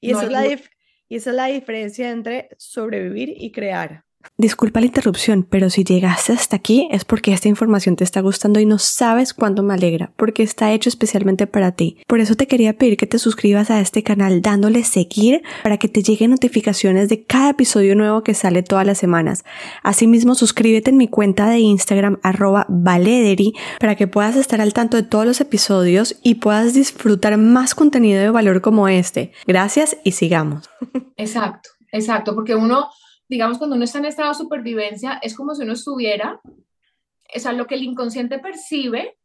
Y, 0.00 0.10
esa 0.10 0.24
es 0.24 0.30
la 0.30 0.46
y 1.08 1.16
esa 1.16 1.30
es 1.30 1.36
la 1.36 1.46
diferencia 1.46 2.10
entre 2.10 2.48
sobrevivir 2.58 3.32
y 3.36 3.52
crear. 3.52 4.05
Disculpa 4.38 4.80
la 4.80 4.86
interrupción, 4.86 5.46
pero 5.48 5.70
si 5.70 5.84
llegaste 5.84 6.32
hasta 6.32 6.56
aquí 6.56 6.88
es 6.90 7.04
porque 7.04 7.32
esta 7.32 7.48
información 7.48 7.96
te 7.96 8.04
está 8.04 8.20
gustando 8.20 8.60
y 8.60 8.66
no 8.66 8.78
sabes 8.78 9.32
cuánto 9.34 9.62
me 9.62 9.74
alegra, 9.74 10.12
porque 10.16 10.42
está 10.42 10.72
hecho 10.72 10.88
especialmente 10.88 11.46
para 11.46 11.72
ti. 11.72 11.98
Por 12.06 12.20
eso 12.20 12.34
te 12.34 12.46
quería 12.46 12.76
pedir 12.76 12.96
que 12.96 13.06
te 13.06 13.18
suscribas 13.18 13.70
a 13.70 13.80
este 13.80 14.02
canal 14.02 14.42
dándole 14.42 14.84
seguir 14.84 15.42
para 15.62 15.78
que 15.78 15.88
te 15.88 16.02
lleguen 16.02 16.30
notificaciones 16.30 17.08
de 17.08 17.24
cada 17.24 17.50
episodio 17.50 17.94
nuevo 17.96 18.22
que 18.22 18.34
sale 18.34 18.62
todas 18.62 18.86
las 18.86 18.98
semanas. 18.98 19.44
Asimismo, 19.82 20.34
suscríbete 20.34 20.90
en 20.90 20.96
mi 20.96 21.08
cuenta 21.08 21.48
de 21.48 21.58
Instagram 21.58 22.18
arroba 22.22 22.66
valederi 22.68 23.54
para 23.80 23.94
que 23.94 24.06
puedas 24.06 24.36
estar 24.36 24.60
al 24.60 24.72
tanto 24.72 24.96
de 24.96 25.02
todos 25.02 25.26
los 25.26 25.40
episodios 25.40 26.16
y 26.22 26.36
puedas 26.36 26.74
disfrutar 26.74 27.36
más 27.38 27.74
contenido 27.74 28.20
de 28.20 28.30
valor 28.30 28.60
como 28.60 28.88
este. 28.88 29.32
Gracias 29.46 29.96
y 30.04 30.12
sigamos. 30.12 30.68
Exacto, 31.16 31.70
exacto, 31.92 32.34
porque 32.34 32.54
uno 32.54 32.88
digamos, 33.28 33.58
cuando 33.58 33.76
uno 33.76 33.84
está 33.84 33.98
en 33.98 34.06
estado 34.06 34.30
de 34.30 34.34
supervivencia, 34.34 35.18
es 35.22 35.34
como 35.34 35.54
si 35.54 35.62
uno 35.62 35.72
estuviera, 35.72 36.40
o 36.44 37.38
sea, 37.38 37.52
lo 37.52 37.66
que 37.66 37.74
el 37.74 37.82
inconsciente 37.82 38.38
percibe 38.38 39.16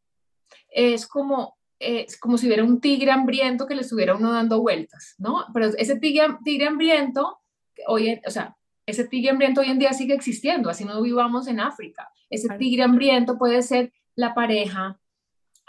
es 0.69 1.07
como, 1.07 1.57
es 1.79 2.19
como 2.19 2.37
si 2.37 2.47
hubiera 2.47 2.63
un 2.63 2.81
tigre 2.81 3.11
hambriento 3.11 3.67
que 3.67 3.75
le 3.75 3.81
estuviera 3.81 4.15
uno 4.15 4.31
dando 4.31 4.61
vueltas, 4.61 5.15
¿no? 5.17 5.45
Pero 5.53 5.67
ese 5.77 5.99
tigre, 5.99 6.27
tigre 6.43 6.67
hambriento, 6.67 7.39
hoy, 7.87 8.19
o 8.25 8.31
sea, 8.31 8.55
ese 8.85 9.07
tigre 9.07 9.31
hambriento 9.31 9.61
hoy 9.61 9.69
en 9.69 9.79
día 9.79 9.93
sigue 9.93 10.13
existiendo, 10.13 10.69
así 10.69 10.83
no 10.85 11.01
vivamos 11.01 11.47
en 11.47 11.59
África. 11.59 12.09
Ese 12.29 12.49
tigre 12.57 12.83
hambriento 12.83 13.37
puede 13.37 13.61
ser 13.61 13.93
la 14.15 14.33
pareja, 14.33 14.99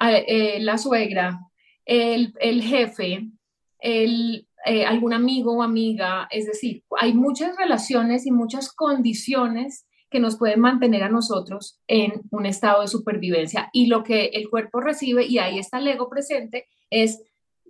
eh, 0.01 0.59
la 0.61 0.79
suegra, 0.79 1.38
el, 1.85 2.35
el 2.40 2.62
jefe, 2.62 3.29
el, 3.79 4.49
eh, 4.65 4.85
algún 4.85 5.13
amigo 5.13 5.56
o 5.56 5.63
amiga, 5.63 6.29
es 6.31 6.46
decir, 6.46 6.85
hay 6.98 7.15
muchas 7.15 7.56
relaciones 7.56 8.27
y 8.27 8.31
muchas 8.31 8.73
condiciones 8.73 9.87
que 10.08 10.21
nos 10.21 10.37
pueden 10.37 10.60
mantener 10.60 11.02
a 11.02 11.08
nosotros 11.08 11.81
en 11.88 12.23
un 12.31 12.46
estado 12.46 12.83
de 12.83 12.88
supervivencia 12.88 13.71
y 13.73 13.87
lo 13.87 14.04
que 14.04 14.27
el 14.27 14.48
cuerpo 14.48 14.81
recibe, 14.81 15.25
y 15.27 15.38
ahí 15.38 15.58
está 15.58 15.79
el 15.79 15.88
ego 15.88 16.08
presente, 16.08 16.69
es 16.90 17.23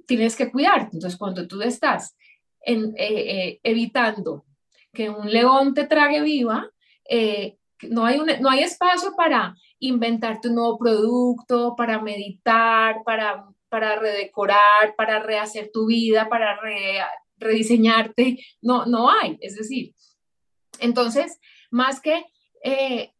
tienes 0.06 0.36
que 0.36 0.50
cuidarte. 0.50 0.96
Entonces, 0.96 1.18
cuando 1.18 1.46
tú 1.46 1.62
estás 1.62 2.16
en, 2.60 2.94
eh, 2.96 2.98
eh, 2.98 3.60
evitando 3.62 4.44
que 4.92 5.08
un 5.08 5.30
león 5.30 5.72
te 5.72 5.86
trague 5.86 6.20
viva, 6.20 6.68
no, 7.88 8.04
hay 8.04 8.20
no 8.40 8.50
hay 8.50 8.60
espacio 8.60 9.14
para 9.16 9.54
inventarte 9.78 10.48
un 10.48 10.56
nuevo 10.56 10.78
producto, 10.78 11.74
para 11.76 12.00
meditar, 12.00 13.02
para 13.04 13.46
para 13.72 13.96
redecorar, 13.96 14.94
para 14.98 15.18
rehacer 15.20 15.70
tu 15.72 15.86
vida, 15.86 16.28
para 16.28 16.60
rediseñarte, 17.38 18.38
no, 18.60 18.84
no 18.84 19.10
hay. 19.10 19.38
Es 19.40 19.56
decir, 19.56 19.94
entonces, 20.78 21.40
más 21.70 21.98
que, 22.02 22.22
eh, 22.62 23.14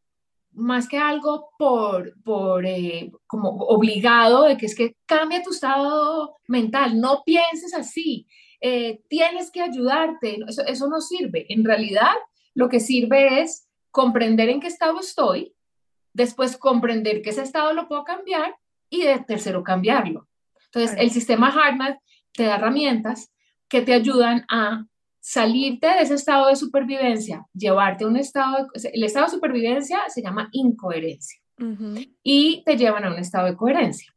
más 0.51 0.89
que 0.89 0.99
algo 0.99 1.49
por, 1.59 2.23
por 2.23 2.67
eh, 2.67 3.11
como 3.27 3.49
obligado 3.65 4.43
de 4.43 4.59
que 4.59 4.67
es 4.67 4.77
que 4.77 4.95
cambia 5.07 5.43
tu 5.43 5.53
estado 5.53 6.37
mental, 6.49 7.01
no 7.01 7.23
pienses 7.25 7.73
así, 7.73 8.27
eh, 8.61 9.01
tienes 9.09 9.51
que 9.51 9.63
ayudarte, 9.63 10.39
eso, 10.47 10.67
eso 10.67 10.87
no 10.87 11.01
sirve. 11.01 11.47
En 11.49 11.65
realidad, 11.65 12.13
lo 12.53 12.69
que 12.69 12.79
sirve 12.79 13.41
es 13.41 13.71
comprender 13.91 14.51
en 14.51 14.61
qué 14.61 14.67
estado 14.67 15.01
estoy, 15.01 15.55
después 16.13 16.59
comprender 16.59 17.23
que 17.23 17.31
ese 17.31 17.41
estado 17.41 17.73
lo 17.73 17.89
puedo 17.89 18.05
cambiar 18.05 18.55
y 18.91 19.05
de 19.05 19.19
tercero 19.21 19.65
cambiarlo. 19.65 20.29
Entonces, 20.75 20.97
el 20.99 21.11
sistema 21.11 21.51
HeartMath 21.51 21.99
te 22.33 22.45
da 22.45 22.57
herramientas 22.57 23.31
que 23.69 23.83
te 23.83 23.93
ayudan 23.93 24.45
a 24.49 24.87
salirte 25.21 25.87
de 25.87 26.01
ese 26.01 26.15
estado 26.15 26.49
de 26.49 26.57
supervivencia, 26.57 27.47
llevarte 27.55 28.05
a 28.05 28.09
un 28.09 28.17
estado, 28.17 28.69
de, 28.75 28.91
el 28.93 29.05
estado 29.05 29.27
de 29.27 29.33
supervivencia 29.33 30.01
se 30.09 30.23
llama 30.23 30.49
incoherencia 30.53 31.41
y 32.25 32.65
te 32.65 32.77
llevan 32.77 33.05
a 33.05 33.13
un 33.13 33.19
estado 33.19 33.47
de 33.47 33.57
coherencia. 33.57 34.13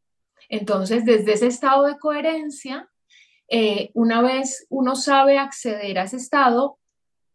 Entonces, 0.48 1.04
desde 1.04 1.34
ese 1.34 1.46
estado 1.46 1.86
de 1.86 1.96
coherencia, 1.98 2.88
eh, 3.48 3.90
una 3.94 4.20
vez 4.20 4.66
uno 4.68 4.96
sabe 4.96 5.38
acceder 5.38 5.98
a 5.98 6.04
ese 6.04 6.16
estado, 6.16 6.78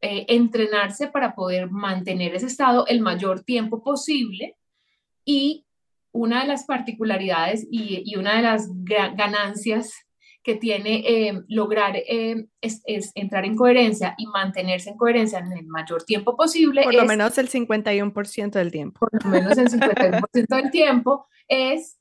eh, 0.02 0.26
entrenarse 0.28 1.08
para 1.08 1.34
poder 1.34 1.70
mantener 1.70 2.36
ese 2.36 2.48
estado 2.48 2.86
el 2.88 3.00
mayor 3.00 3.44
tiempo 3.44 3.84
posible 3.84 4.58
y 5.24 5.66
una 6.12 6.42
de 6.42 6.48
las 6.48 6.66
particularidades 6.66 7.68
y, 7.70 8.04
y 8.06 8.16
una 8.18 8.36
de 8.36 8.42
las 8.42 8.70
ganancias 9.16 9.94
que 10.44 10.56
tiene 10.56 11.04
eh, 11.06 11.44
lograr 11.50 11.96
eh, 11.96 12.48
es, 12.62 12.82
entrar 13.14 13.46
en 13.46 13.56
coherencia 13.56 14.16
y 14.18 14.26
mantenerse 14.28 14.90
en 14.90 14.98
coherencia 14.98 15.40
en 15.40 15.52
el 15.52 15.68
mayor 15.68 16.04
tiempo 16.04 16.36
posible. 16.36 16.84
Por 16.84 16.96
lo 16.96 17.06
menos 17.06 17.38
el 17.38 17.50
51% 17.50 18.52
del 18.52 18.72
tiempo. 18.72 19.00
Por 19.00 19.24
lo 19.24 19.30
menos 19.30 19.58
el 19.58 19.70
51% 19.70 20.48
del 20.48 20.72
tiempo 20.72 21.28
es 21.48 22.00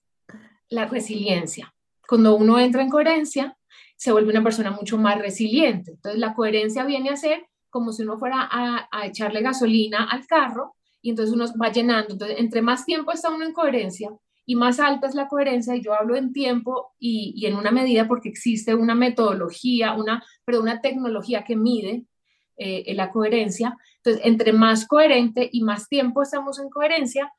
la 0.68 0.86
resiliencia. 0.86 1.74
Cuando 2.08 2.34
uno 2.34 2.58
entra 2.58 2.82
en 2.82 2.88
coherencia, 2.88 3.56
se 3.96 4.12
vuelve 4.12 4.30
una 4.30 4.42
persona 4.42 4.70
mucho 4.70 4.96
más 4.96 5.18
resiliente. 5.18 5.92
Entonces, 5.92 6.18
la 6.18 6.34
coherencia 6.34 6.84
viene 6.84 7.11
a 7.11 7.16
ser 7.16 7.46
como 7.68 7.92
si 7.92 8.02
uno 8.02 8.18
fuera 8.18 8.48
a, 8.50 8.88
a 8.90 9.06
echarle 9.06 9.42
gasolina 9.42 10.08
al 10.11 10.26
carro 10.26 10.76
y 11.03 11.11
entonces 11.11 11.34
uno 11.34 11.46
va 11.61 11.72
llenando. 11.72 12.12
Entonces, 12.12 12.38
entre 12.38 12.62
más 12.62 12.84
tiempo 12.84 13.12
está 13.12 13.30
uno 13.30 13.44
en 13.44 13.53
coherencia, 13.53 14.11
y 14.46 14.57
más 14.57 14.80
alta 14.80 15.07
es 15.07 15.14
la 15.14 15.28
coherencia, 15.28 15.76
y 15.76 15.82
yo 15.82 15.94
hablo 15.94 16.16
en 16.16 16.32
tiempo 16.32 16.92
y, 16.98 17.46
en 17.46 17.55
una 17.55 17.70
medida 17.70 18.09
porque 18.09 18.28
existe 18.28 18.74
una 18.74 18.94
metodología, 18.94 19.92
una, 19.94 20.24
pero 20.44 20.61
una 20.61 20.80
tecnología 20.80 21.44
que 21.44 21.57
mide 21.57 22.05
eh, 22.57 22.92
la 22.94 23.11
coherencia. 23.12 23.76
Entonces, 23.96 24.22
entre 24.24 24.53
más 24.53 24.86
coherente 24.86 25.48
y 25.53 25.62
más 25.62 25.88
tiempo 25.88 26.22
estamos 26.22 26.59
en 26.59 26.68
coherencia, 26.68 27.32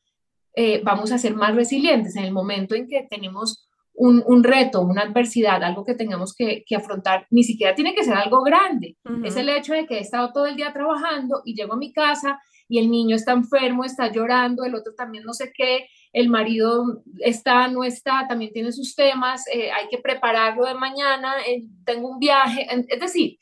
eh, 0.56 0.82
vamos 0.84 1.12
a 1.12 1.18
ser 1.18 1.36
más 1.36 1.56
resilientes 1.56 2.16
en 2.16 2.24
el 2.24 2.32
momento 2.32 2.76
en 2.76 2.88
que 2.88 3.08
tenemos 3.10 3.68
un, 3.94 4.44
reto, 4.44 4.82
una 4.82 5.04
adversidad, 5.04 5.64
algo 5.64 5.84
que 5.84 5.94
tengamos 5.94 6.34
que, 6.34 6.64
afrontar, 6.76 7.28
ni 7.30 7.44
siquiera 7.44 7.76
tiene 7.76 7.94
que 7.94 8.04
ser 8.04 8.16
algo 8.16 8.42
grande. 8.42 8.98
Es 9.24 9.36
el 9.36 9.50
hecho 9.50 9.74
de 9.74 9.86
que 9.86 9.98
he 9.98 10.00
estado 10.00 10.32
todo 10.34 10.48
el 10.48 10.56
día 10.56 10.74
trabajando 10.74 11.42
y 11.46 11.56
llego 11.56 11.74
a 11.74 11.78
mi 11.78 11.94
casa 11.94 12.42
y 12.72 12.80
el 12.80 12.90
niño 12.90 13.18
está 13.18 13.34
enfermo, 13.34 13.84
está 13.84 14.10
llorando, 14.10 14.64
el 14.64 14.76
otro 14.76 14.94
también 14.96 15.26
no 15.26 15.34
sé 15.34 15.52
qué, 15.54 15.90
el 16.14 16.30
marido 16.30 17.04
está, 17.20 17.68
no 17.68 17.84
está, 17.84 18.26
también 18.30 18.54
tiene 18.54 18.72
sus 18.72 18.96
temas, 18.96 19.44
eh, 19.54 19.70
hay 19.74 19.90
que 19.90 19.98
prepararlo 19.98 20.66
de 20.66 20.74
mañana, 20.74 21.34
eh, 21.46 21.66
tengo 21.84 22.08
un 22.08 22.18
viaje, 22.18 22.66
es 22.88 23.00
decir, 23.00 23.38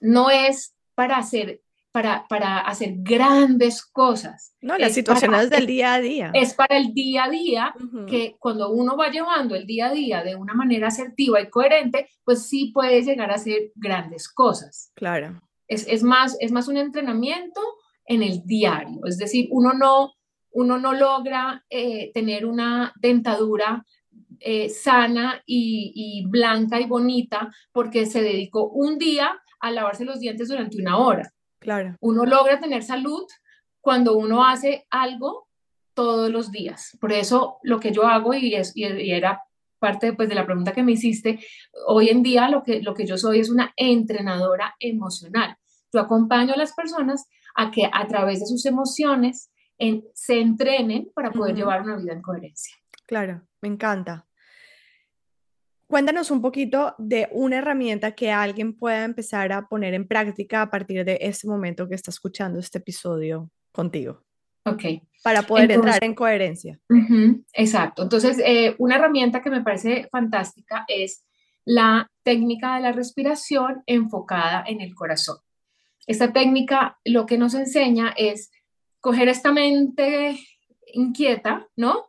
no 0.00 0.30
es 0.30 0.76
para 0.94 1.16
hacer, 1.16 1.62
para, 1.90 2.28
para 2.28 2.60
hacer 2.60 2.92
grandes 2.98 3.84
cosas. 3.84 4.54
No, 4.60 4.78
las 4.78 4.92
situaciones 4.92 5.50
del 5.50 5.66
día 5.66 5.94
a 5.94 6.00
día. 6.00 6.30
Es 6.32 6.54
para 6.54 6.76
el 6.76 6.94
día 6.94 7.24
a 7.24 7.30
día, 7.30 7.74
que 8.08 8.36
cuando 8.38 8.70
uno 8.70 8.96
va 8.96 9.10
llevando 9.10 9.56
el 9.56 9.66
día 9.66 9.86
a 9.88 9.92
día 9.92 10.22
de 10.22 10.36
una 10.36 10.54
manera 10.54 10.86
asertiva 10.86 11.40
y 11.40 11.50
coherente, 11.50 12.08
pues 12.22 12.46
sí 12.48 12.70
puede 12.72 13.02
llegar 13.02 13.32
a 13.32 13.34
hacer 13.34 13.72
grandes 13.74 14.28
cosas. 14.28 14.92
Claro. 14.94 15.42
Es, 15.66 15.88
es, 15.88 16.04
más, 16.04 16.36
es 16.38 16.52
más 16.52 16.68
un 16.68 16.76
entrenamiento 16.76 17.60
en 18.06 18.22
el 18.22 18.44
diario, 18.44 19.00
es 19.04 19.18
decir, 19.18 19.48
uno 19.50 19.72
no, 19.72 20.14
uno 20.52 20.78
no 20.78 20.92
logra 20.94 21.64
eh, 21.68 22.12
tener 22.12 22.46
una 22.46 22.92
dentadura 23.00 23.84
eh, 24.40 24.68
sana 24.68 25.42
y, 25.46 26.24
blanca 26.28 26.80
y 26.80 26.86
bonita 26.86 27.50
porque 27.72 28.06
se 28.06 28.22
dedicó 28.22 28.68
un 28.68 28.98
día 28.98 29.38
a 29.60 29.70
lavarse 29.70 30.04
los 30.04 30.20
dientes 30.20 30.48
durante 30.48 30.78
una 30.78 30.98
hora. 30.98 31.30
Claro. 31.58 31.96
Uno 32.00 32.24
logra 32.26 32.60
tener 32.60 32.82
salud 32.82 33.24
cuando 33.80 34.16
uno 34.16 34.44
hace 34.44 34.86
algo 34.90 35.48
todos 35.94 36.30
los 36.30 36.50
días. 36.50 36.96
Por 37.00 37.12
eso 37.12 37.58
lo 37.62 37.80
que 37.80 37.92
yo 37.92 38.06
hago, 38.06 38.34
y, 38.34 38.54
es, 38.54 38.76
y 38.76 38.84
era 38.84 39.42
parte 39.78 40.12
pues, 40.12 40.28
de 40.28 40.34
la 40.34 40.44
pregunta 40.44 40.72
que 40.72 40.82
me 40.82 40.92
hiciste, 40.92 41.40
hoy 41.86 42.08
en 42.08 42.22
día 42.22 42.48
lo 42.48 42.62
que, 42.62 42.82
lo 42.82 42.94
que 42.94 43.06
yo 43.06 43.16
soy 43.16 43.40
es 43.40 43.50
una 43.50 43.72
entrenadora 43.76 44.74
emocional. 44.78 45.56
Yo 45.92 46.00
acompaño 46.00 46.54
a 46.54 46.58
las 46.58 46.74
personas 46.74 47.26
a 47.56 47.70
que 47.70 47.88
a 47.92 48.06
través 48.06 48.40
de 48.40 48.46
sus 48.46 48.64
emociones 48.66 49.50
se 50.14 50.40
entrenen 50.40 51.10
para 51.14 51.30
poder 51.30 51.56
llevar 51.56 51.82
una 51.82 51.96
vida 51.96 52.12
en 52.12 52.22
coherencia. 52.22 52.74
Claro, 53.06 53.42
me 53.60 53.68
encanta. 53.68 54.26
Cuéntanos 55.86 56.30
un 56.32 56.42
poquito 56.42 56.94
de 56.98 57.28
una 57.30 57.58
herramienta 57.58 58.12
que 58.12 58.32
alguien 58.32 58.76
pueda 58.76 59.04
empezar 59.04 59.52
a 59.52 59.68
poner 59.68 59.94
en 59.94 60.06
práctica 60.06 60.62
a 60.62 60.70
partir 60.70 61.04
de 61.04 61.18
este 61.20 61.46
momento 61.46 61.88
que 61.88 61.94
está 61.94 62.10
escuchando 62.10 62.58
este 62.58 62.78
episodio 62.78 63.50
contigo. 63.70 64.24
Ok. 64.64 64.82
Para 65.22 65.42
poder 65.42 65.70
entrar 65.70 66.02
en 66.02 66.14
coherencia. 66.14 66.80
exacto. 67.52 68.02
Entonces, 68.02 68.40
eh, 68.44 68.74
una 68.78 68.96
herramienta 68.96 69.40
que 69.40 69.50
me 69.50 69.62
parece 69.62 70.08
fantástica 70.10 70.84
es 70.88 71.24
la 71.64 72.10
técnica 72.24 72.76
de 72.76 72.82
la 72.82 72.92
respiración 72.92 73.82
enfocada 73.86 74.64
en 74.66 74.80
el 74.80 74.94
corazón. 74.94 75.38
Esta 76.06 76.32
técnica 76.32 76.98
lo 77.04 77.26
que 77.26 77.38
nos 77.38 77.54
enseña 77.54 78.14
es 78.16 78.50
coger 79.00 79.28
esta 79.28 79.52
mente 79.52 80.38
inquieta, 80.92 81.68
¿no? 81.76 82.06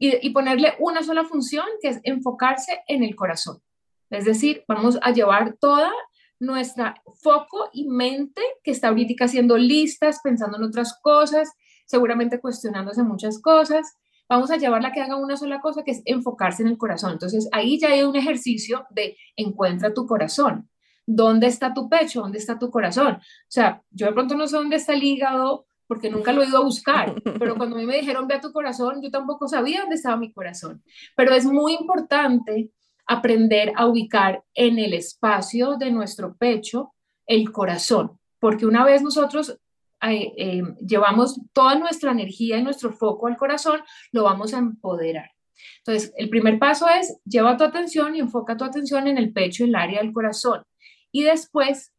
Y, 0.00 0.30
ponerle 0.30 0.74
una 0.78 1.02
sola 1.02 1.24
función, 1.24 1.66
que 1.82 1.88
es 1.88 2.00
enfocarse 2.04 2.80
en 2.86 3.02
el 3.02 3.16
corazón. 3.16 3.60
Es 4.10 4.24
decir, 4.24 4.64
vamos 4.68 4.96
a 5.02 5.10
llevar 5.10 5.56
toda 5.60 5.90
nuestra 6.38 7.02
foco 7.20 7.68
y 7.72 7.88
mente 7.88 8.40
que 8.62 8.70
está 8.70 8.88
ahorita 8.88 9.24
haciendo 9.24 9.58
listas, 9.58 10.20
pensando 10.22 10.56
en 10.56 10.62
otras 10.62 10.96
cosas, 11.02 11.50
seguramente 11.84 12.40
cuestionándose 12.40 13.02
muchas 13.02 13.42
cosas. 13.42 13.92
Vamos 14.28 14.52
a 14.52 14.56
llevarla 14.56 14.92
que 14.92 15.00
haga 15.00 15.16
una 15.16 15.36
sola 15.36 15.60
cosa, 15.60 15.82
que 15.82 15.90
es 15.90 16.02
enfocarse 16.04 16.62
en 16.62 16.68
el 16.68 16.78
corazón. 16.78 17.12
Entonces, 17.12 17.48
ahí 17.50 17.80
ya 17.80 17.88
hay 17.88 18.04
un 18.04 18.14
ejercicio 18.14 18.86
de 18.90 19.16
encuentra 19.36 19.92
tu 19.92 20.06
corazón. 20.06 20.70
¿Dónde 21.10 21.46
está 21.46 21.72
tu 21.72 21.88
pecho? 21.88 22.20
¿Dónde 22.20 22.36
está 22.36 22.58
tu 22.58 22.70
corazón? 22.70 23.14
O 23.14 23.20
sea, 23.48 23.82
yo 23.90 24.06
de 24.06 24.12
pronto 24.12 24.34
no 24.34 24.46
sé 24.46 24.56
dónde 24.56 24.76
está 24.76 24.92
el 24.92 25.02
hígado 25.02 25.64
porque 25.86 26.10
nunca 26.10 26.34
lo 26.34 26.42
he 26.42 26.46
ido 26.46 26.58
a 26.58 26.64
buscar, 26.64 27.14
pero 27.38 27.56
cuando 27.56 27.76
a 27.76 27.78
mí 27.78 27.86
me 27.86 27.96
dijeron 27.96 28.28
ve 28.28 28.34
a 28.34 28.42
tu 28.42 28.52
corazón, 28.52 29.00
yo 29.02 29.10
tampoco 29.10 29.48
sabía 29.48 29.80
dónde 29.80 29.94
estaba 29.94 30.18
mi 30.18 30.30
corazón. 30.30 30.82
Pero 31.16 31.32
es 31.32 31.46
muy 31.46 31.72
importante 31.72 32.70
aprender 33.06 33.72
a 33.74 33.86
ubicar 33.86 34.44
en 34.52 34.78
el 34.78 34.92
espacio 34.92 35.76
de 35.76 35.90
nuestro 35.90 36.36
pecho 36.36 36.92
el 37.26 37.50
corazón, 37.52 38.18
porque 38.38 38.66
una 38.66 38.84
vez 38.84 39.00
nosotros 39.00 39.58
eh, 40.02 40.62
llevamos 40.86 41.40
toda 41.54 41.74
nuestra 41.76 42.12
energía 42.12 42.58
y 42.58 42.62
nuestro 42.62 42.92
foco 42.92 43.26
al 43.26 43.38
corazón, 43.38 43.80
lo 44.12 44.24
vamos 44.24 44.52
a 44.52 44.58
empoderar. 44.58 45.30
Entonces, 45.78 46.12
el 46.18 46.28
primer 46.28 46.58
paso 46.58 46.86
es 46.86 47.18
lleva 47.24 47.56
tu 47.56 47.64
atención 47.64 48.14
y 48.14 48.20
enfoca 48.20 48.58
tu 48.58 48.64
atención 48.64 49.06
en 49.06 49.16
el 49.16 49.32
pecho, 49.32 49.64
en 49.64 49.70
el 49.70 49.76
área 49.76 50.02
del 50.02 50.12
corazón. 50.12 50.62
Y 51.12 51.22
después 51.22 51.92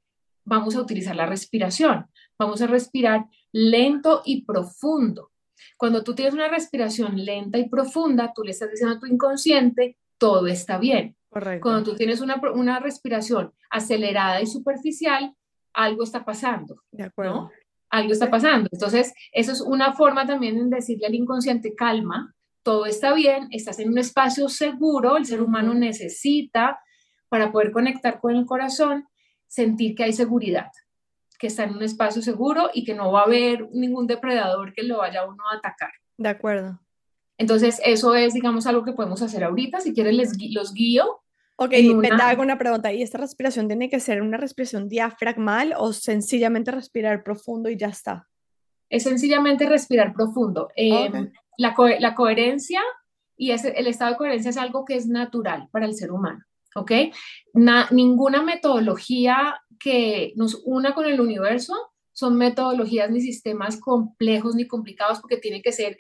vamos 0.44 0.76
a 0.76 0.82
utilizar 0.82 1.16
la 1.16 1.26
respiración. 1.26 2.08
Vamos 2.38 2.62
a 2.62 2.68
respirar 2.68 3.26
lento 3.52 4.22
y 4.26 4.44
profundo. 4.46 5.32
Cuando 5.78 6.04
tú 6.04 6.16
tienes 6.16 6.34
una 6.34 6.48
respiración 6.48 7.24
lenta 7.24 7.58
y 7.58 7.70
profunda, 7.70 8.32
tú 8.34 8.44
le 8.44 8.52
estás 8.52 8.72
diciendo 8.72 8.96
a 8.96 9.00
tu 9.00 9.06
inconsciente, 9.06 9.98
todo 10.18 10.48
está 10.48 10.78
bien. 10.78 11.16
Correcto. 11.30 11.62
Cuando 11.62 11.84
tú 11.84 11.96
tienes 11.96 12.22
una, 12.22 12.42
una 12.54 12.80
respiración 12.80 13.54
acelerada 13.70 14.42
y 14.42 14.48
superficial, 14.48 15.36
algo 15.74 16.04
está 16.04 16.26
pasando. 16.26 16.84
De 16.92 17.04
acuerdo. 17.04 17.52
Algo 17.90 18.12
está 18.12 18.30
pasando. 18.30 18.70
Entonces, 18.72 19.14
eso 19.32 19.52
es 19.52 19.62
una 19.62 19.94
forma 19.94 20.26
también 20.26 20.70
de 20.70 20.76
decirle 20.76 21.08
al 21.08 21.16
inconsciente, 21.16 21.76
calma, 21.76 22.36
todo 22.64 22.86
está 22.86 23.14
bien, 23.14 23.48
estás 23.52 23.80
en 23.80 23.90
un 23.90 23.98
espacio 23.98 24.50
seguro, 24.50 25.18
el 25.18 25.26
ser 25.26 25.42
humano 25.42 25.74
necesita 25.74 26.80
para 27.30 27.52
poder 27.52 27.72
conectar 27.72 28.20
con 28.20 28.36
el 28.36 28.46
corazón, 28.46 29.08
sentir 29.48 29.96
que 29.96 30.04
hay 30.04 30.14
seguridad 30.14 30.72
que 31.40 31.48
está 31.48 31.64
en 31.64 31.74
un 31.74 31.84
espacio 31.84 32.22
seguro 32.22 32.70
y 32.74 32.84
que 32.84 32.94
no 32.94 33.14
va 33.14 33.22
a 33.22 33.24
haber 33.24 33.70
ningún 33.72 34.08
depredador 34.08 34.74
que 34.74 34.84
lo 34.84 34.98
vaya 34.98 35.22
a 35.22 35.26
uno 35.26 35.42
a 35.50 35.56
atacar. 35.56 35.92
De 36.18 36.28
acuerdo. 36.28 36.82
Entonces, 37.38 37.80
eso 37.86 38.14
es, 38.14 38.34
digamos, 38.34 38.68
algo 38.68 38.84
que 38.84 38.92
podemos 38.92 39.22
hacer 39.22 39.46
ahorita. 39.46 39.80
Si 39.80 39.94
quieres, 39.94 40.16
les, 40.16 40.54
los 40.54 40.74
guío. 40.74 41.22
Ok, 41.56 41.72
me 41.96 42.10
te 42.10 42.22
hago 42.22 42.42
una 42.42 42.58
pregunta. 42.58 42.92
¿Y 42.92 43.02
esta 43.02 43.20
respiración 43.20 43.70
tiene 43.70 43.90
que 43.90 44.02
ser 44.02 44.22
una 44.22 44.36
respiración 44.36 44.90
diafragmal 44.90 45.74
o 45.78 45.94
sencillamente 45.94 46.72
respirar 46.72 47.24
profundo 47.24 47.70
y 47.70 47.78
ya 47.78 47.88
está? 47.88 48.28
es 48.90 49.04
sencillamente 49.04 49.68
respirar 49.68 50.14
profundo. 50.14 50.70
Em, 50.76 51.32
la, 51.58 51.76
la, 52.00 52.16
coherencia 52.16 52.82
y 53.38 53.52
ese, 53.52 53.70
el 53.78 53.88
estado 53.88 54.12
de 54.12 54.18
coherencia 54.18 54.50
es 54.50 54.58
algo 54.58 54.84
que 54.84 54.96
es 54.96 55.08
natural 55.08 55.70
para 55.72 55.86
el 55.86 55.94
ser 55.94 56.12
humano, 56.12 56.44
¿ok? 56.76 56.92
ninguna 57.92 58.44
metodología 58.44 59.62
que 59.80 60.34
nos 60.36 60.62
una 60.66 60.94
con 60.94 61.06
el 61.06 61.20
universo 61.20 61.74
son 62.12 62.38
metodologías 62.38 63.10
ni 63.10 63.22
sistemas 63.22 63.80
complejos 63.80 64.56
ni 64.56 64.68
complicados 64.68 65.20
porque 65.20 65.38
tiene 65.38 65.62
que 65.62 65.72
ser, 65.72 65.98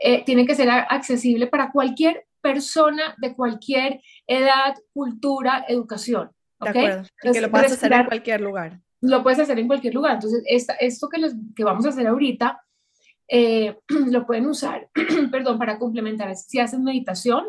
eh, 0.00 0.22
tiene 0.24 0.46
que 0.46 0.54
ser 0.54 0.68
accesible 0.70 1.46
para 1.46 1.72
cualquier 1.72 2.26
persona 2.42 3.14
de 3.18 3.34
cualquier 3.34 4.02
edad, 4.26 4.74
cultura, 4.92 5.64
educación. 5.68 6.30
De 6.60 6.68
acuerdo. 6.68 7.04
que 7.20 7.40
lo 7.40 7.50
puedes 7.50 7.72
hacer 7.72 7.92
en 7.92 8.06
cualquier 8.06 8.40
lugar. 8.40 8.80
Lo 9.00 9.22
puedes 9.22 9.38
hacer 9.38 9.58
en 9.58 9.66
cualquier 9.66 9.94
lugar. 9.94 10.14
Entonces, 10.14 10.44
esto 10.46 11.08
que, 11.08 11.20
que 11.56 11.64
vamos 11.64 11.86
a 11.86 11.88
hacer 11.88 12.06
ahorita, 12.06 12.62
eh, 13.28 13.78
lo 13.88 14.26
pueden 14.26 14.46
usar, 14.46 14.90
perdón, 15.30 15.58
para 15.58 15.78
complementar. 15.78 16.34
Si 16.36 16.60
hacen 16.60 16.84
meditación, 16.84 17.46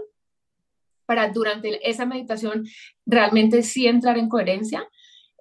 para 1.14 1.30
durante 1.30 1.88
esa 1.88 2.06
meditación 2.06 2.66
realmente 3.06 3.62
sí 3.62 3.88
entrar 3.88 4.18
en 4.18 4.30
coherencia, 4.30 4.88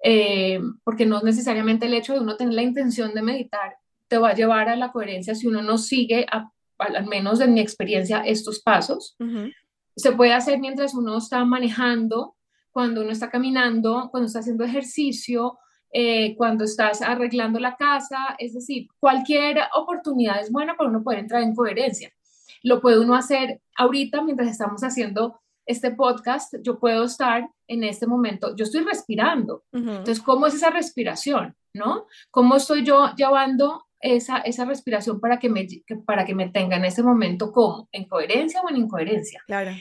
eh, 0.03 0.59
porque 0.83 1.05
no 1.05 1.21
necesariamente 1.21 1.87
el 1.87 1.95
hecho 1.95 2.13
de 2.13 2.19
uno 2.19 2.37
tener 2.37 2.53
la 2.53 2.61
intención 2.61 3.13
de 3.13 3.21
meditar 3.21 3.77
te 4.07 4.19
va 4.19 4.29
a 4.29 4.35
llevar 4.35 4.69
a 4.69 4.75
la 4.75 4.91
coherencia 4.91 5.33
si 5.33 5.47
uno 5.47 5.63
no 5.63 5.79
sigue, 5.79 6.27
al 6.77 7.07
menos 7.07 7.41
en 7.41 7.53
mi 7.53 7.61
experiencia, 7.61 8.19
estos 8.19 8.61
pasos. 8.61 9.15
Se 9.95 10.11
puede 10.11 10.33
hacer 10.33 10.59
mientras 10.59 10.93
uno 10.93 11.17
está 11.17 11.43
manejando, 11.45 12.35
cuando 12.71 13.01
uno 13.01 13.11
está 13.11 13.31
caminando, 13.31 14.09
cuando 14.11 14.27
está 14.27 14.39
haciendo 14.39 14.65
ejercicio, 14.65 15.57
eh, 15.91 16.35
cuando 16.35 16.63
estás 16.63 17.01
arreglando 17.01 17.59
la 17.59 17.75
casa, 17.75 18.35
es 18.37 18.53
decir, 18.53 18.87
cualquier 18.99 19.57
oportunidad 19.75 20.41
es 20.41 20.51
buena 20.51 20.75
para 20.75 20.89
uno 20.89 21.03
poder 21.03 21.19
entrar 21.19 21.41
en 21.41 21.55
coherencia. 21.55 22.11
Lo 22.61 22.81
puede 22.81 22.99
uno 22.99 23.15
hacer 23.15 23.61
ahorita 23.77 24.21
mientras 24.21 24.49
estamos 24.49 24.83
haciendo 24.83 25.42
este 25.65 25.91
podcast, 25.91 26.53
yo 26.61 26.79
puedo 26.79 27.03
estar 27.03 27.49
en 27.67 27.83
este 27.83 28.07
momento, 28.07 28.55
yo 28.55 28.63
estoy 28.63 28.83
respirando. 28.83 29.63
Entonces, 29.71 30.21
¿cómo 30.21 30.47
es 30.47 30.55
esa 30.55 30.69
respiración? 30.69 31.55
¿No? 31.73 32.05
¿Cómo 32.29 32.55
estoy 32.55 32.83
yo 32.83 33.13
llevando 33.15 33.85
esa, 33.99 34.37
esa 34.39 34.65
respiración 34.65 35.19
para 35.19 35.39
que, 35.39 35.49
me, 35.49 35.65
para 36.05 36.25
que 36.25 36.35
me 36.35 36.49
tenga 36.49 36.75
en 36.75 36.85
ese 36.85 37.01
momento 37.01 37.51
como 37.51 37.87
en 37.91 38.07
coherencia 38.07 38.61
o 38.61 38.69
en 38.69 38.77
incoherencia? 38.77 39.41
Claro. 39.47 39.71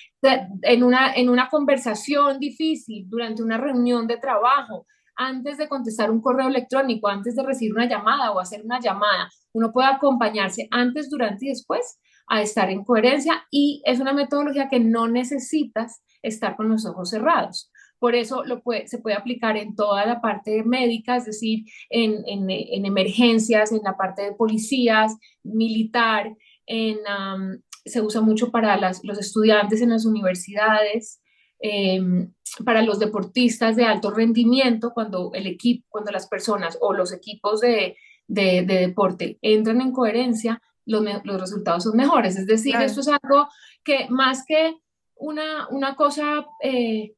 En 0.63 0.83
una, 0.83 1.13
en 1.15 1.29
una 1.29 1.49
conversación 1.49 2.39
difícil, 2.39 3.05
durante 3.09 3.43
una 3.43 3.59
reunión 3.59 4.07
de 4.07 4.17
trabajo, 4.17 4.87
antes 5.17 5.59
de 5.59 5.69
contestar 5.69 6.11
un 6.11 6.23
correo 6.23 6.49
electrónico, 6.49 7.09
antes 7.09 7.37
de 7.37 7.43
recibir 7.43 7.75
una 7.75 7.89
llamada 7.89 8.33
o 8.33 8.41
hacer 8.41 8.63
una 8.65 8.81
llamada, 8.81 9.29
uno 9.53 9.73
puede 9.73 9.89
acompañarse 9.89 10.69
antes, 10.71 11.11
durante 11.11 11.47
y 11.47 11.49
después 11.51 11.99
a 12.29 12.43
estar 12.43 12.71
en 12.71 12.85
coherencia 12.85 13.45
y 13.51 13.83
es 13.85 14.01
una 14.01 14.13
metodología 14.13 14.69
que 14.69 14.81
no 14.81 15.09
necesitas 15.09 16.03
estar 16.23 16.57
con 16.57 16.69
los 16.69 16.87
ojos 16.87 17.11
cerrados. 17.11 17.71
Por 17.99 18.17
eso 18.17 18.43
lo 18.45 18.63
puede, 18.63 18.89
se 18.89 18.99
puede 18.99 19.15
aplicar 19.17 19.57
en 19.57 19.77
toda 19.77 20.05
la 20.07 20.21
parte 20.21 20.65
médica, 20.65 21.17
es 21.17 21.25
decir, 21.25 21.65
en, 21.89 22.25
en, 22.27 22.85
emergencias, 22.85 23.71
en 23.71 23.81
la 23.85 23.97
parte 23.97 24.23
de 24.23 24.33
policías, 24.33 25.17
militar, 25.45 26.37
en, 26.67 26.99
se 27.85 28.01
usa 28.01 28.21
mucho 28.21 28.51
para 28.51 28.77
las, 28.77 29.05
los 29.05 29.19
estudiantes 29.19 29.83
en 29.83 29.91
las 29.91 30.05
universidades, 30.05 31.21
em, 31.61 32.33
para 32.65 32.83
los 32.83 32.99
deportistas 32.99 33.77
de 33.77 33.85
alto 33.85 34.11
rendimiento, 34.11 34.93
cuando 34.93 35.31
el 35.33 35.47
equipo, 35.47 35.87
cuando 35.89 36.11
las 36.11 36.27
personas 36.27 36.79
o 36.81 36.93
los 36.93 37.13
equipos 37.13 37.61
de, 37.61 37.97
de, 38.27 38.63
de 38.63 38.79
deporte 38.79 39.39
entran 39.43 39.81
en 39.81 39.93
coherencia, 39.93 40.61
los, 40.87 41.03
los 41.25 41.41
resultados 41.41 41.85
son 41.85 41.97
mejores. 41.97 42.37
Es 42.37 42.47
decir, 42.47 42.77
esto 42.77 43.01
es 43.01 43.09
algo 43.09 43.49
que 43.85 44.07
más 44.11 44.45
que 44.47 44.77
una, 45.17 45.69
una 45.69 45.95
cosa 45.95 46.47
eh, 46.63 47.15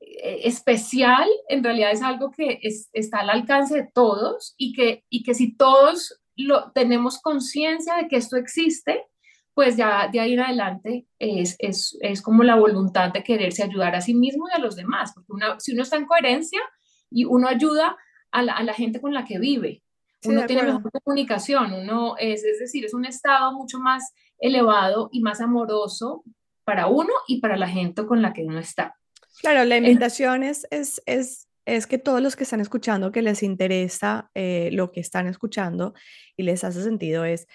eh, 0.00 0.40
especial, 0.44 1.28
en 1.48 1.62
realidad 1.62 1.92
es 1.92 2.02
algo 2.02 2.30
que 2.30 2.60
está 2.92 3.20
al 3.20 3.30
alcance 3.30 3.74
de 3.74 3.90
todos 3.92 4.54
y 4.56 4.72
que, 4.72 5.04
y 5.08 5.22
que 5.22 5.34
si 5.34 5.56
todos 5.56 6.20
lo, 6.36 6.70
tenemos 6.72 7.20
conciencia 7.20 7.96
de 7.96 8.08
que 8.08 8.16
esto 8.16 8.36
existe, 8.36 9.04
pues 9.54 9.76
ya 9.76 10.08
de 10.08 10.20
ahí 10.20 10.34
en 10.34 10.40
adelante 10.40 11.06
es, 11.18 11.56
es, 11.58 11.96
es, 12.00 12.20
como 12.20 12.42
la 12.42 12.56
voluntad 12.56 13.10
de 13.10 13.22
quererse 13.22 13.62
ayudar 13.62 13.94
a 13.94 14.02
sí 14.02 14.14
mismo 14.14 14.46
y 14.48 14.54
a 14.54 14.60
los 14.60 14.76
demás, 14.76 15.14
porque 15.14 15.32
si 15.58 15.72
uno 15.72 15.82
está 15.82 15.96
en 15.96 16.06
coherencia 16.06 16.60
y 17.10 17.24
uno 17.24 17.48
ayuda 17.48 17.96
a 18.32 18.42
la, 18.42 18.52
a 18.52 18.62
la 18.64 18.74
gente 18.74 19.00
con 19.00 19.14
la 19.14 19.24
que 19.24 19.38
vive, 19.38 19.82
uno 20.26 20.46
tiene 20.46 20.62
mejor 20.62 20.90
comunicación, 21.04 21.72
uno 21.72 22.16
es, 22.18 22.44
es 22.44 22.58
decir, 22.58 22.84
es 22.84 22.94
un 22.94 23.04
estado 23.04 23.52
mucho 23.52 23.78
más 23.78 24.12
elevado 24.38 25.08
y 25.12 25.20
más 25.20 25.40
amoroso 25.40 26.24
para 26.64 26.88
uno 26.88 27.12
y 27.28 27.40
para 27.40 27.56
la 27.56 27.68
gente 27.68 28.06
con 28.06 28.22
la 28.22 28.32
que 28.32 28.44
uno 28.44 28.58
está. 28.58 28.96
Claro, 29.40 29.64
la 29.64 29.76
invitación 29.76 30.42
es, 30.42 30.66
es, 30.70 31.02
es, 31.06 31.48
es 31.64 31.86
que 31.86 31.98
todos 31.98 32.20
los 32.20 32.36
que 32.36 32.44
están 32.44 32.60
escuchando, 32.60 33.12
que 33.12 33.22
les 33.22 33.42
interesa 33.42 34.30
eh, 34.34 34.70
lo 34.72 34.92
que 34.92 35.00
están 35.00 35.26
escuchando 35.26 35.94
y 36.36 36.42
les 36.42 36.64
hace 36.64 36.82
sentido, 36.82 37.24
es 37.24 37.46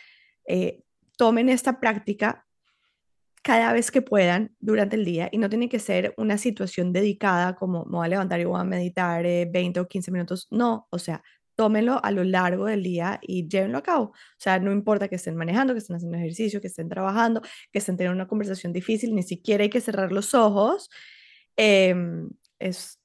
eh, 0.48 0.82
tomen 1.18 1.50
esta 1.50 1.80
práctica 1.80 2.46
cada 3.44 3.74
vez 3.74 3.92
que 3.92 4.02
puedan 4.02 4.56
durante 4.60 4.96
el 4.96 5.06
día 5.06 5.30
y 5.32 5.38
no 5.38 5.50
tiene 5.50 5.70
que 5.70 5.80
ser 5.80 6.14
una 6.18 6.38
situación 6.38 6.94
dedicada 6.94 7.56
como 7.56 7.86
me 7.86 7.98
voy 7.98 8.06
a 8.06 8.10
levantar 8.10 8.40
y 8.40 8.46
voy 8.46 8.60
a 8.60 8.64
meditar 8.64 9.24
20 9.24 9.60
eh, 9.60 9.82
o 9.82 9.88
15 9.88 10.12
minutos, 10.12 10.48
no, 10.52 10.88
o 10.90 11.00
sea, 11.00 11.24
tómenlo 11.56 12.04
a 12.04 12.12
lo 12.12 12.24
largo 12.24 12.66
del 12.66 12.84
día 12.84 13.20
y 13.22 13.48
llévenlo 13.48 13.78
a 13.78 13.84
cabo. 13.84 14.06
O 14.06 14.16
sea, 14.38 14.60
no 14.60 14.72
importa 14.72 15.08
que 15.08 15.16
estén 15.16 15.36
manejando, 15.36 15.74
que 15.74 15.80
estén 15.80 15.96
haciendo 15.96 16.18
ejercicio, 16.18 16.62
que 16.62 16.68
estén 16.68 16.90
trabajando, 16.90 17.42
que 17.72 17.80
estén 17.80 17.98
teniendo 17.98 18.16
una 18.16 18.28
conversación 18.28 18.74
difícil, 18.74 19.16
ni 19.16 19.24
siquiera 19.24 19.64
hay 19.64 19.70
que 19.70 19.82
cerrar 19.82 20.12
los 20.12 20.34
ojos. 20.34 20.90
Em, 21.58 22.30
es 22.60 23.00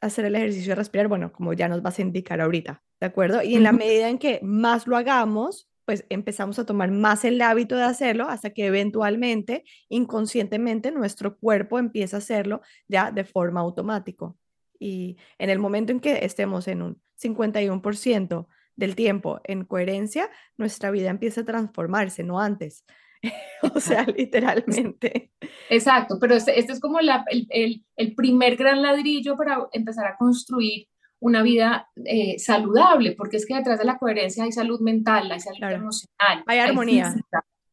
hacer 0.00 0.24
el 0.24 0.34
ejercicio 0.34 0.70
de 0.70 0.76
respirar, 0.76 1.08
bueno, 1.08 1.32
como 1.32 1.52
ya 1.52 1.68
nos 1.68 1.82
vas 1.82 1.98
a 1.98 2.02
indicar 2.02 2.40
ahorita, 2.40 2.82
¿de 3.00 3.06
acuerdo? 3.06 3.42
Y 3.42 3.54
en 3.54 3.62
la 3.62 3.72
medida 3.72 4.08
en 4.08 4.18
que 4.18 4.40
más 4.42 4.86
lo 4.86 4.96
hagamos, 4.96 5.68
pues 5.84 6.04
empezamos 6.08 6.58
a 6.58 6.66
tomar 6.66 6.90
más 6.90 7.24
el 7.24 7.40
hábito 7.40 7.76
de 7.76 7.84
hacerlo 7.84 8.28
hasta 8.28 8.50
que 8.50 8.66
eventualmente, 8.66 9.64
inconscientemente, 9.88 10.92
nuestro 10.92 11.36
cuerpo 11.38 11.78
empieza 11.78 12.16
a 12.16 12.18
hacerlo 12.18 12.62
ya 12.88 13.10
de 13.10 13.24
forma 13.24 13.60
automática. 13.60 14.32
Y 14.78 15.16
en 15.38 15.50
el 15.50 15.58
momento 15.58 15.92
en 15.92 16.00
que 16.00 16.24
estemos 16.24 16.66
en 16.68 16.82
un 16.82 17.02
51% 17.22 18.46
del 18.76 18.96
tiempo 18.96 19.40
en 19.44 19.64
coherencia, 19.64 20.30
nuestra 20.56 20.90
vida 20.90 21.10
empieza 21.10 21.42
a 21.42 21.44
transformarse, 21.44 22.22
no 22.22 22.40
antes. 22.40 22.84
o 23.74 23.80
sea, 23.80 24.04
literalmente. 24.04 25.32
Exacto, 25.70 26.18
pero 26.20 26.34
este, 26.34 26.58
este 26.58 26.72
es 26.72 26.80
como 26.80 27.00
la, 27.00 27.24
el, 27.30 27.84
el, 27.96 28.14
primer 28.14 28.56
gran 28.56 28.82
ladrillo 28.82 29.36
para 29.36 29.68
empezar 29.72 30.06
a 30.06 30.16
construir 30.16 30.88
una 31.20 31.42
vida 31.42 31.88
eh, 32.04 32.38
saludable, 32.38 33.12
porque 33.12 33.36
es 33.36 33.46
que 33.46 33.54
detrás 33.54 33.78
de 33.78 33.84
la 33.84 33.98
coherencia 33.98 34.44
hay 34.44 34.52
salud 34.52 34.80
mental, 34.80 35.30
hay 35.30 35.38
salud 35.38 35.70
emocional, 35.70 36.42
hay 36.46 36.58
armonía. 36.58 37.14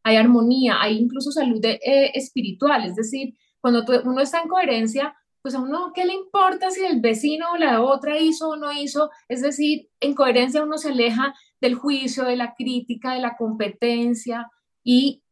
Hay, 0.04 0.16
armonía, 0.16 0.78
hay 0.80 0.98
incluso 0.98 1.32
salud 1.32 1.64
eh, 1.64 2.12
espiritual, 2.14 2.86
es 2.86 2.96
decir, 2.96 3.34
cuando 3.60 3.84
uno 4.06 4.22
está 4.22 4.42
en 4.42 4.48
coherencia, 4.48 5.16
pues 5.42 5.56
a 5.56 5.60
uno, 5.60 5.92
¿qué 5.94 6.06
le 6.06 6.14
importa 6.14 6.70
si 6.70 6.84
el 6.86 7.00
vecino 7.00 7.52
o 7.54 7.58
la 7.58 7.82
otra 7.82 8.20
hizo 8.20 8.50
o 8.50 8.56
no 8.56 8.72
hizo? 8.72 9.10
Es 9.28 9.42
decir, 9.42 9.90
en 10.00 10.14
coherencia 10.14 10.64
uno 10.64 10.78
se 10.78 10.90
aleja 10.90 11.34
del 11.62 11.76
juicio, 11.76 12.26
de 12.26 12.36
la 12.36 12.54
crítica, 12.56 13.14
de 13.14 13.22
la 13.22 13.38
competencia 13.38 14.50
y 14.84 15.24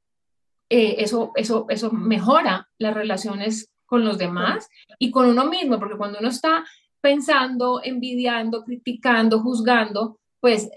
eh, 0.69 0.95
eso, 0.99 1.31
eso, 1.35 1.65
eso 1.69 1.91
mejora 1.91 2.69
las 2.77 2.93
relaciones 2.93 3.71
con 3.85 4.03
los 4.03 4.17
demás 4.17 4.69
y 4.99 5.11
con 5.11 5.27
uno 5.27 5.45
mismo, 5.45 5.79
porque 5.79 5.97
cuando 5.97 6.19
uno 6.19 6.27
está 6.27 6.65
pensando, 7.01 7.81
envidiando, 7.83 8.63
criticando, 8.63 9.39
juzgando, 9.39 10.19
pues 10.39 10.69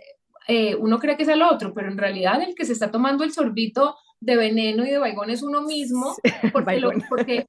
eh, 0.48 0.74
uno 0.76 0.98
cree 0.98 1.16
que 1.16 1.24
es 1.24 1.28
el 1.28 1.42
otro, 1.42 1.74
pero 1.74 1.88
en 1.88 1.98
realidad 1.98 2.40
el 2.42 2.54
que 2.54 2.64
se 2.64 2.72
está 2.72 2.90
tomando 2.90 3.24
el 3.24 3.32
sorbito 3.32 3.96
de 4.20 4.36
veneno 4.36 4.84
y 4.84 4.90
de 4.90 4.98
vaigón 4.98 5.30
es 5.30 5.42
uno 5.42 5.62
mismo, 5.62 6.14
porque, 6.52 6.82
porque, 7.08 7.46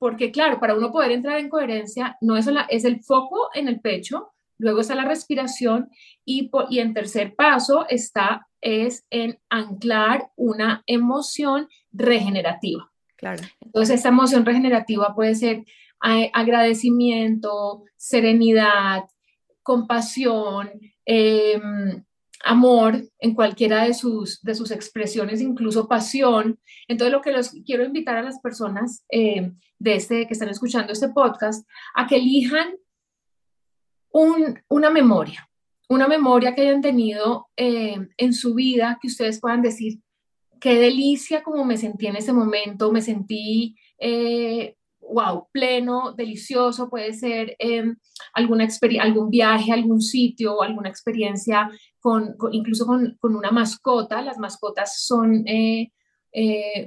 porque 0.00 0.32
claro, 0.32 0.58
para 0.58 0.74
uno 0.74 0.90
poder 0.90 1.12
entrar 1.12 1.38
en 1.38 1.50
coherencia, 1.50 2.16
no 2.22 2.38
es, 2.38 2.48
es 2.70 2.84
el 2.86 3.04
foco 3.04 3.50
en 3.52 3.68
el 3.68 3.80
pecho, 3.80 4.32
luego 4.56 4.80
está 4.80 4.94
la 4.94 5.04
respiración 5.04 5.90
y, 6.24 6.50
y 6.70 6.78
en 6.78 6.94
tercer 6.94 7.34
paso 7.36 7.86
está 7.88 8.48
es 8.62 9.04
en 9.10 9.38
anclar 9.50 10.30
una 10.36 10.82
emoción 10.86 11.68
regenerativa. 11.92 12.90
Claro. 13.16 13.42
Entonces, 13.60 13.96
esta 13.96 14.08
emoción 14.08 14.46
regenerativa 14.46 15.14
puede 15.14 15.34
ser 15.34 15.64
agradecimiento, 16.00 17.84
serenidad, 17.96 19.04
compasión, 19.62 20.70
em, 21.04 22.02
amor 22.44 23.02
en 23.18 23.34
cualquiera 23.34 23.84
de 23.84 23.94
sus, 23.94 24.40
de 24.42 24.54
sus 24.54 24.70
expresiones, 24.70 25.40
incluso 25.40 25.88
pasión. 25.88 26.58
Entonces, 26.88 27.12
lo 27.12 27.20
que 27.20 27.32
los 27.32 27.50
quiero 27.64 27.84
invitar 27.84 28.16
a 28.16 28.22
las 28.22 28.40
personas 28.40 29.04
eh, 29.10 29.52
de 29.78 29.94
este, 29.94 30.26
que 30.26 30.32
están 30.32 30.48
escuchando 30.48 30.92
este 30.92 31.08
podcast, 31.10 31.66
a 31.94 32.06
que 32.06 32.16
elijan 32.16 32.74
un, 34.12 34.60
una 34.68 34.90
memoria, 34.90 35.48
una 35.88 36.08
memoria 36.08 36.54
que 36.54 36.62
hayan 36.62 36.80
tenido 36.80 37.48
eh, 37.56 38.08
en 38.16 38.32
su 38.32 38.54
vida 38.54 38.98
que 39.00 39.08
ustedes 39.08 39.40
puedan 39.40 39.62
decir, 39.62 40.00
qué 40.60 40.74
delicia 40.74 41.42
como 41.42 41.64
me 41.64 41.76
sentí 41.76 42.06
en 42.06 42.16
ese 42.16 42.32
momento, 42.32 42.92
me 42.92 43.00
sentí, 43.00 43.76
wow, 45.12 45.38
eh, 45.38 45.42
pleno, 45.52 46.12
delicioso, 46.12 46.88
puede 46.88 47.12
ser 47.12 47.56
em, 47.58 47.96
alguna 48.32 48.68
algún 49.00 49.30
viaje, 49.30 49.72
algún 49.72 50.00
sitio, 50.00 50.62
alguna 50.62 50.88
experiencia, 50.88 51.70
con, 52.00 52.36
incluso 52.52 52.86
con, 52.86 53.16
una 53.22 53.50
mascota. 53.50 54.22
Las 54.22 54.38
mascotas 54.38 55.02
son 55.02 55.44
eh, 55.46 55.90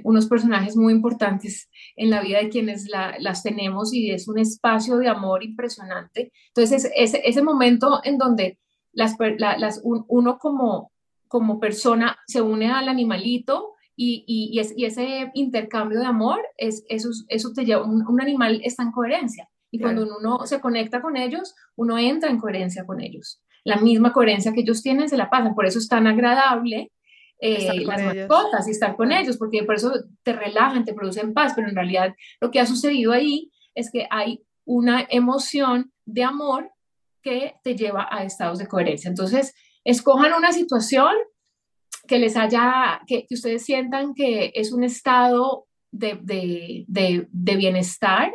unos 0.04 0.26
personajes 0.26 0.76
muy 0.76 0.92
importantes 0.92 1.68
en 1.96 2.10
la 2.10 2.22
vida 2.22 2.38
de 2.38 2.48
quienes 2.48 2.88
las 2.88 3.42
tenemos 3.42 3.92
y 3.92 4.10
es 4.10 4.26
un 4.28 4.38
espacio 4.38 4.96
de 4.98 5.08
amor 5.08 5.44
impresionante. 5.44 6.32
Entonces, 6.48 6.90
ese, 6.94 7.20
ese 7.24 7.42
momento 7.42 8.00
en 8.04 8.16
donde 8.18 8.58
las, 8.94 9.16
las, 9.38 9.80
uno 9.84 10.38
como, 10.38 10.92
como 11.28 11.60
persona 11.60 12.16
se 12.26 12.40
une 12.40 12.70
al 12.70 12.88
animalito 12.88 13.73
y, 13.96 14.24
y, 14.26 14.60
y, 14.76 14.84
ese 14.84 15.30
intercambio 15.34 16.00
de 16.00 16.06
amor, 16.06 16.40
es, 16.56 16.84
eso, 16.88 17.10
eso 17.28 17.52
te 17.52 17.64
lleva, 17.64 17.84
un, 17.84 18.20
animal 18.20 18.60
está 18.64 18.82
en 18.82 18.92
coherencia. 18.92 19.48
Y 19.70 19.80
cuando 19.80 20.06
uno 20.18 20.46
se 20.46 20.60
conecta 20.60 21.02
con 21.02 21.16
ellos, 21.16 21.54
uno 21.74 21.98
entra 21.98 22.30
en 22.30 22.38
coherencia 22.38 22.86
con 22.86 23.00
ellos. 23.00 23.42
La 23.64 23.76
misma 23.76 24.12
coherencia 24.12 24.52
que 24.52 24.60
ellos 24.60 24.82
tienen 24.82 25.08
se 25.08 25.16
la 25.16 25.30
pasan. 25.30 25.54
Por 25.54 25.66
eso 25.66 25.80
es 25.80 25.88
tan 25.88 26.06
agradable 26.06 26.92
eh, 27.40 27.84
las 27.84 28.02
mascotas 28.02 28.68
y 28.68 28.70
estar 28.70 28.94
con 28.94 29.10
ellos, 29.10 29.36
porque 29.36 29.64
por 29.64 29.74
eso 29.74 29.92
te 30.22 30.32
relajan, 30.32 30.84
te 30.84 30.94
producen 30.94 31.34
paz. 31.34 31.54
Pero 31.56 31.68
en 31.68 31.74
realidad 31.74 32.14
lo 32.40 32.52
que 32.52 32.60
ha 32.60 32.66
sucedido 32.66 33.10
ahí 33.10 33.50
es 33.74 33.90
que 33.90 34.06
hay 34.10 34.44
una 34.64 35.06
emoción 35.10 35.92
de 36.04 36.22
amor 36.22 36.70
que 37.20 37.56
te 37.64 37.74
lleva 37.74 38.06
a 38.10 38.22
estados 38.22 38.58
de 38.58 38.68
coherencia. 38.68 39.08
Entonces, 39.08 39.54
escojan 39.82 40.34
una 40.34 40.52
situación 40.52 41.12
que 42.06 42.18
les 42.18 42.36
haya, 42.36 43.00
que, 43.06 43.26
ustedes 43.30 43.64
sientan 43.64 44.14
que 44.14 44.52
es 44.54 44.72
un 44.72 44.84
estado 44.84 45.66
de, 45.90 46.86
bienestar. 47.30 48.34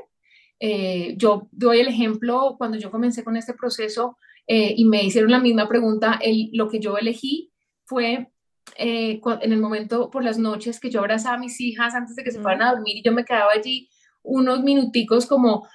Eh, 0.60 1.16
yo 1.18 1.48
doy 1.52 1.80
el 1.80 1.88
ejemplo, 1.88 2.56
cuando 2.58 2.78
yo 2.78 2.92
comencé 2.92 3.24
con 3.24 3.38
este 3.38 3.54
proceso 3.54 4.18
eh, 4.48 4.74
y 4.76 4.86
me 4.86 5.04
hicieron 5.04 5.32
la 5.32 5.40
misma 5.40 5.68
pregunta, 5.68 6.20
el, 6.22 6.50
lo 6.54 6.70
que 6.70 6.80
yo 6.80 6.98
elegí 6.98 7.52
fue 7.86 8.32
eh, 8.76 9.22
en 9.42 9.54
el 9.54 9.60
momento 9.60 10.10
por 10.10 10.24
las 10.24 10.38
noches 10.38 10.80
que 10.80 10.90
yo 10.90 11.00
abrazaba 11.00 11.36
a 11.36 11.40
mis 11.40 11.60
hijas 11.62 11.96
antes 11.96 12.16
de 12.16 12.24
que 12.24 12.32
se 12.32 12.42
fueran 12.42 12.62
a 12.62 12.72
dormir 12.72 12.98
y 12.98 13.04
yo 13.04 13.12
me 13.12 13.26
quedaba 13.26 13.52
allí 13.54 13.90
unos 14.22 14.64
minuticos 14.64 15.26
como, 15.26 15.68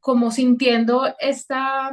como 0.00 0.30
sintiendo 0.30 1.14
esta, 1.18 1.90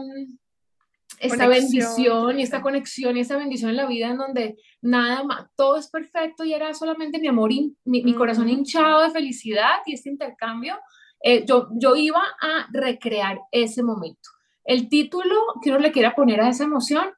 esta 1.23 1.47
bendición 1.47 2.39
y 2.39 2.43
esta 2.43 2.61
conexión 2.61 3.15
y 3.17 3.21
esta 3.21 3.37
bendición 3.37 3.69
en 3.71 3.77
la 3.77 3.87
vida 3.87 4.09
en 4.09 4.17
donde 4.17 4.57
nada 4.81 5.23
más, 5.23 5.47
todo 5.55 5.77
es 5.77 5.89
perfecto 5.89 6.43
y 6.43 6.53
era 6.53 6.73
solamente 6.73 7.19
mi 7.19 7.27
amor, 7.27 7.51
y 7.51 7.75
mi, 7.85 8.13
corazón 8.13 8.49
hinchado 8.49 9.01
de 9.01 9.11
felicidad 9.11 9.79
y 9.85 9.93
este 9.93 10.09
intercambio, 10.09 10.77
eh, 11.23 11.45
yo, 11.45 11.69
yo 11.71 11.95
iba 11.95 12.21
a 12.41 12.67
recrear 12.71 13.39
ese 13.51 13.81
momento. 13.83 14.29
El 14.65 14.89
título 14.89 15.35
que 15.61 15.69
uno 15.69 15.79
le 15.79 15.91
quiera 15.91 16.15
poner 16.15 16.41
a 16.41 16.49
esa 16.49 16.65
emoción, 16.65 17.09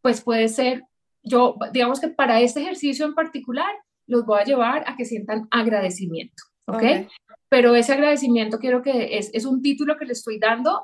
pues 0.00 0.20
puede 0.20 0.48
ser, 0.48 0.84
yo, 1.22 1.56
digamos 1.72 2.00
que 2.00 2.08
para 2.08 2.40
este 2.40 2.60
ejercicio 2.60 3.04
en 3.04 3.14
particular, 3.14 3.70
los 4.06 4.24
voy 4.24 4.40
a 4.40 4.44
llevar 4.44 4.84
a 4.86 4.96
que 4.96 5.04
sientan 5.04 5.48
agradecimiento, 5.50 6.42
¿ok? 6.66 6.76
okay. 6.76 7.08
Pero 7.48 7.74
ese 7.74 7.92
agradecimiento 7.92 8.58
quiero 8.58 8.82
que 8.82 9.18
es, 9.18 9.30
es 9.32 9.44
un 9.44 9.62
título 9.62 9.96
que 9.96 10.04
le 10.04 10.12
estoy 10.12 10.38
dando 10.38 10.82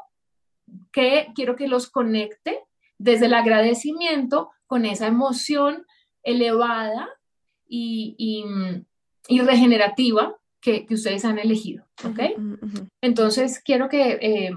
que 0.92 1.28
quiero 1.34 1.56
que 1.56 1.68
los 1.68 1.90
conecte 1.90 2.60
desde 2.98 3.26
el 3.26 3.34
agradecimiento 3.34 4.50
con 4.66 4.84
esa 4.84 5.06
emoción 5.06 5.86
elevada 6.22 7.08
y, 7.66 8.44
regenerativa 9.28 10.36
que, 10.60 10.86
ustedes 10.90 11.24
han 11.24 11.38
elegido, 11.38 11.84
¿ok? 12.04 12.20
Entonces, 13.02 13.60
quiero 13.64 13.88
que, 13.88 14.18
eh, 14.20 14.50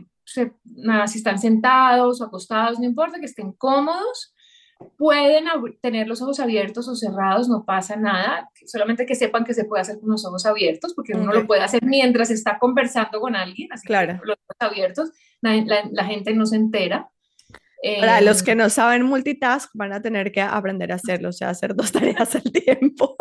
nada, 0.64 1.08
si 1.08 1.18
están 1.18 1.40
sentados 1.40 2.22
o 2.22 2.26
acostados, 2.26 2.80
no 2.80 2.86
importa, 2.86 3.20
que 3.20 3.26
estén 3.26 3.52
cómodos, 3.54 4.34
pueden 4.98 5.46
tener 5.82 6.08
los 6.08 6.22
ojos 6.22 6.40
abiertos 6.40 6.88
o 6.88 6.96
cerrados, 6.96 7.50
no 7.50 7.66
pasa 7.66 7.96
nada, 7.96 8.50
solamente 8.66 9.06
que 9.06 9.16
sepan 9.16 9.44
que 9.44 9.54
se 9.54 9.66
puede 9.66 9.82
hacer 9.82 10.00
con 10.00 10.10
los 10.10 10.26
ojos 10.26 10.46
abiertos, 10.46 10.94
porque 10.94 11.14
uno 11.14 11.34
lo 11.34 11.46
puede 11.46 11.62
hacer 11.62 11.84
mientras 11.84 12.30
está 12.30 12.58
conversando 12.60 13.20
con 13.20 13.36
alguien, 13.36 13.72
así 13.72 13.88
claro. 13.88 14.20
que 14.20 14.26
los 14.26 14.38
ojos 14.38 14.58
abiertos, 14.60 15.12
la, 15.42 16.04
gente 16.06 16.34
no 16.34 16.46
se 16.46 16.56
entera. 16.56 17.10
Para 18.00 18.22
los 18.22 18.42
que 18.42 18.56
no 18.56 18.70
saben 18.70 19.04
multitask, 19.04 19.70
van 19.74 19.94
a 19.94 20.02
tener 20.02 20.32
que 20.32 20.42
aprender 20.42 20.92
a 20.92 20.96
hacerlo, 20.96 21.30
o 21.30 21.34
sea, 21.34 21.50
hacer 21.50 21.76
dos 21.76 21.92
tareas 21.94 22.36
al 22.36 22.44
tiempo. 22.44 23.16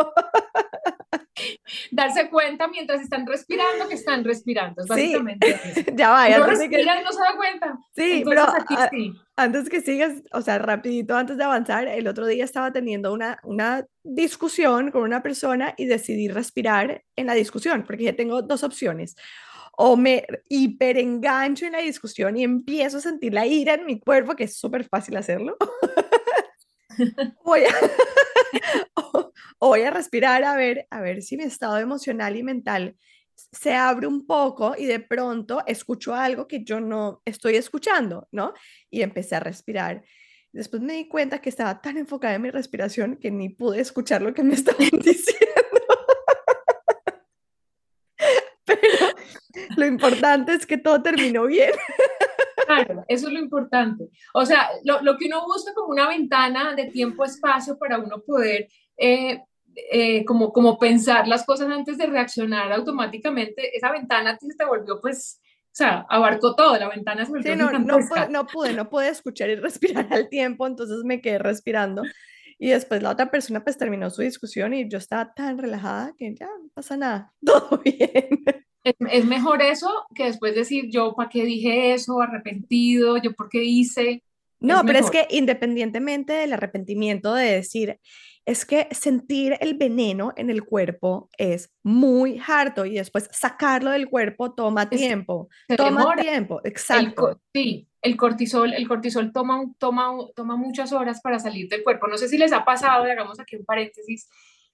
darse 1.90 2.28
cuenta 2.28 2.68
mientras 2.68 3.00
están 3.00 3.26
respirando 3.26 3.88
que 3.88 3.94
están 3.94 4.24
respirando, 4.24 4.84
básicamente. 4.86 5.60
Sí. 5.76 5.84
ya 5.94 6.10
va, 6.10 6.28
no 6.28 6.46
respiran, 6.46 7.02
no 7.02 7.12
se 7.12 7.18
da 7.18 7.36
cuenta. 7.36 7.78
Sí, 7.94 8.22
pero 8.24 8.46
antes 9.36 9.68
que 9.68 9.80
sigas, 9.80 10.22
o 10.32 10.40
sea, 10.40 10.58
rapidito 10.58 11.16
antes 11.16 11.36
de 11.36 11.44
avanzar, 11.44 11.88
el 11.88 12.06
otro 12.06 12.26
día 12.26 12.44
estaba 12.44 12.72
teniendo 12.72 13.12
una, 13.12 13.38
una 13.44 13.84
discusión 14.02 14.90
con 14.90 15.02
una 15.02 15.22
persona 15.22 15.74
y 15.76 15.86
decidí 15.86 16.28
respirar 16.28 17.02
en 17.16 17.26
la 17.26 17.34
discusión, 17.34 17.84
porque 17.86 18.04
ya 18.04 18.16
tengo 18.16 18.42
dos 18.42 18.62
opciones. 18.62 19.16
O 19.76 19.96
me 19.96 20.26
hiperengancho 20.48 21.66
en 21.66 21.72
la 21.72 21.80
discusión 21.80 22.36
y 22.36 22.44
empiezo 22.44 22.98
a 22.98 23.02
sentir 23.02 23.34
la 23.34 23.46
ira 23.46 23.74
en 23.74 23.84
mi 23.84 24.00
cuerpo, 24.00 24.34
que 24.34 24.44
es 24.44 24.56
súper 24.56 24.84
fácil 24.84 25.16
hacerlo. 25.16 25.56
Voy 27.44 27.64
a, 27.64 27.74
voy 29.60 29.82
a 29.82 29.90
respirar 29.90 30.44
a 30.44 30.56
ver, 30.56 30.86
a 30.90 31.00
ver 31.00 31.22
si 31.22 31.36
mi 31.36 31.44
estado 31.44 31.78
emocional 31.78 32.36
y 32.36 32.42
mental 32.42 32.96
se 33.34 33.74
abre 33.74 34.06
un 34.06 34.26
poco 34.26 34.74
y 34.76 34.86
de 34.86 35.00
pronto 35.00 35.62
escucho 35.66 36.14
algo 36.14 36.48
que 36.48 36.64
yo 36.64 36.80
no 36.80 37.22
estoy 37.24 37.56
escuchando, 37.56 38.28
¿no? 38.32 38.54
Y 38.90 39.02
empecé 39.02 39.36
a 39.36 39.40
respirar. 39.40 40.02
Después 40.52 40.80
me 40.82 40.94
di 40.94 41.08
cuenta 41.08 41.40
que 41.40 41.50
estaba 41.50 41.80
tan 41.82 41.98
enfocada 41.98 42.34
en 42.34 42.42
mi 42.42 42.50
respiración 42.50 43.16
que 43.16 43.30
ni 43.30 43.50
pude 43.50 43.80
escuchar 43.80 44.22
lo 44.22 44.32
que 44.32 44.42
me 44.42 44.54
estaban 44.54 44.88
diciendo. 44.90 45.82
Pero 48.64 49.14
lo 49.76 49.86
importante 49.86 50.54
es 50.54 50.66
que 50.66 50.78
todo 50.78 51.02
terminó 51.02 51.44
bien. 51.46 51.72
Claro, 52.66 53.04
eso 53.08 53.28
es 53.28 53.32
lo 53.32 53.38
importante. 53.38 54.08
O 54.34 54.44
sea, 54.44 54.70
lo, 54.84 55.00
lo 55.02 55.16
que 55.16 55.26
uno 55.26 55.44
busca 55.46 55.72
como 55.74 55.88
una 55.88 56.08
ventana 56.08 56.74
de 56.74 56.86
tiempo-espacio 56.86 57.78
para 57.78 57.98
uno 57.98 58.20
poder 58.20 58.68
eh, 58.96 59.40
eh, 59.92 60.24
como, 60.24 60.52
como 60.52 60.78
pensar 60.78 61.28
las 61.28 61.44
cosas 61.44 61.70
antes 61.70 61.98
de 61.98 62.06
reaccionar 62.06 62.72
automáticamente, 62.72 63.76
esa 63.76 63.92
ventana 63.92 64.38
se 64.40 64.48
te 64.56 64.64
volvió 64.64 65.00
pues, 65.02 65.38
o 65.66 65.68
sea, 65.70 66.06
abarcó 66.08 66.54
todo, 66.54 66.78
la 66.78 66.88
ventana 66.88 67.26
se 67.26 67.30
volvió 67.30 67.56
no, 67.56 67.70
no, 67.70 67.98
pude, 67.98 68.28
no, 68.30 68.46
pude, 68.46 68.72
no 68.72 68.88
pude 68.88 69.08
escuchar 69.10 69.50
y 69.50 69.56
respirar 69.56 70.08
al 70.10 70.30
tiempo, 70.30 70.66
entonces 70.66 71.04
me 71.04 71.20
quedé 71.20 71.38
respirando. 71.38 72.02
Y 72.58 72.70
después 72.70 73.02
la 73.02 73.10
otra 73.10 73.30
persona 73.30 73.62
pues 73.62 73.76
terminó 73.76 74.08
su 74.08 74.22
discusión 74.22 74.72
y 74.72 74.88
yo 74.88 74.96
estaba 74.96 75.34
tan 75.34 75.58
relajada 75.58 76.14
que 76.16 76.34
ya 76.34 76.46
no 76.46 76.70
pasa 76.72 76.96
nada, 76.96 77.34
todo 77.44 77.78
bien. 77.84 78.35
Es, 79.10 79.20
es 79.20 79.24
mejor 79.24 79.62
eso 79.62 79.88
que 80.14 80.24
después 80.24 80.54
decir 80.54 80.90
yo 80.90 81.14
para 81.14 81.28
qué 81.28 81.44
dije 81.44 81.94
eso, 81.94 82.20
arrepentido, 82.20 83.16
yo 83.16 83.32
por 83.32 83.48
qué 83.48 83.64
hice. 83.64 84.22
No, 84.60 84.82
pero 84.84 84.98
es 84.98 85.10
que 85.10 85.26
independientemente 85.30 86.32
del 86.32 86.52
arrepentimiento 86.52 87.34
de 87.34 87.52
decir, 87.52 88.00
es 88.46 88.64
que 88.64 88.86
sentir 88.92 89.56
el 89.60 89.74
veneno 89.74 90.32
en 90.36 90.50
el 90.50 90.64
cuerpo 90.64 91.28
es 91.36 91.74
muy 91.82 92.40
harto 92.46 92.86
y 92.86 92.94
después 92.94 93.28
sacarlo 93.32 93.90
del 93.90 94.08
cuerpo 94.08 94.54
toma 94.54 94.88
tiempo. 94.88 95.48
toma 95.76 96.14
tiempo, 96.14 96.60
exacto. 96.64 97.40
sí, 97.52 97.88
el 98.00 98.16
cortisol, 98.16 98.72
el 98.72 98.86
cortisol 98.86 99.32
toma, 99.32 99.64
toma, 99.78 100.12
toma 100.36 100.56
muchas 100.56 100.92
horas 100.92 101.20
para 101.20 101.40
salir 101.40 101.68
del 101.68 101.82
cuerpo. 101.82 102.06
No 102.06 102.16
sé 102.16 102.28
si 102.28 102.38
les 102.38 102.52
ha 102.52 102.64
pasado, 102.64 103.02
hagamos 103.04 103.40
aquí 103.40 103.56
un 103.56 103.64
paréntesis, 103.64 104.28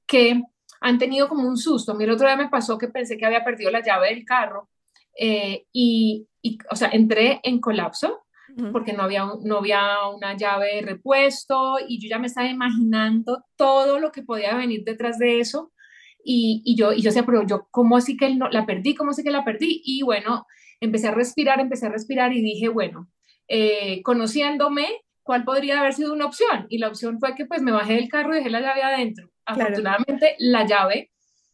que 0.06 0.42
han 0.82 0.98
tenido 0.98 1.28
como 1.28 1.48
un 1.48 1.56
susto. 1.56 1.92
A 1.92 1.94
mí 1.94 2.04
el 2.04 2.10
otro 2.10 2.26
día 2.26 2.36
me 2.36 2.48
pasó 2.48 2.76
que 2.76 2.88
pensé 2.88 3.16
que 3.16 3.26
había 3.26 3.44
perdido 3.44 3.70
la 3.70 3.82
llave 3.82 4.08
del 4.08 4.24
carro 4.24 4.68
eh, 5.16 5.66
y, 5.72 6.26
y, 6.42 6.58
o 6.70 6.76
sea, 6.76 6.88
entré 6.92 7.40
en 7.42 7.60
colapso 7.60 8.22
porque 8.70 8.92
no 8.92 9.02
había, 9.02 9.26
no 9.42 9.58
había 9.58 10.06
una 10.14 10.36
llave 10.36 10.76
de 10.76 10.82
repuesto 10.82 11.76
y 11.88 12.00
yo 12.00 12.08
ya 12.08 12.18
me 12.18 12.26
estaba 12.26 12.48
imaginando 12.48 13.44
todo 13.56 13.98
lo 13.98 14.12
que 14.12 14.22
podía 14.22 14.54
venir 14.54 14.84
detrás 14.84 15.18
de 15.18 15.40
eso. 15.40 15.72
Y, 16.24 16.62
y 16.64 16.76
yo, 16.76 16.92
y 16.92 17.00
yo 17.00 17.08
decía, 17.08 17.24
pero 17.24 17.46
yo, 17.46 17.66
¿cómo 17.70 17.96
así 17.96 18.16
que 18.16 18.34
no, 18.34 18.48
la 18.50 18.66
perdí? 18.66 18.94
¿Cómo 18.94 19.10
así 19.10 19.24
que 19.24 19.30
la 19.30 19.44
perdí? 19.44 19.82
Y 19.84 20.02
bueno, 20.02 20.46
empecé 20.80 21.08
a 21.08 21.12
respirar, 21.12 21.60
empecé 21.60 21.86
a 21.86 21.90
respirar 21.90 22.32
y 22.32 22.42
dije, 22.42 22.68
bueno, 22.68 23.08
eh, 23.48 24.02
conociéndome, 24.02 24.86
¿cuál 25.22 25.44
podría 25.44 25.80
haber 25.80 25.94
sido 25.94 26.12
una 26.12 26.26
opción? 26.26 26.66
Y 26.68 26.78
la 26.78 26.88
opción 26.88 27.18
fue 27.18 27.34
que 27.34 27.46
pues 27.46 27.62
me 27.62 27.72
bajé 27.72 27.94
del 27.94 28.08
carro 28.08 28.34
y 28.34 28.38
dejé 28.38 28.50
la 28.50 28.60
llave 28.60 28.82
adentro. 28.82 29.31
Afortunadamente 29.52 30.36
la 30.38 30.66
llave 30.66 31.10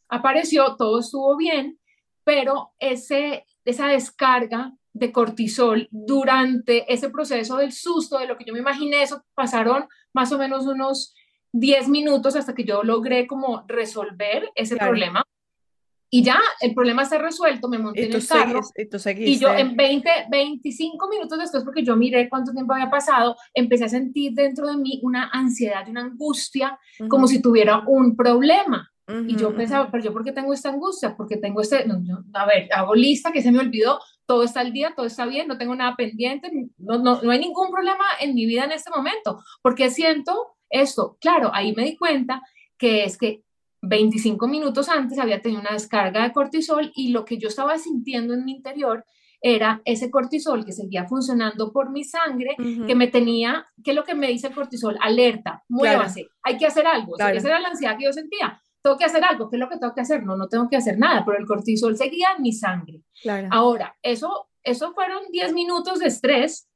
apareció, 0.08 0.76
todo 0.76 1.00
estuvo 1.00 1.36
bien, 1.36 1.78
pero 2.24 2.72
ese, 2.78 3.46
esa 3.64 3.88
descarga 3.88 4.72
de 4.92 5.12
cortisol 5.12 5.88
durante 5.90 6.92
ese 6.92 7.10
proceso 7.10 7.56
del 7.56 7.72
susto, 7.72 8.18
de 8.18 8.26
lo 8.26 8.36
que 8.36 8.44
yo 8.44 8.52
me 8.52 8.58
imaginé, 8.58 9.02
eso 9.02 9.24
pasaron 9.34 9.86
más 10.12 10.32
o 10.32 10.38
menos 10.38 10.66
unos 10.66 11.14
10 11.52 11.88
minutos 11.88 12.36
hasta 12.36 12.54
que 12.54 12.64
yo 12.64 12.82
logré 12.82 13.26
como 13.26 13.64
resolver 13.66 14.50
ese 14.54 14.76
problema. 14.76 15.24
Y 16.10 16.22
ya 16.22 16.38
el 16.60 16.74
problema 16.74 17.02
está 17.02 17.18
resuelto, 17.18 17.68
me 17.68 17.78
monté 17.78 18.06
en 18.06 18.14
el 18.14 18.26
carro. 18.26 18.60
y, 18.74 19.24
y, 19.24 19.38
yo 19.38 19.50
en 19.52 19.76
20, 19.76 20.10
25 20.30 21.08
minutos 21.08 21.38
después, 21.38 21.64
porque 21.64 21.84
yo 21.84 21.96
miré 21.96 22.28
cuánto 22.28 22.52
tiempo 22.52 22.72
había 22.72 22.88
pasado, 22.88 23.36
empecé 23.52 23.84
a 23.84 23.88
sentir 23.88 24.32
dentro 24.32 24.66
de 24.66 24.76
mí 24.76 25.00
una 25.02 25.28
ansiedad 25.32 25.86
y 25.86 25.90
una 25.90 26.02
angustia, 26.02 26.78
como 27.08 27.26
si 27.26 27.42
tuviera 27.42 27.82
un 27.86 28.16
problema. 28.16 28.90
y 29.26 29.36
yo 29.36 29.54
pensaba, 29.54 29.90
pero 29.90 30.04
yo 30.04 30.12
por 30.12 30.22
qué 30.22 30.32
tengo 30.32 30.52
esta 30.52 30.68
angustia, 30.70 31.16
porque 31.16 31.36
tengo 31.36 31.60
este, 31.60 31.84
a 32.34 32.46
ver, 32.46 32.68
hago 32.74 32.94
lista 32.94 33.32
que 33.32 33.42
se 33.42 33.50
me 33.50 33.58
olvidó, 33.58 33.98
todo 34.26 34.42
está 34.42 34.60
al 34.60 34.72
día, 34.72 34.92
todo 34.94 35.06
está 35.06 35.24
bien, 35.24 35.48
no 35.48 35.56
tengo 35.56 35.74
nada 35.74 35.94
pendiente, 35.96 36.50
no, 36.76 36.98
no, 36.98 37.22
no 37.22 37.30
hay 37.30 37.38
ningún 37.38 37.70
problema 37.70 38.04
en 38.20 38.34
mi 38.34 38.44
vida 38.44 38.64
en 38.64 38.72
este 38.72 38.90
momento, 38.90 39.42
porque 39.62 39.90
siento 39.90 40.56
esto. 40.70 41.16
Claro, 41.20 41.50
ahí 41.54 41.74
me 41.74 41.84
di 41.84 41.96
cuenta 41.96 42.42
que 42.76 43.04
es 43.04 43.16
que 43.16 43.42
25 43.82 44.48
minutos 44.48 44.88
antes 44.88 45.18
había 45.18 45.40
tenido 45.40 45.60
una 45.60 45.72
descarga 45.72 46.22
de 46.22 46.32
cortisol 46.32 46.90
y 46.94 47.10
lo 47.10 47.24
que 47.24 47.38
yo 47.38 47.48
estaba 47.48 47.78
sintiendo 47.78 48.34
en 48.34 48.44
mi 48.44 48.52
interior 48.52 49.04
era 49.40 49.80
ese 49.84 50.10
cortisol 50.10 50.64
que 50.64 50.72
seguía 50.72 51.06
funcionando 51.06 51.72
por 51.72 51.90
mi 51.90 52.02
sangre, 52.02 52.56
que 52.86 52.94
me 52.94 53.06
tenía, 53.06 53.66
¿qué 53.84 53.90
es 53.90 53.96
lo 53.96 54.04
que 54.04 54.14
me 54.14 54.28
dice 54.28 54.48
el 54.48 54.54
cortisol? 54.54 54.98
Alerta, 55.00 55.62
muévase, 55.68 56.28
hay 56.42 56.56
que 56.56 56.66
hacer 56.66 56.86
algo. 56.86 57.16
esa 57.16 57.30
era 57.30 57.60
la 57.60 57.68
ansiedad 57.68 57.96
que 57.96 58.04
yo 58.04 58.12
sentía. 58.12 58.60
Tengo 58.82 58.96
que 58.96 59.04
hacer 59.04 59.22
algo, 59.24 59.48
¿qué 59.48 59.56
es 59.56 59.60
lo 59.60 59.68
que 59.68 59.76
tengo 59.76 59.94
que 59.94 60.00
hacer? 60.00 60.24
No, 60.24 60.36
no 60.36 60.48
tengo 60.48 60.68
que 60.68 60.76
hacer 60.76 60.98
nada, 60.98 61.24
pero 61.24 61.38
el 61.38 61.46
cortisol 61.46 61.96
seguía 61.96 62.28
en 62.36 62.42
mi 62.42 62.52
sangre. 62.52 63.02
Ahora, 63.50 63.96
eso, 64.02 64.48
eso 64.62 64.92
fueron 64.92 65.22
10 65.30 65.52
minutos 65.52 66.00
de 66.00 66.06
estrés. 66.06 66.68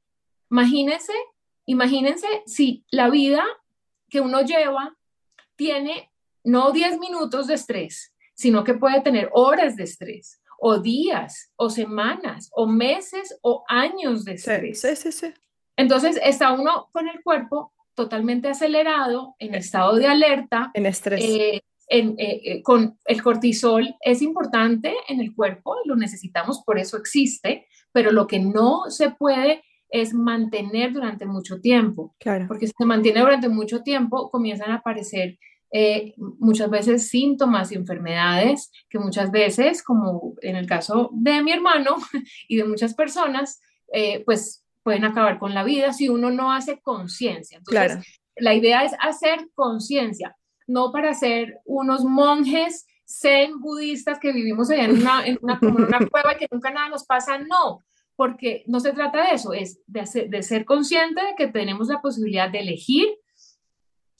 Imagínense, 0.49 1.13
imagínense 1.65 2.27
si 2.45 2.85
la 2.91 3.09
vida 3.09 3.43
que 4.09 4.21
uno 4.21 4.41
lleva 4.41 4.95
tiene 5.55 6.12
no 6.43 6.71
10 6.71 6.99
minutos 6.99 7.47
de 7.47 7.55
estrés, 7.55 8.13
sino 8.33 8.63
que 8.63 8.73
puede 8.73 9.01
tener 9.01 9.29
horas 9.33 9.75
de 9.75 9.83
estrés, 9.83 10.41
o 10.59 10.79
días, 10.79 11.51
o 11.55 11.69
semanas, 11.69 12.49
o 12.53 12.67
meses, 12.67 13.37
o 13.41 13.63
años 13.67 14.25
de 14.25 14.33
estrés. 14.33 14.81
Sí, 14.81 14.95
sí, 14.95 15.11
sí. 15.11 15.33
Entonces 15.75 16.19
está 16.23 16.53
uno 16.53 16.89
con 16.91 17.07
el 17.07 17.21
cuerpo 17.23 17.73
totalmente 17.95 18.47
acelerado, 18.49 19.35
en 19.39 19.55
estado 19.55 19.95
de 19.95 20.07
alerta. 20.07 20.71
En 20.73 20.85
estrés. 20.85 21.23
Eh, 21.23 21.61
eh, 21.89 22.15
eh, 22.17 22.63
con 22.63 22.97
el 23.05 23.21
cortisol 23.21 23.95
es 24.01 24.21
importante 24.21 24.95
en 25.07 25.19
el 25.19 25.35
cuerpo, 25.35 25.75
lo 25.85 25.95
necesitamos, 25.95 26.63
por 26.65 26.79
eso 26.79 26.97
existe, 26.97 27.67
pero 27.91 28.11
lo 28.11 28.25
que 28.25 28.39
no 28.39 28.89
se 28.89 29.11
puede 29.11 29.63
es 29.89 30.13
mantener 30.13 30.91
durante 30.91 31.25
mucho 31.25 31.61
tiempo. 31.61 32.15
Claro. 32.19 32.47
Porque 32.47 32.67
si 32.67 32.73
se 32.75 32.85
mantiene 32.85 33.19
durante 33.19 33.47
mucho 33.47 33.83
tiempo, 33.83 34.31
comienzan 34.31 34.71
a 34.71 34.75
aparecer 34.75 35.37
eh, 35.75 36.13
muchas 36.17 36.69
veces 36.69 37.09
síntomas 37.09 37.71
y 37.71 37.75
enfermedades 37.75 38.71
que 38.87 38.99
muchas 38.99 39.31
veces, 39.31 39.81
como 39.81 40.35
en 40.43 40.55
el 40.55 40.67
caso 40.67 41.09
de 41.13 41.41
mi 41.41 41.51
hermano 41.51 41.97
y 42.47 42.57
de 42.57 42.65
muchas 42.65 42.93
personas, 42.93 43.59
eh, 43.91 44.23
pues 44.23 44.63
pueden 44.83 45.03
acabar 45.03 45.39
con 45.39 45.55
la 45.55 45.63
vida 45.63 45.91
si 45.91 46.09
uno 46.09 46.29
no 46.29 46.51
hace 46.51 46.79
conciencia. 46.79 47.57
Entonces, 47.57 48.21
la 48.35 48.53
idea 48.53 48.83
es 48.83 48.91
hacer 48.99 49.49
conciencia, 49.55 50.37
no 50.67 50.91
para 50.91 51.15
ser 51.15 51.57
unos 51.65 52.03
monjes 52.03 52.85
zen 53.07 53.59
budistas 53.59 54.19
que 54.19 54.31
vivimos 54.31 54.69
allá 54.69 54.85
en 54.85 55.01
una, 55.01 55.25
en 55.25 55.39
una, 55.41 55.59
una 55.59 55.99
cueva 56.11 56.33
y 56.33 56.37
que 56.37 56.47
nunca 56.51 56.69
nada 56.69 56.89
nos 56.89 57.03
pasa, 57.05 57.39
no, 57.39 57.79
porque 58.15 58.63
no 58.67 58.79
se 58.79 58.93
trata 58.93 59.23
de 59.23 59.33
eso, 59.33 59.53
es 59.53 59.79
de, 59.87 60.27
de 60.29 60.43
ser 60.43 60.65
consciente 60.65 61.19
de 61.19 61.33
que 61.35 61.47
tenemos 61.47 61.87
la 61.87 61.99
posibilidad 61.99 62.51
de 62.51 62.59
elegir 62.59 63.07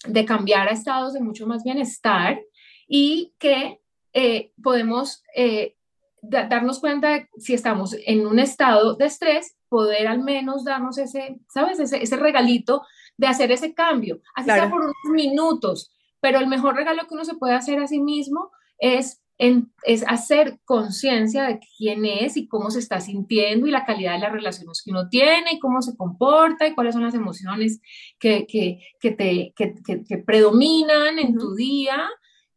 de 0.05 0.25
cambiar 0.25 0.67
a 0.67 0.71
estados 0.71 1.13
de 1.13 1.21
mucho 1.21 1.47
más 1.47 1.63
bienestar 1.63 2.41
y 2.87 3.33
que 3.39 3.79
eh, 4.13 4.51
podemos 4.61 5.23
eh, 5.35 5.75
darnos 6.21 6.79
cuenta 6.79 7.09
de 7.09 7.29
si 7.37 7.53
estamos 7.53 7.95
en 8.05 8.27
un 8.27 8.39
estado 8.39 8.95
de 8.95 9.05
estrés, 9.05 9.55
poder 9.67 10.07
al 10.07 10.21
menos 10.21 10.63
darnos 10.63 10.97
ese, 10.99 11.39
¿sabes? 11.49 11.79
Ese, 11.79 12.15
regalito 12.15 12.83
de 13.17 13.27
hacer 13.27 13.51
ese 13.51 13.73
cambio, 13.73 14.21
así 14.35 14.51
sea 14.51 14.69
por 14.69 14.81
unos 14.81 14.93
minutos, 15.11 15.91
pero 16.19 16.39
el 16.39 16.47
mejor 16.47 16.75
regalo 16.75 17.07
que 17.07 17.15
uno 17.15 17.25
se 17.25 17.35
puede 17.35 17.55
hacer 17.55 17.79
a 17.79 17.87
sí 17.87 17.99
mismo 17.99 18.51
es 18.77 19.22
es 19.37 20.05
hacer 20.07 20.59
conciencia 20.63 21.43
de 21.43 21.59
quién 21.77 22.05
es 22.05 22.37
y 22.37 22.47
cómo 22.47 22.69
se 22.69 22.79
está 22.79 23.01
sintiendo 23.01 23.67
y 23.67 23.71
la 23.71 23.85
calidad 23.85 24.13
de 24.13 24.19
las 24.19 24.31
relaciones 24.31 24.81
que 24.83 24.91
uno 24.91 25.09
tiene 25.09 25.53
y 25.53 25.59
cómo 25.59 25.81
se 25.81 25.97
comporta 25.97 26.67
y 26.67 26.73
cuáles 26.73 26.93
son 26.93 27.03
las 27.03 27.15
emociones 27.15 27.81
que, 28.19 28.45
que, 28.45 28.79
que 28.99 29.11
te, 29.11 29.53
que, 29.55 30.17
predominan 30.19 31.19
en 31.19 31.37
tu 31.37 31.55
día. 31.55 32.09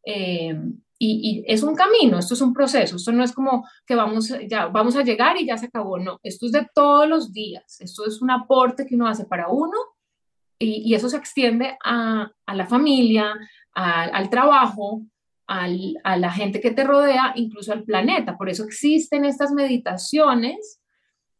Eh, 0.05 0.55
y, 0.99 1.45
y, 1.47 1.53
es 1.53 1.63
un 1.63 1.75
camino, 1.75 2.19
esto 2.19 2.35
es 2.35 2.41
un 2.41 2.55
proceso, 2.55 2.97
esto 2.97 3.13
no 3.13 3.23
es 3.23 3.33
como 3.33 3.69
que 3.87 3.95
vamos, 3.95 4.33
ya, 4.49 4.67
vamos 4.67 4.97
a 4.97 5.03
llegar 5.03 5.39
y 5.39 5.47
ya 5.47 5.59
se 5.59 5.67
acabó, 5.67 5.99
no, 5.99 6.19
esto 6.23 6.47
es 6.47 6.53
de 6.53 6.67
todos 6.75 7.07
los 7.07 7.35
días, 7.35 7.83
esto 7.83 8.07
es 8.07 8.23
un 8.23 8.31
aporte 8.31 8.87
que 8.87 8.95
uno 8.95 9.07
hace 9.07 9.27
para 9.27 9.49
uno 9.49 9.77
y, 10.59 10.91
y 10.91 10.95
eso 10.95 11.11
se 11.11 11.19
extiende 11.19 11.77
a, 11.85 12.31
a 12.47 12.55
la 12.55 12.67
familia, 12.67 13.35
al 13.75 14.31
trabajo, 14.31 15.03
a 15.47 16.17
la 16.17 16.33
gente 16.33 16.61
que 16.61 16.73
te 16.73 16.85
rodea, 16.85 17.33
incluso 17.37 17.73
al 17.73 17.85
planeta. 17.85 18.37
Por 18.37 18.49
eso 18.49 18.65
existen 18.65 19.25
estas 19.25 19.53
meditaciones 19.53 20.81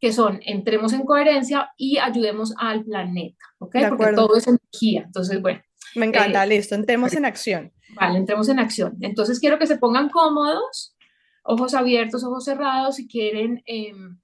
que 0.01 0.13
son 0.13 0.41
entremos 0.45 0.93
en 0.93 1.05
coherencia 1.05 1.71
y 1.77 1.99
ayudemos 1.99 2.55
al 2.59 2.85
planeta, 2.85 3.45
¿ok? 3.59 3.77
Porque 3.89 4.13
todo 4.15 4.37
es 4.37 4.47
energía. 4.47 5.03
Entonces, 5.07 5.41
bueno. 5.41 5.61
Me 5.95 6.07
encanta, 6.07 6.45
eh, 6.45 6.49
listo, 6.49 6.75
entremos 6.75 7.15
en 7.15 7.25
acción. 7.25 7.73
Vale, 7.95 8.19
entremos 8.19 8.49
en 8.49 8.59
acción. 8.59 8.97
Entonces, 9.01 9.41
quiero 9.41 9.59
que 9.59 9.67
se 9.67 9.79
pongan 9.79 10.11
cómodos, 10.11 10.95
ojos 11.43 11.75
abiertos, 11.75 12.25
ojos 12.25 12.45
cerrados, 12.45 12.97
si 12.97 13.09
quieren. 13.09 13.63
Em, 13.65 14.19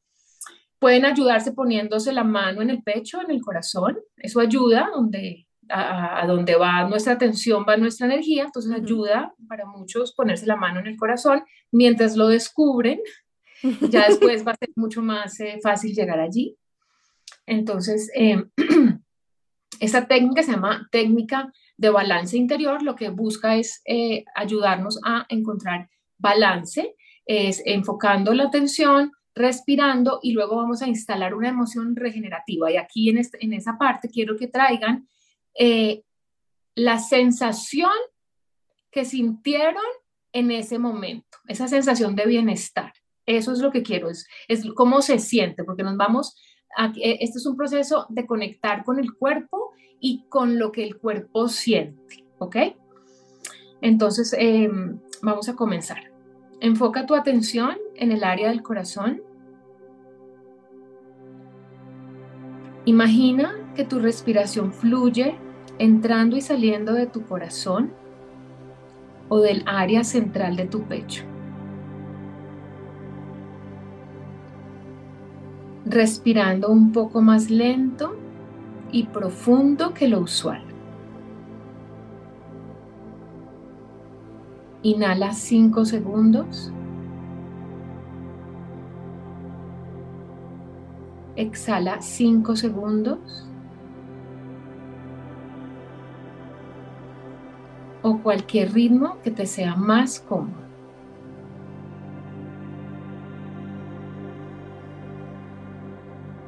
pueden 0.78 1.06
ayudarse 1.06 1.52
poniéndose 1.52 2.12
la 2.12 2.24
mano 2.24 2.60
en 2.60 2.68
el 2.68 2.82
pecho, 2.82 3.22
en 3.22 3.30
el 3.30 3.40
corazón. 3.40 3.98
Eso 4.16 4.40
ayuda, 4.40 4.90
donde 4.92 5.46
a, 5.72 6.26
donde 6.26 6.54
va 6.56 6.86
nuestra 6.88 7.14
atención, 7.14 7.64
va 7.68 7.76
nuestra 7.76 8.06
energía, 8.06 8.44
entonces 8.44 8.72
ayuda 8.72 9.34
para 9.48 9.64
muchos 9.64 10.12
ponerse 10.12 10.46
la 10.46 10.56
mano 10.56 10.80
en 10.80 10.86
el 10.86 10.96
corazón 10.96 11.44
mientras 11.70 12.16
lo 12.16 12.28
descubren, 12.28 13.00
ya 13.90 14.08
después 14.08 14.46
va 14.46 14.52
a 14.52 14.56
ser 14.56 14.70
mucho 14.76 15.02
más 15.02 15.38
eh, 15.40 15.58
fácil 15.62 15.94
llegar 15.94 16.20
allí. 16.20 16.56
Entonces, 17.46 18.10
eh, 18.14 18.44
esta 19.80 20.06
técnica 20.06 20.42
se 20.42 20.52
llama 20.52 20.88
técnica 20.90 21.52
de 21.76 21.90
balance 21.90 22.36
interior, 22.36 22.82
lo 22.82 22.94
que 22.94 23.08
busca 23.08 23.56
es 23.56 23.82
eh, 23.86 24.24
ayudarnos 24.34 25.00
a 25.04 25.26
encontrar 25.28 25.88
balance, 26.18 26.94
es 27.24 27.62
enfocando 27.64 28.34
la 28.34 28.44
atención, 28.44 29.12
respirando 29.34 30.20
y 30.22 30.32
luego 30.32 30.56
vamos 30.56 30.82
a 30.82 30.88
instalar 30.88 31.34
una 31.34 31.48
emoción 31.48 31.96
regenerativa. 31.96 32.70
Y 32.70 32.76
aquí 32.76 33.08
en, 33.08 33.18
este, 33.18 33.38
en 33.44 33.54
esa 33.54 33.78
parte 33.78 34.10
quiero 34.10 34.36
que 34.36 34.48
traigan 34.48 35.08
eh, 35.54 36.02
la 36.74 36.98
sensación 36.98 37.90
que 38.90 39.04
sintieron 39.04 39.82
en 40.32 40.50
ese 40.50 40.78
momento, 40.78 41.38
esa 41.48 41.68
sensación 41.68 42.14
de 42.14 42.26
bienestar. 42.26 42.92
Eso 43.26 43.52
es 43.52 43.60
lo 43.60 43.70
que 43.70 43.82
quiero, 43.82 44.08
es, 44.08 44.26
es 44.48 44.64
cómo 44.74 45.02
se 45.02 45.18
siente, 45.18 45.64
porque 45.64 45.82
nos 45.82 45.96
vamos, 45.96 46.36
a, 46.76 46.86
eh, 46.96 47.18
este 47.20 47.38
es 47.38 47.46
un 47.46 47.56
proceso 47.56 48.06
de 48.08 48.26
conectar 48.26 48.84
con 48.84 48.98
el 48.98 49.14
cuerpo 49.14 49.72
y 50.00 50.24
con 50.28 50.58
lo 50.58 50.72
que 50.72 50.84
el 50.84 50.98
cuerpo 50.98 51.48
siente, 51.48 52.24
¿ok? 52.38 52.56
Entonces, 53.80 54.34
em, 54.38 54.98
vamos 55.22 55.48
a 55.48 55.54
comenzar. 55.54 56.10
Enfoca 56.60 57.06
tu 57.06 57.14
atención 57.14 57.76
en 57.96 58.12
el 58.12 58.24
área 58.24 58.48
del 58.48 58.62
corazón. 58.62 59.22
Imagina 62.84 63.61
que 63.74 63.84
tu 63.84 63.98
respiración 63.98 64.72
fluye 64.72 65.34
entrando 65.78 66.36
y 66.36 66.40
saliendo 66.40 66.92
de 66.92 67.06
tu 67.06 67.24
corazón 67.24 67.92
o 69.28 69.40
del 69.40 69.62
área 69.66 70.04
central 70.04 70.56
de 70.56 70.66
tu 70.66 70.82
pecho. 70.82 71.24
Respirando 75.84 76.68
un 76.70 76.92
poco 76.92 77.22
más 77.22 77.50
lento 77.50 78.14
y 78.92 79.04
profundo 79.04 79.94
que 79.94 80.08
lo 80.08 80.20
usual. 80.20 80.62
Inhala 84.82 85.32
5 85.32 85.84
segundos. 85.84 86.72
Exhala 91.36 92.02
5 92.02 92.56
segundos. 92.56 93.48
O 98.02 98.18
cualquier 98.18 98.72
ritmo 98.72 99.18
que 99.22 99.30
te 99.30 99.46
sea 99.46 99.76
más 99.76 100.20
cómodo. 100.20 100.62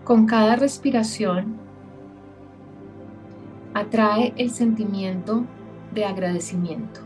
Con 0.04 0.26
cada 0.26 0.56
respiración 0.56 1.56
atrae 3.72 4.34
el 4.36 4.50
sentimiento 4.50 5.44
de 5.94 6.04
agradecimiento 6.04 7.00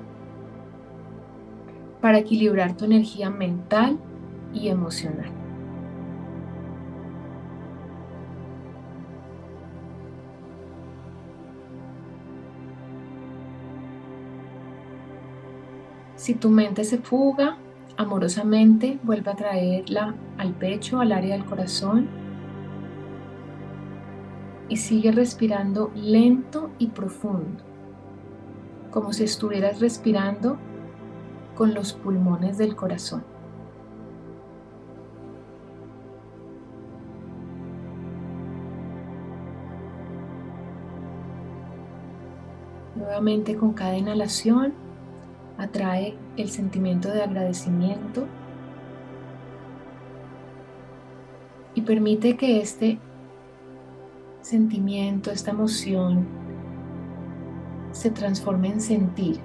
para 2.01 2.19
equilibrar 2.19 2.77
tu 2.77 2.85
energía 2.85 3.31
mental 3.31 3.99
y 4.53 4.69
emocional. 4.69 5.38
Si 16.19 16.35
tu 16.35 16.51
mente 16.51 16.83
se 16.83 16.99
fuga, 16.99 17.59
amorosamente 17.97 18.99
vuelve 19.05 19.31
a 19.31 19.37
traerla 19.37 20.17
al 20.37 20.53
pecho, 20.53 20.99
al 20.99 21.13
área 21.13 21.37
del 21.37 21.45
corazón 21.45 22.09
y 24.69 24.79
sigue 24.79 25.13
respirando 25.13 25.93
lento 25.95 26.71
y 26.81 26.89
profundo, 26.89 27.63
como 28.91 29.13
si 29.13 29.23
estuvieras 29.23 29.79
respirando 29.79 30.59
con 31.55 31.73
los 31.73 31.93
pulmones 31.93 32.59
del 32.59 32.75
corazón. 32.75 33.23
Nuevamente 42.97 43.57
con 43.57 43.73
cada 43.73 43.97
inhalación 43.97 44.88
atrae 45.59 46.17
el 46.37 46.49
sentimiento 46.49 47.11
de 47.11 47.23
agradecimiento 47.23 48.27
y 51.75 51.83
permite 51.83 52.37
que 52.37 52.61
este 52.61 52.99
sentimiento, 54.41 55.31
esta 55.31 55.51
emoción 55.51 56.27
se 57.91 58.11
transforme 58.11 58.69
en 58.69 58.81
sentir 58.81 59.41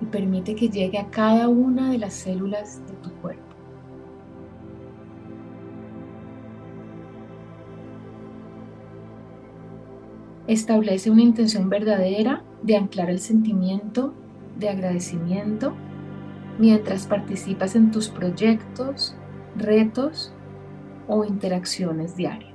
y 0.00 0.06
permite 0.06 0.54
que 0.54 0.68
llegue 0.68 0.98
a 0.98 1.10
cada 1.10 1.48
una 1.48 1.90
de 1.90 1.98
las 1.98 2.14
células 2.14 2.80
de 2.86 2.94
tu 2.94 3.10
cuerpo. 3.20 3.42
Establece 10.46 11.10
una 11.10 11.22
intención 11.22 11.68
verdadera 11.68 12.42
de 12.62 12.76
anclar 12.76 13.08
el 13.08 13.18
sentimiento 13.18 14.14
de 14.56 14.68
agradecimiento 14.68 15.74
mientras 16.58 17.06
participas 17.06 17.74
en 17.74 17.90
tus 17.90 18.08
proyectos, 18.08 19.16
retos 19.56 20.32
o 21.08 21.24
interacciones 21.24 22.16
diarias. 22.16 22.53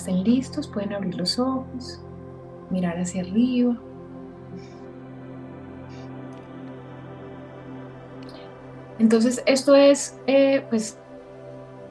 Estén 0.00 0.24
listos 0.24 0.66
pueden 0.66 0.92
abrir 0.92 1.14
los 1.14 1.38
ojos, 1.38 2.00
mirar 2.70 2.98
hacia 2.98 3.22
arriba. 3.22 3.78
Entonces 8.98 9.42
esto 9.46 9.74
es, 9.74 10.18
eh, 10.26 10.64
pues, 10.68 10.98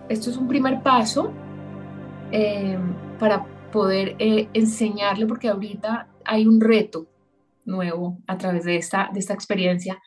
esto 0.10 0.30
es 0.30 0.38
un 0.38 0.48
primer 0.48 0.82
paso 0.82 1.32
eh, 2.32 2.78
para 3.20 3.46
poder 3.72 4.16
eh, 4.20 4.48
enseñarle, 4.54 5.26
porque 5.26 5.50
ahorita 5.50 6.08
hay 6.26 6.48
un 6.48 6.60
reto 6.60 7.08
nuevo 7.66 8.18
a 8.28 8.38
través 8.38 8.64
de 8.64 8.76
esta, 8.76 9.10
de 9.14 9.20
esta 9.20 9.34
experiencia, 9.34 10.00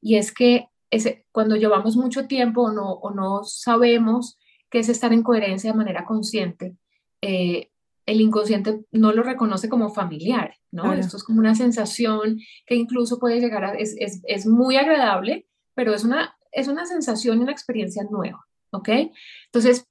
y 0.00 0.16
es 0.16 0.32
que 0.32 0.68
ese, 0.90 1.26
cuando 1.32 1.56
llevamos 1.56 1.96
mucho 1.96 2.26
tiempo 2.26 2.62
o 2.62 2.72
no, 2.72 2.92
o 2.92 3.10
no 3.10 3.42
sabemos 3.44 4.38
qué 4.70 4.78
es 4.78 4.88
estar 4.88 5.12
en 5.12 5.22
coherencia 5.22 5.72
de 5.72 5.76
manera 5.76 6.04
consciente, 6.04 6.76
eh, 7.22 7.70
el 8.06 8.20
inconsciente 8.20 8.80
no 8.90 9.12
lo 9.12 9.22
reconoce 9.22 9.68
como 9.68 9.90
familiar, 9.90 10.54
¿no? 10.70 10.94
Esto 10.94 11.18
es 11.18 11.24
como 11.24 11.40
una 11.40 11.54
sensación 11.54 12.38
que 12.66 12.74
incluso 12.74 13.18
puede 13.18 13.38
llegar 13.38 13.64
a, 13.64 13.74
es, 13.74 13.94
es, 13.98 14.22
es 14.24 14.46
muy 14.46 14.76
agradable, 14.76 15.46
pero 15.74 15.94
es 15.94 16.04
una, 16.04 16.34
es 16.50 16.68
una 16.68 16.86
sensación 16.86 17.38
y 17.38 17.42
una 17.42 17.52
experiencia 17.52 18.04
nueva, 18.10 18.46
¿ok? 18.70 18.88
Entonces, 19.44 19.86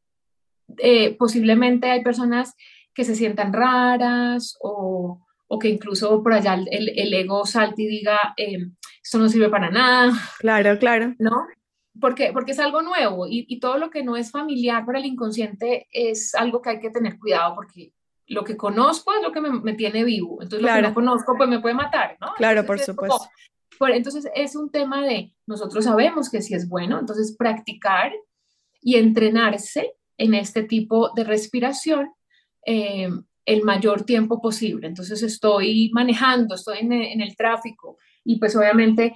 eh, 0.79 1.15
posiblemente 1.15 1.91
hay 1.91 2.03
personas 2.03 2.55
que 2.93 3.03
se 3.03 3.13
sientan 3.13 3.53
raras 3.53 4.57
o, 4.61 5.23
o 5.47 5.59
que 5.59 5.69
incluso 5.69 6.23
por 6.23 6.33
allá 6.33 6.55
el, 6.55 6.89
el 6.89 7.13
ego 7.13 7.45
salte 7.45 7.83
y 7.83 7.87
diga, 7.87 8.33
eh, 8.35 8.71
esto 9.03 9.19
no 9.19 9.29
sirve 9.29 9.49
para 9.49 9.69
nada. 9.69 10.11
Claro, 10.39 10.77
claro. 10.79 11.13
¿No? 11.19 11.45
Porque, 11.99 12.31
porque 12.33 12.51
es 12.51 12.59
algo 12.59 12.81
nuevo 12.81 13.27
y, 13.27 13.45
y, 13.47 13.59
todo 13.59 13.77
lo 13.77 13.89
que 13.89 14.03
no 14.03 14.17
es 14.17 14.31
familiar 14.31 14.85
para 14.85 14.99
el 14.99 15.05
inconsciente 15.05 15.87
es 15.91 16.35
algo 16.35 16.61
que 16.61 16.71
hay 16.71 16.79
que 16.79 16.89
tener 16.89 17.17
cuidado 17.17 17.55
porque 17.55 17.93
lo 18.27 18.43
que 18.43 18.57
conozco 18.57 19.13
es 19.13 19.21
lo 19.21 19.31
que 19.31 19.41
me, 19.41 19.49
me 19.49 19.73
tiene 19.73 20.03
vivo, 20.03 20.41
entonces 20.41 20.61
lo 20.61 20.73
que 20.73 20.81
no 20.81 20.93
conozco 20.93 21.35
pues 21.37 21.49
me 21.49 21.59
puede 21.59 21.75
matar, 21.75 22.17
¿no? 22.19 22.33
Claro, 22.35 22.65
por 22.65 22.79
supuesto. 22.79 23.29
Como, 23.79 23.93
entonces 23.93 24.27
es 24.35 24.55
un 24.55 24.69
tema 24.69 25.05
de, 25.05 25.33
nosotros 25.45 25.85
sabemos 25.85 26.29
que 26.29 26.41
sí 26.41 26.53
es 26.53 26.67
bueno, 26.67 26.99
entonces 26.99 27.35
practicar 27.37 28.11
y 28.81 28.95
entrenarse 28.95 29.93
en 30.17 30.33
este 30.33 30.63
tipo 30.63 31.11
de 31.15 31.23
respiración 31.23 32.11
eh, 32.65 33.09
el 33.45 33.63
mayor 33.63 34.03
tiempo 34.03 34.41
posible. 34.41 34.87
Entonces 34.87 35.23
estoy 35.23 35.89
manejando, 35.93 36.55
estoy 36.55 36.79
en, 36.79 36.91
en 36.91 37.21
el 37.21 37.35
tráfico, 37.35 37.97
y 38.27 38.39
pues 38.39 38.55
obviamente 38.57 39.13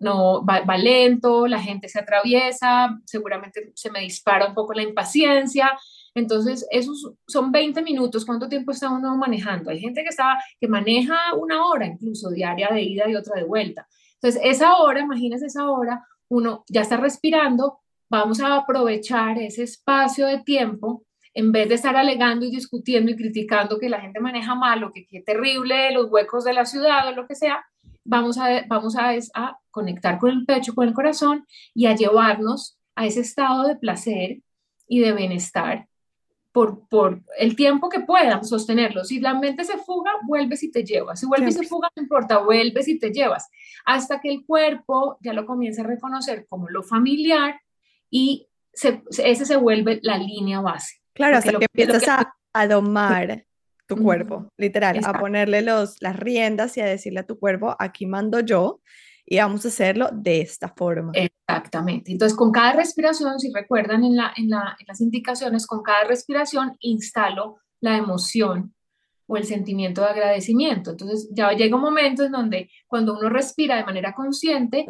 no, 0.00 0.44
va, 0.44 0.78
lento, 0.78 1.46
la 1.46 1.60
gente 1.60 1.86
se 1.88 2.00
atraviesa, 2.00 2.98
seguramente 3.04 3.72
se 3.74 3.90
me 3.90 4.00
dispara 4.00 4.46
un 4.46 4.54
poco 4.54 4.72
la 4.72 4.82
impaciencia. 4.82 5.70
Entonces, 6.14 6.66
esos 6.70 7.12
son 7.26 7.52
20 7.52 7.82
minutos. 7.82 8.24
¿Cuánto 8.24 8.48
tiempo 8.48 8.72
está 8.72 8.88
uno 8.88 9.16
manejando? 9.18 9.70
Hay 9.70 9.80
gente 9.80 10.02
que, 10.02 10.08
está, 10.08 10.38
que 10.58 10.66
maneja 10.66 11.34
una 11.38 11.66
hora 11.66 11.84
incluso 11.84 12.30
diaria 12.30 12.70
de 12.72 12.82
ida 12.82 13.06
y 13.06 13.16
otra 13.16 13.36
de 13.36 13.44
vuelta. 13.44 13.86
Entonces, 14.14 14.40
esa 14.42 14.76
hora, 14.76 15.00
imagínense 15.00 15.46
esa 15.46 15.70
hora, 15.70 16.02
uno 16.28 16.64
ya 16.68 16.80
está 16.80 16.96
respirando, 16.96 17.80
vamos 18.08 18.40
a 18.40 18.56
aprovechar 18.56 19.38
ese 19.38 19.64
espacio 19.64 20.26
de 20.26 20.42
tiempo 20.42 21.04
en 21.34 21.52
vez 21.52 21.68
de 21.68 21.74
estar 21.74 21.96
alegando 21.96 22.46
y 22.46 22.50
discutiendo 22.50 23.10
y 23.10 23.16
criticando 23.16 23.78
que 23.78 23.90
la 23.90 24.00
gente 24.00 24.20
maneja 24.20 24.54
mal 24.54 24.84
o 24.84 24.92
que 24.92 25.06
qué 25.06 25.20
terrible 25.20 25.92
los 25.92 26.10
huecos 26.10 26.44
de 26.44 26.54
la 26.54 26.64
ciudad 26.64 27.08
o 27.08 27.12
lo 27.12 27.26
que 27.26 27.34
sea, 27.34 27.62
vamos 28.04 28.38
a, 28.38 28.64
vamos 28.66 28.96
a, 28.96 29.12
a 29.34 29.58
conectar 29.70 30.18
con 30.18 30.30
el 30.30 30.44
pecho, 30.44 30.74
con 30.74 30.86
el 30.86 30.94
corazón 30.94 31.46
y 31.74 31.86
a 31.86 31.94
llevarnos 31.94 32.78
a 32.94 33.06
ese 33.06 33.20
estado 33.20 33.66
de 33.66 33.76
placer 33.76 34.42
y 34.86 35.00
de 35.00 35.12
bienestar 35.12 35.88
por, 36.52 36.86
por, 36.88 37.22
el 37.38 37.56
tiempo 37.56 37.88
que 37.88 38.00
puedan 38.00 38.44
sostenerlo. 38.44 39.04
Si 39.04 39.20
la 39.20 39.34
mente 39.34 39.64
se 39.64 39.78
fuga, 39.78 40.10
vuelves 40.26 40.62
y 40.62 40.70
te 40.70 40.84
llevas. 40.84 41.20
Si 41.20 41.26
vuelves 41.26 41.56
y 41.56 41.58
se 41.60 41.66
fuga, 41.66 41.90
no 41.96 42.02
importa, 42.02 42.38
vuelves 42.38 42.88
y 42.88 42.98
te 42.98 43.10
llevas. 43.10 43.48
Hasta 43.86 44.20
que 44.20 44.30
el 44.30 44.44
cuerpo 44.44 45.16
ya 45.22 45.32
lo 45.32 45.46
comienza 45.46 45.80
a 45.80 45.86
reconocer 45.86 46.46
como 46.48 46.68
lo 46.68 46.82
familiar 46.82 47.58
y 48.10 48.48
ese 48.72 49.44
se 49.46 49.56
vuelve 49.56 50.00
la 50.02 50.18
línea 50.18 50.60
base. 50.60 50.96
Claro, 51.14 51.38
hasta 51.38 51.52
que, 51.52 51.66
empiezas 51.72 52.06
a, 52.08 52.34
a 52.52 52.66
domar 52.66 53.46
tu 53.86 53.96
cuerpo, 53.96 54.48
literal, 54.56 55.00
a 55.04 55.18
ponerle 55.18 55.62
los, 55.62 56.00
las 56.00 56.16
riendas 56.16 56.76
y 56.76 56.80
a 56.80 56.86
decirle 56.86 57.20
a 57.20 57.26
tu 57.26 57.38
cuerpo, 57.38 57.76
aquí 57.78 58.06
mando 58.06 58.40
yo 58.40 58.80
y 59.24 59.38
vamos 59.38 59.64
a 59.64 59.68
hacerlo 59.68 60.08
de 60.12 60.40
esta 60.40 60.68
forma. 60.68 61.12
Exactamente. 61.14 62.12
Entonces, 62.12 62.36
con 62.36 62.52
cada 62.52 62.72
respiración, 62.72 63.38
si 63.38 63.52
recuerdan 63.52 64.04
en, 64.04 64.16
la, 64.16 64.32
en, 64.36 64.50
la, 64.50 64.76
en 64.78 64.86
las 64.86 65.00
indicaciones, 65.00 65.66
con 65.66 65.82
cada 65.82 66.04
respiración 66.04 66.76
instalo 66.80 67.58
la 67.80 67.96
emoción 67.96 68.74
o 69.26 69.36
el 69.36 69.44
sentimiento 69.44 70.00
de 70.02 70.08
agradecimiento. 70.08 70.92
Entonces, 70.92 71.28
ya 71.32 71.52
llega 71.52 71.76
un 71.76 71.82
momento 71.82 72.24
en 72.24 72.32
donde 72.32 72.70
cuando 72.86 73.16
uno 73.18 73.28
respira 73.28 73.76
de 73.76 73.84
manera 73.84 74.14
consciente, 74.14 74.86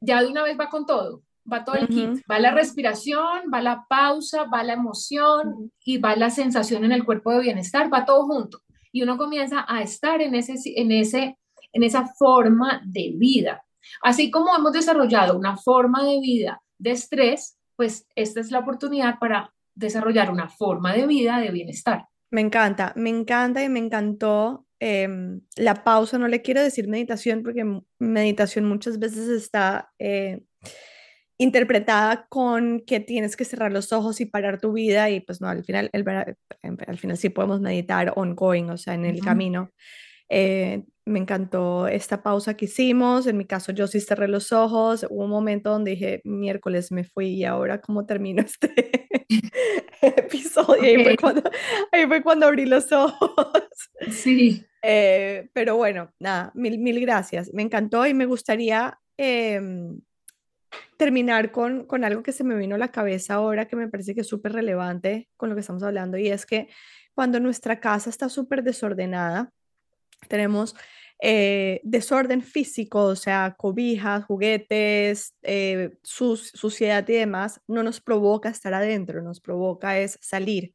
ya 0.00 0.22
de 0.22 0.28
una 0.28 0.42
vez 0.42 0.58
va 0.58 0.68
con 0.68 0.86
todo 0.86 1.22
va 1.50 1.64
todo 1.64 1.76
el 1.76 1.88
kit, 1.88 2.22
va 2.30 2.38
la 2.38 2.50
respiración, 2.52 3.50
va 3.52 3.60
la 3.60 3.86
pausa, 3.88 4.44
va 4.44 4.62
la 4.62 4.74
emoción 4.74 5.72
y 5.84 5.98
va 5.98 6.16
la 6.16 6.30
sensación 6.30 6.84
en 6.84 6.92
el 6.92 7.04
cuerpo 7.04 7.32
de 7.32 7.40
bienestar, 7.40 7.92
va 7.92 8.04
todo 8.04 8.26
junto. 8.26 8.62
Y 8.92 9.02
uno 9.02 9.16
comienza 9.16 9.64
a 9.68 9.82
estar 9.82 10.20
en, 10.20 10.34
ese, 10.34 10.54
en, 10.64 10.92
ese, 10.92 11.38
en 11.72 11.82
esa 11.82 12.06
forma 12.18 12.82
de 12.84 13.12
vida. 13.16 13.62
Así 14.02 14.30
como 14.30 14.56
hemos 14.56 14.72
desarrollado 14.72 15.36
una 15.36 15.56
forma 15.56 16.04
de 16.04 16.20
vida 16.20 16.62
de 16.78 16.92
estrés, 16.92 17.58
pues 17.76 18.06
esta 18.14 18.40
es 18.40 18.50
la 18.50 18.60
oportunidad 18.60 19.18
para 19.18 19.52
desarrollar 19.74 20.30
una 20.30 20.48
forma 20.48 20.92
de 20.94 21.06
vida 21.06 21.38
de 21.38 21.50
bienestar. 21.50 22.06
Me 22.30 22.40
encanta, 22.40 22.92
me 22.96 23.10
encanta 23.10 23.62
y 23.62 23.68
me 23.68 23.78
encantó 23.78 24.66
em, 24.80 25.40
la 25.56 25.84
pausa. 25.84 26.18
No 26.18 26.28
le 26.28 26.42
quiero 26.42 26.62
decir 26.62 26.88
meditación 26.88 27.42
porque 27.42 27.64
meditación 27.98 28.64
muchas 28.64 28.98
veces 28.98 29.28
está 29.28 29.92
eh, 29.98 30.42
interpretada 31.38 32.26
con 32.28 32.80
que 32.80 33.00
tienes 33.00 33.36
que 33.36 33.44
cerrar 33.44 33.72
los 33.72 33.92
ojos 33.92 34.20
y 34.20 34.26
parar 34.26 34.60
tu 34.60 34.72
vida 34.72 35.10
y 35.10 35.20
pues 35.20 35.40
no, 35.40 35.48
al 35.48 35.64
final, 35.64 35.90
el, 35.92 36.04
al 36.86 36.98
final 36.98 37.16
sí 37.16 37.28
podemos 37.28 37.60
meditar 37.60 38.12
ongoing, 38.16 38.70
o 38.70 38.78
sea, 38.78 38.94
en 38.94 39.04
el 39.04 39.20
camino. 39.20 39.70
Eh, 40.28 40.82
me 41.04 41.20
encantó 41.20 41.86
esta 41.86 42.22
pausa 42.22 42.54
que 42.54 42.64
hicimos. 42.64 43.26
En 43.26 43.36
mi 43.36 43.44
caso, 43.44 43.72
yo 43.72 43.86
sí 43.86 44.00
cerré 44.00 44.26
los 44.28 44.52
ojos. 44.52 45.06
Hubo 45.08 45.24
un 45.24 45.30
momento 45.30 45.70
donde 45.70 45.92
dije, 45.92 46.20
miércoles 46.24 46.90
me 46.90 47.04
fui 47.04 47.28
y 47.28 47.44
ahora 47.44 47.80
cómo 47.80 48.06
termino 48.06 48.42
este 48.46 49.06
episodio. 50.00 50.82
Ahí, 50.82 51.04
fue 51.04 51.16
cuando, 51.16 51.42
ahí, 51.92 52.06
fue 52.06 52.22
cuando, 52.22 52.46
abrí 52.46 52.66
los 52.66 52.90
ojos. 52.92 53.40
Sí. 54.10 54.64
Eh, 54.82 55.48
pero 55.52 55.76
bueno, 55.76 56.12
nada, 56.18 56.50
mil, 56.54 56.78
mil 56.78 57.00
gracias. 57.00 57.52
Me 57.52 57.62
encantó 57.62 58.06
y 58.06 58.14
me 58.14 58.26
gustaría 58.26 58.98
em, 59.16 60.00
terminar 60.96 61.52
con, 61.52 61.84
con 61.84 62.04
algo 62.04 62.22
que 62.22 62.32
se 62.32 62.44
me 62.44 62.56
vino 62.56 62.74
a 62.74 62.78
la 62.78 62.92
cabeza 62.92 63.34
ahora 63.34 63.66
que 63.68 63.76
me 63.76 63.88
parece 63.88 64.14
que 64.14 64.22
es 64.22 64.26
súper 64.28 64.52
relevante 64.52 65.28
con 65.36 65.48
lo 65.48 65.54
que 65.54 65.60
estamos 65.60 65.82
hablando 65.82 66.18
y 66.18 66.28
es 66.28 66.46
que 66.46 66.68
cuando 67.14 67.40
nuestra 67.40 67.80
casa 67.80 68.10
está 68.10 68.28
súper 68.28 68.62
desordenada, 68.62 69.50
tenemos 70.28 70.74
eh, 71.20 71.80
desorden 71.82 72.42
físico, 72.42 73.04
o 73.04 73.16
sea, 73.16 73.54
cobijas, 73.56 74.24
juguetes, 74.24 75.34
eh, 75.42 75.96
suciedad 76.02 77.08
y 77.08 77.14
demás, 77.14 77.60
no 77.66 77.82
nos 77.82 78.00
provoca 78.02 78.50
estar 78.50 78.74
adentro, 78.74 79.22
nos 79.22 79.40
provoca 79.40 79.98
es 79.98 80.18
salir. 80.20 80.74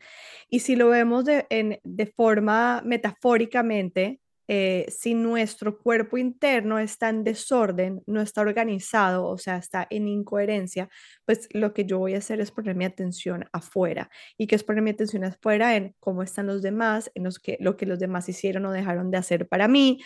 Y 0.49 0.61
si 0.61 0.75
lo 0.75 0.89
vemos 0.89 1.25
de, 1.25 1.79
de 1.83 2.05
forma 2.07 2.81
metafóricamente, 2.83 4.20
eh, 4.53 4.85
si 4.89 5.13
nuestro 5.13 5.79
cuerpo 5.79 6.17
interno 6.17 6.77
está 6.77 7.07
en 7.07 7.23
desorden, 7.23 8.03
no 8.05 8.19
está 8.19 8.41
organizado, 8.41 9.25
o 9.27 9.37
sea, 9.37 9.55
está 9.55 9.87
en 9.89 10.09
incoherencia, 10.09 10.89
pues 11.23 11.47
lo 11.53 11.73
que 11.73 11.85
yo 11.85 11.99
voy 11.99 12.15
a 12.15 12.17
hacer 12.17 12.41
es 12.41 12.51
poner 12.51 12.75
mi 12.75 12.83
atención 12.83 13.45
afuera. 13.53 14.09
¿Y 14.37 14.47
qué 14.47 14.55
es 14.55 14.65
poner 14.65 14.83
mi 14.83 14.89
atención 14.89 15.23
afuera? 15.23 15.77
En 15.77 15.95
cómo 16.01 16.21
están 16.21 16.47
los 16.47 16.61
demás, 16.61 17.09
en 17.15 17.23
los 17.23 17.39
que, 17.39 17.55
lo 17.61 17.77
que 17.77 17.85
los 17.85 17.97
demás 17.97 18.27
hicieron 18.27 18.65
o 18.65 18.73
dejaron 18.73 19.09
de 19.09 19.19
hacer 19.19 19.47
para 19.47 19.69
mí, 19.69 20.01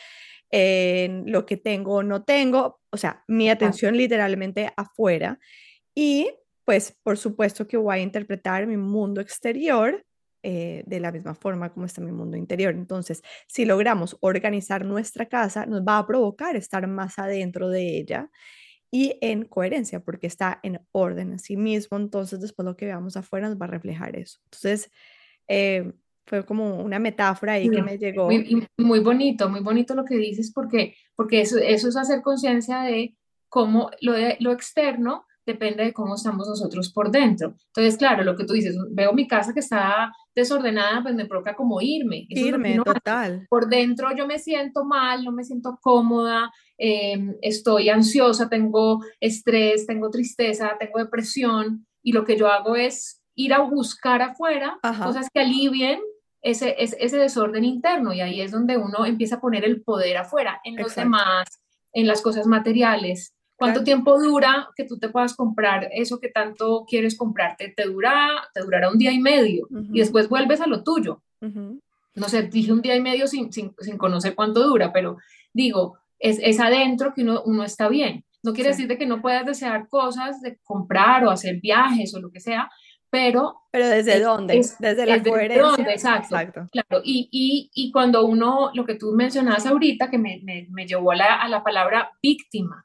en 0.52 1.24
lo 1.32 1.48
que 1.48 1.58
tengo 1.58 1.96
o 1.96 2.04
no 2.04 2.24
tengo, 2.24 2.80
o 2.92 2.98
sea, 2.98 3.24
mi 3.28 3.50
atención 3.50 3.98
literalmente 3.98 4.72
afuera. 4.78 5.40
Y 5.96 6.30
pues 6.66 6.96
por 7.02 7.18
supuesto 7.18 7.68
que 7.68 7.78
voy 7.78 7.98
a 7.98 8.02
interpretar 8.02 8.68
mi 8.68 8.78
mundo 8.78 9.22
exterior 9.22 10.06
eh, 10.48 10.84
de 10.86 11.00
la 11.00 11.12
misma 11.12 11.34
forma 11.34 11.74
como 11.74 11.88
está 11.88 12.02
mi 12.02 12.12
mundo 12.12 12.38
interior. 12.38 12.76
Entonces, 12.76 13.24
si 13.48 13.66
logramos 13.66 14.16
organizar 14.20 14.86
nuestra 14.86 15.26
casa, 15.26 15.66
nos 15.66 15.82
va 15.82 15.98
a 15.98 16.06
provocar 16.06 16.56
estar 16.56 16.86
más 16.86 17.18
adentro 17.18 17.68
de 17.68 17.98
ella 17.98 18.30
y 18.92 19.18
en 19.22 19.46
coherencia, 19.46 20.02
porque 20.02 20.28
está 20.28 20.60
en 20.62 20.80
orden 20.92 21.34
a 21.34 21.40
sí 21.40 21.58
mismo. 21.58 21.98
Entonces, 21.98 22.40
después 22.40 22.64
lo 22.64 22.78
que 22.78 22.86
veamos 22.86 23.18
afuera 23.18 23.50
nos 23.50 23.60
va 23.60 23.66
a 23.66 23.70
reflejar 23.70 24.16
eso. 24.16 24.40
Entonces, 24.44 24.92
eh, 25.48 25.92
fue 26.28 26.46
como 26.46 26.80
una 26.80 27.00
metáfora 27.00 27.54
ahí 27.54 27.68
que 27.68 27.82
me 27.82 27.98
llegó. 27.98 28.26
Muy, 28.26 28.68
muy, 28.78 29.00
bonito, 29.00 29.50
muy 29.50 29.62
bonito 29.62 29.96
lo 29.96 30.06
que 30.06 30.16
dices, 30.16 30.52
porque, 30.54 30.96
porque 31.16 31.42
eso, 31.42 31.58
eso 31.58 31.90
es 31.90 31.98
hacer 31.98 32.22
conciencia 32.22 32.84
de 32.84 33.16
cómo 33.50 33.90
lo, 34.00 34.14
de, 34.14 34.38
lo 34.40 34.52
externo 34.52 35.26
depende 35.46 35.84
de 35.84 35.94
cómo 35.94 36.16
estamos 36.16 36.48
nosotros 36.48 36.92
por 36.92 37.12
dentro. 37.12 37.56
Entonces, 37.68 37.98
claro, 37.98 38.24
lo 38.24 38.36
que 38.36 38.46
tú 38.46 38.54
dices, 38.54 38.76
veo 38.92 39.14
mi 39.14 39.28
casa 39.28 39.54
que 39.54 39.60
está 39.60 40.12
desordenada, 40.34 41.04
pues 41.04 41.16
me 41.16 41.26
provoca 41.26 41.56
como 41.56 41.82
irme. 41.82 42.26
irme, 42.30 42.80
total. 42.84 43.46
Por 43.50 43.68
dentro 43.68 44.10
yo 44.16 44.28
me 44.28 44.40
siento 44.40 44.84
mal, 44.84 45.24
no 45.24 45.32
me 45.32 45.44
siento 45.44 45.80
cómoda, 45.82 46.52
em, 46.78 47.36
estoy 47.42 47.90
ansiosa, 47.90 48.50
tengo 48.50 49.04
estrés, 49.20 49.86
tengo 49.86 50.10
tristeza, 50.10 50.76
tengo 50.80 51.00
depresión, 51.00 51.86
y 52.02 52.12
lo 52.12 52.26
que 52.26 52.38
yo 52.38 52.48
hago 52.48 52.76
es 52.76 53.22
ir 53.36 53.54
a 53.54 53.60
buscar 53.60 54.22
afuera 54.22 54.80
cosas 54.82 55.28
que 55.34 55.42
alivien 55.42 56.00
ese, 56.42 56.76
ese, 56.78 57.18
desorden 57.18 57.64
interno, 57.64 58.14
y 58.14 58.22
ahí 58.22 58.42
es 58.42 58.52
donde 58.52 58.78
uno 58.78 59.06
empieza 59.06 59.38
a 59.38 59.42
poner 59.42 59.66
el 59.66 59.82
poder 59.82 60.18
afuera, 60.18 60.62
en 60.64 60.76
los 60.76 60.94
demás, 60.96 61.48
en 61.92 62.06
las 62.06 62.22
cosas 62.22 62.46
materiales, 62.46 63.35
¿Cuánto 63.58 63.84
tiempo 63.84 64.20
dura 64.20 64.70
que 64.76 64.84
tú 64.84 64.98
te 64.98 65.10
puedas 65.10 65.34
comprar 65.34 65.88
eso 65.94 66.20
que 66.20 66.30
tanto 66.30 66.86
quieres 66.88 67.18
comprarte? 67.18 67.74
Te 67.76 67.86
dura, 67.86 68.30
te 68.54 68.62
durará 68.62 68.92
un 68.92 68.98
día 68.98 69.12
y 69.12 69.20
medio 69.20 69.68
y 69.94 70.00
después 70.00 70.28
vuelves 70.28 70.62
a 70.62 70.68
lo 70.68 70.84
tuyo. 70.84 71.22
No 71.42 72.30
sé, 72.30 72.44
dije 72.44 72.72
un 72.72 72.82
día 72.82 72.96
y 72.96 73.02
medio 73.02 73.28
sin, 73.28 73.52
sin, 73.52 73.74
sin 73.80 73.98
conocer 73.98 74.36
cuánto 74.36 74.66
dura, 74.66 74.92
pero 74.94 75.18
digo, 75.54 75.98
es, 76.20 76.40
es 76.42 76.60
adentro 76.60 77.14
que 77.14 77.24
uno, 77.24 77.44
uno, 77.46 77.64
está 77.64 77.90
bien. 77.90 78.24
No 78.42 78.54
quiere 78.54 78.70
decir 78.70 78.88
de 78.88 78.98
que 78.98 79.06
no 79.06 79.22
puedas 79.22 79.46
desear 79.46 79.88
cosas 79.90 80.42
de 80.42 80.58
comprar 80.64 81.26
o 81.26 81.32
hacer 81.32 81.60
viajes 81.60 82.14
o 82.14 82.20
lo 82.20 82.32
que 82.32 82.40
sea, 82.40 82.70
pero... 83.10 83.62
Pero 83.72 83.88
¿desde 83.88 84.20
dónde? 84.20 84.62
desde 84.80 85.06
la 85.06 85.24
coherencia. 85.24 85.64
Dónde, 85.64 85.92
exacto, 85.92 86.36
exacto. 86.36 86.68
Claro, 86.72 87.02
y, 87.04 87.30
y, 87.32 87.70
y, 87.74 87.92
cuando 87.92 88.26
uno, 88.26 88.72
lo 88.74 88.86
que 88.86 88.96
tú 88.96 89.14
mencionabas 89.14 89.66
ahorita, 89.66 90.10
que 90.10 90.18
me, 90.18 90.42
me, 90.44 90.68
me 90.70 90.86
llevó 90.86 91.12
a 91.12 91.16
la, 91.16 91.42
a 91.42 91.48
la 91.50 91.64
palabra 91.64 92.12
víctima, 92.22 92.85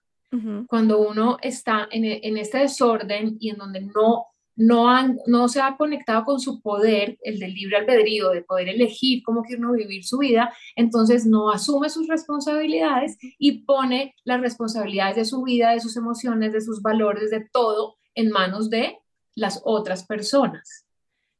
cuando 0.68 1.01
uno 1.01 1.39
está 1.43 1.89
en, 1.91 2.05
e, 2.05 2.20
en, 2.22 2.37
este 2.37 2.59
desorden 2.59 3.37
y 3.41 3.51
en 3.51 3.57
donde 3.57 3.81
no, 3.81 4.26
no, 4.55 4.89
han, 4.89 5.18
no 5.26 5.49
se 5.49 5.61
ha 5.61 5.76
conectado 5.76 6.24
con 6.24 6.39
su 6.39 6.61
poder, 6.61 7.18
el 7.22 7.39
del 7.39 7.55
libre 7.55 7.78
albedrío, 7.78 8.31
de 8.31 8.43
poder 8.43 8.68
elegir 8.68 9.22
cómo 9.24 9.43
quiere 9.43 9.62
uno 9.62 9.72
vivir 9.72 10.05
su 10.05 10.18
vida, 10.18 10.55
entonces 10.76 11.26
no 11.26 11.51
asume 11.51 11.91
sus 11.91 12.07
responsabilidades 12.07 13.18
y 13.39 13.62
pone 13.64 14.14
las 14.24 14.41
responsabilidades 14.41 15.16
de 15.16 15.24
su 15.24 15.43
vida, 15.43 15.72
de 15.72 15.81
sus 15.81 15.97
emociones, 15.97 16.53
de 16.53 16.61
sus 16.61 16.81
valores, 16.81 17.31
de 17.31 17.49
todo 17.53 17.97
en 18.14 18.31
manos 18.31 18.70
de 18.70 18.99
las 19.35 19.61
otras 19.64 20.07
personas, 20.07 20.87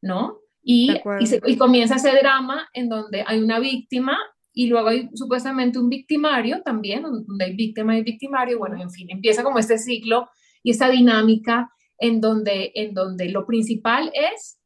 ¿no? 0.01 0.39
Y, 0.63 0.93
y, 0.93 1.53
y, 1.53 1.57
comienza 1.57 1.97
ese 1.97 2.13
drama 2.13 2.69
en 2.75 2.91
donde 2.91 3.25
hay 3.27 3.41
una 3.41 3.59
víctima 3.59 4.19
y 4.53 4.67
luego 4.67 4.89
hay 4.89 5.09
supuestamente 5.15 5.79
un 5.79 5.89
victimario 5.89 6.63
también, 6.63 7.03
donde 7.03 7.45
hay 7.45 7.55
víctima 7.55 7.97
y 7.97 8.03
victimario, 8.03 8.59
bueno, 8.59 8.81
en 8.81 8.91
fin, 8.91 9.09
empieza 9.11 9.43
como 9.43 9.59
este 9.59 9.79
ciclo 9.79 10.29
y 10.63 10.73
esta 10.73 10.89
dinámica 10.89 11.71
en 11.99 12.21
donde, 12.21 12.73
en 12.75 12.95
donde 12.95 13.29
lo 13.29 13.47
principal 13.47 14.11
es, 14.15 14.59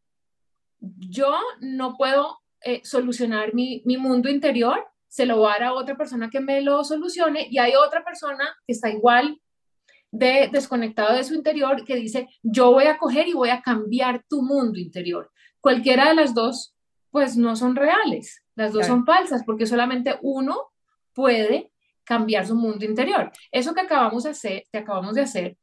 yo 0.81 1.37
no 1.61 1.97
puedo 1.97 2.39
eh, 2.63 2.81
solucionar 2.85 3.55
mi, 3.55 3.83
mi 3.85 3.97
mundo 3.97 4.31
interior, 4.31 4.85
se 5.09 5.27
lo 5.27 5.37
voy 5.37 5.49
a 5.49 5.53
dar 5.53 5.63
a 5.65 5.73
otra 5.75 5.97
persona 5.97 6.31
que 6.31 6.41
me 6.41 6.61
lo 6.61 6.83
solucione 6.83 7.47
y 7.51 7.59
hay 7.59 7.73
otra 7.75 8.05
persona 8.05 8.57
que 8.67 8.73
está 8.73 8.91
igual 8.91 9.41
de 10.11 10.49
desconectado 10.53 11.17
de 11.17 11.25
su 11.25 11.35
interior 11.35 11.85
que 11.85 11.97
dice, 11.97 12.29
yo 12.43 12.71
voy 12.71 12.85
a 12.85 12.99
coger 12.99 13.29
y 13.29 13.33
voy 13.33 13.51
a 13.51 13.63
cambiar 13.63 14.25
tu 14.29 14.43
mundo 14.43 14.79
interior. 14.79 15.31
Cualquiera 15.61 16.09
de 16.09 16.15
las 16.15 16.35
dos, 16.35 16.74
pues 17.15 17.37
no 17.37 17.55
son 17.55 17.77
reales. 17.77 18.43
Las 18.57 18.73
dos 18.73 18.89
son 18.89 19.07
falsas 19.07 19.45
porque 19.47 19.67
solamente 19.67 20.19
uno 20.21 20.73
puede 21.13 21.71
cambiar 22.03 22.45
su 22.45 22.57
mundo 22.57 22.85
interior. 22.85 23.31
Eso 23.53 23.73
que 23.73 23.83
acabamos 23.83 24.25
de 24.25 24.31
hacer, 24.31 24.65
que 24.73 24.79
acabamos 24.79 25.15
de 25.15 25.21
hacer, 25.21 25.57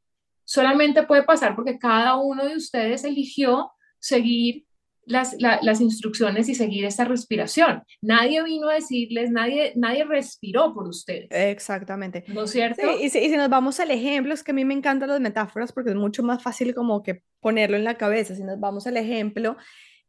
solamente 0.45 1.03
puede 1.03 1.23
pasar 1.23 1.53
porque 1.53 1.77
cada 1.77 2.15
uno 2.15 2.45
de 2.45 2.55
ustedes 2.55 3.03
eligió 3.03 3.69
seguir 3.99 4.63
las, 5.03 5.35
las, 5.41 5.81
instrucciones 5.81 6.47
y 6.47 6.55
seguir 6.55 6.85
esta 6.85 7.03
respiración. 7.03 7.83
Nadie 8.01 8.41
vino 8.43 8.69
a 8.69 8.75
decirles, 8.75 9.29
nadie, 9.29 9.73
nadie 9.75 10.05
respiró 10.05 10.73
por 10.73 10.87
ustedes. 10.87 11.27
Exactamente. 11.31 12.23
¿No 12.29 12.43
es 12.43 12.51
cierto? 12.51 12.81
y, 12.97 13.09
si, 13.09 13.19
y, 13.19 13.29
si, 13.29 13.35
nos 13.35 13.49
vamos 13.49 13.77
al 13.81 13.91
ejemplo, 13.91 14.33
es 14.33 14.41
que 14.41 14.51
a 14.51 14.53
mí 14.53 14.63
me 14.63 14.73
encantan 14.73 15.09
las 15.09 15.19
metáforas 15.19 15.73
porque 15.73 15.89
es 15.89 15.97
mucho 15.97 16.23
más 16.23 16.41
fácil 16.41 16.73
como 16.73 17.03
que 17.03 17.23
ponerlo 17.41 17.75
en 17.75 17.83
la 17.83 17.95
cabeza. 17.95 18.35
Si 18.35 18.43
nos 18.45 18.57
vamos 18.57 18.87
al 18.87 18.95
ejemplo, 18.95 19.57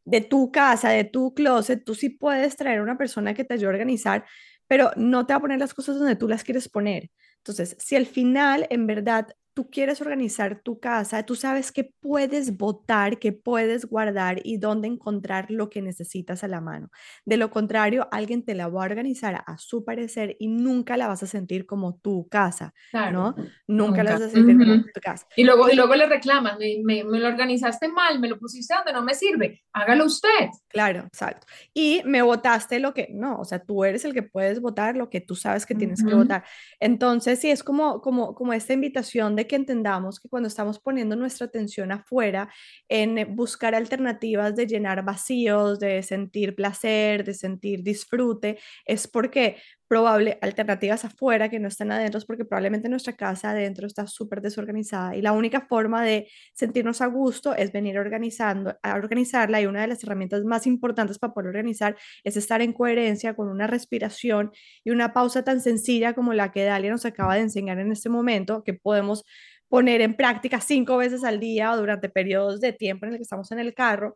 de 0.05 0.21
tu 0.21 0.51
casa, 0.51 0.89
de 0.89 1.03
tu 1.05 1.33
closet, 1.33 1.83
tú 1.85 1.95
sí 1.95 2.09
puedes 2.09 2.55
traer 2.55 2.81
una 2.81 2.97
persona 2.97 3.33
que 3.33 3.43
te 3.43 3.53
ayude 3.55 3.67
a 3.67 3.69
organizar, 3.71 4.25
pero 4.67 4.91
no 4.95 5.25
te 5.25 5.33
va 5.33 5.37
a 5.37 5.41
poner 5.41 5.59
las 5.59 5.73
cosas 5.73 5.97
donde 5.97 6.15
tú 6.15 6.27
las 6.27 6.43
quieres 6.43 6.69
poner. 6.69 7.11
Entonces, 7.37 7.75
si 7.79 7.95
al 7.95 8.05
final 8.05 8.67
en 8.69 8.87
verdad 8.87 9.27
tú 9.53 9.69
quieres 9.69 10.01
organizar 10.01 10.61
tu 10.61 10.79
casa, 10.79 11.23
tú 11.23 11.35
sabes 11.35 11.71
que 11.71 11.83
puedes 11.83 12.57
votar, 12.57 13.19
que 13.19 13.31
puedes 13.31 13.85
guardar 13.85 14.41
y 14.43 14.57
dónde 14.57 14.87
encontrar 14.87 15.51
lo 15.51 15.69
que 15.69 15.81
necesitas 15.81 16.43
a 16.43 16.47
la 16.47 16.59
mano. 16.59 16.89
De 17.25 17.37
lo 17.37 17.51
contrario, 17.51 18.07
alguien 18.11 18.43
te 18.43 18.55
la 18.55 18.67
va 18.67 18.81
a 18.81 18.85
organizar 18.85 19.43
a 19.45 19.57
su 19.57 19.85
parecer 19.85 20.35
y 20.39 20.47
nunca 20.47 20.97
la 20.97 21.07
vas 21.07 21.23
a 21.23 21.27
sentir 21.27 21.65
como 21.65 21.95
tu 21.95 22.27
casa, 22.29 22.73
¿no? 23.11 23.35
Nunca, 23.67 24.03
la 24.03 24.13
vas 24.13 24.23
a 24.23 24.29
sentir 24.29 24.57
como 24.57 24.83
tu 24.93 25.01
casa. 25.01 25.27
Y 25.35 25.43
luego, 25.43 25.69
y 25.69 25.75
luego 25.75 25.95
le 25.95 26.07
reclamas, 26.07 26.57
me, 26.57 27.03
me, 27.03 27.19
lo 27.19 27.27
organizaste 27.27 27.87
mal, 27.87 28.19
me 28.19 28.29
lo 28.29 28.39
pusiste 28.39 28.73
donde 28.73 28.93
no 28.93 29.03
me 29.03 29.13
sirve, 29.13 29.63
hágalo 29.71 30.05
usted. 30.05 30.49
Claro, 30.67 31.01
exacto. 31.01 31.45
Y 31.73 32.01
me 32.05 32.21
votaste 32.21 32.79
lo 32.79 32.93
que, 32.93 33.09
no, 33.11 33.37
o 33.37 33.45
sea, 33.45 33.59
tú 33.59 33.83
eres 33.83 34.03
el 34.05 34.13
que 34.13 34.23
puedes 34.23 34.61
votar 34.61 34.97
lo 34.97 35.09
que 35.09 35.21
tú 35.21 35.35
sabes 35.35 35.65
que 35.65 35.75
tienes 35.75 36.03
que 36.03 36.15
votar. 36.15 36.43
Entonces, 36.79 37.39
sí, 37.39 37.51
es 37.51 37.63
como, 37.63 38.01
como, 38.01 38.33
como 38.33 38.53
esta 38.53 38.73
invitación 38.73 39.35
de 39.35 39.42
que 39.47 39.55
entendamos 39.55 40.19
que 40.19 40.29
cuando 40.29 40.47
estamos 40.47 40.79
poniendo 40.79 41.15
nuestra 41.15 41.47
atención 41.47 41.91
afuera 41.91 42.49
en 42.89 43.35
buscar 43.35 43.75
alternativas 43.75 44.55
de 44.55 44.67
llenar 44.67 45.03
vacíos, 45.03 45.79
de 45.79 46.03
sentir 46.03 46.55
placer, 46.55 47.23
de 47.23 47.33
sentir 47.33 47.83
disfrute, 47.83 48.59
es 48.85 49.07
porque 49.07 49.57
probable 49.93 50.39
alternativas 50.41 51.05
afuera 51.05 51.49
que 51.49 51.59
no 51.59 51.67
están 51.67 51.91
adentro, 51.91 52.19
porque 52.25 52.45
probablemente 52.45 52.89
nuestra 52.89 53.13
casa 53.13 53.51
adentro 53.51 53.85
está 53.85 54.07
súper 54.07 54.41
desorganizada 54.41 55.15
y 55.15 55.21
la 55.21 55.33
única 55.33 55.67
forma 55.67 56.03
de 56.03 56.27
sentirnos 56.55 56.99
a 57.01 57.05
gusto 57.05 57.53
es 57.53 57.71
venir 57.71 57.99
organizando, 57.99 58.75
a 58.81 58.95
organizarla 58.95 59.61
y 59.61 59.67
una 59.67 59.81
de 59.81 59.87
las 59.89 60.03
herramientas 60.03 60.45
más 60.45 60.65
importantes 60.65 61.19
para 61.19 61.31
poder 61.31 61.49
organizar 61.49 61.95
es 62.23 62.35
estar 62.37 62.63
en 62.63 62.73
coherencia 62.73 63.35
con 63.35 63.49
una 63.49 63.67
respiración 63.67 64.51
y 64.83 64.89
una 64.89 65.13
pausa 65.13 65.43
tan 65.43 65.61
sencilla 65.61 66.13
como 66.13 66.33
la 66.33 66.51
que 66.51 66.63
Dalia 66.63 66.89
nos 66.89 67.05
acaba 67.05 67.35
de 67.35 67.41
enseñar 67.41 67.77
en 67.77 67.91
este 67.91 68.09
momento, 68.09 68.63
que 68.63 68.73
podemos 68.73 69.23
poner 69.67 70.01
en 70.01 70.15
práctica 70.15 70.59
cinco 70.59 70.97
veces 70.97 71.23
al 71.23 71.39
día 71.39 71.71
o 71.71 71.77
durante 71.77 72.09
periodos 72.09 72.59
de 72.61 72.73
tiempo 72.73 73.05
en 73.05 73.11
el 73.11 73.17
que 73.19 73.23
estamos 73.23 73.51
en 73.51 73.59
el 73.59 73.75
carro. 73.75 74.15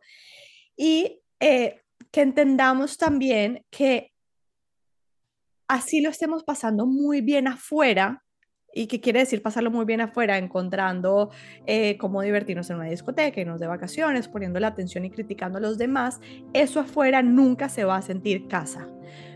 Y 0.76 1.20
eh, 1.38 1.82
que 2.10 2.22
entendamos 2.22 2.96
también 2.96 3.64
que 3.70 4.10
así 5.68 6.00
lo 6.00 6.10
estemos 6.10 6.44
pasando 6.44 6.86
muy 6.86 7.20
bien 7.20 7.46
afuera, 7.46 8.24
¿Y 8.74 8.86
qué 8.86 9.00
quiere 9.00 9.20
decir 9.20 9.42
pasarlo 9.42 9.70
muy 9.70 9.86
bien 9.86 10.02
afuera? 10.02 10.36
Encontrando 10.36 11.30
eh, 11.66 11.96
cómo 11.96 12.20
divertirnos 12.20 12.68
en 12.70 12.76
una 12.76 12.84
discoteca, 12.84 13.40
irnos 13.40 13.60
de 13.60 13.66
vacaciones, 13.66 14.28
poniendo 14.28 14.60
la 14.60 14.68
atención 14.68 15.04
y 15.04 15.10
criticando 15.10 15.58
a 15.58 15.60
los 15.60 15.78
demás. 15.78 16.20
Eso 16.52 16.80
afuera 16.80 17.22
nunca 17.22 17.68
se 17.70 17.84
va 17.84 17.96
a 17.96 18.02
sentir 18.02 18.46
casa, 18.46 18.86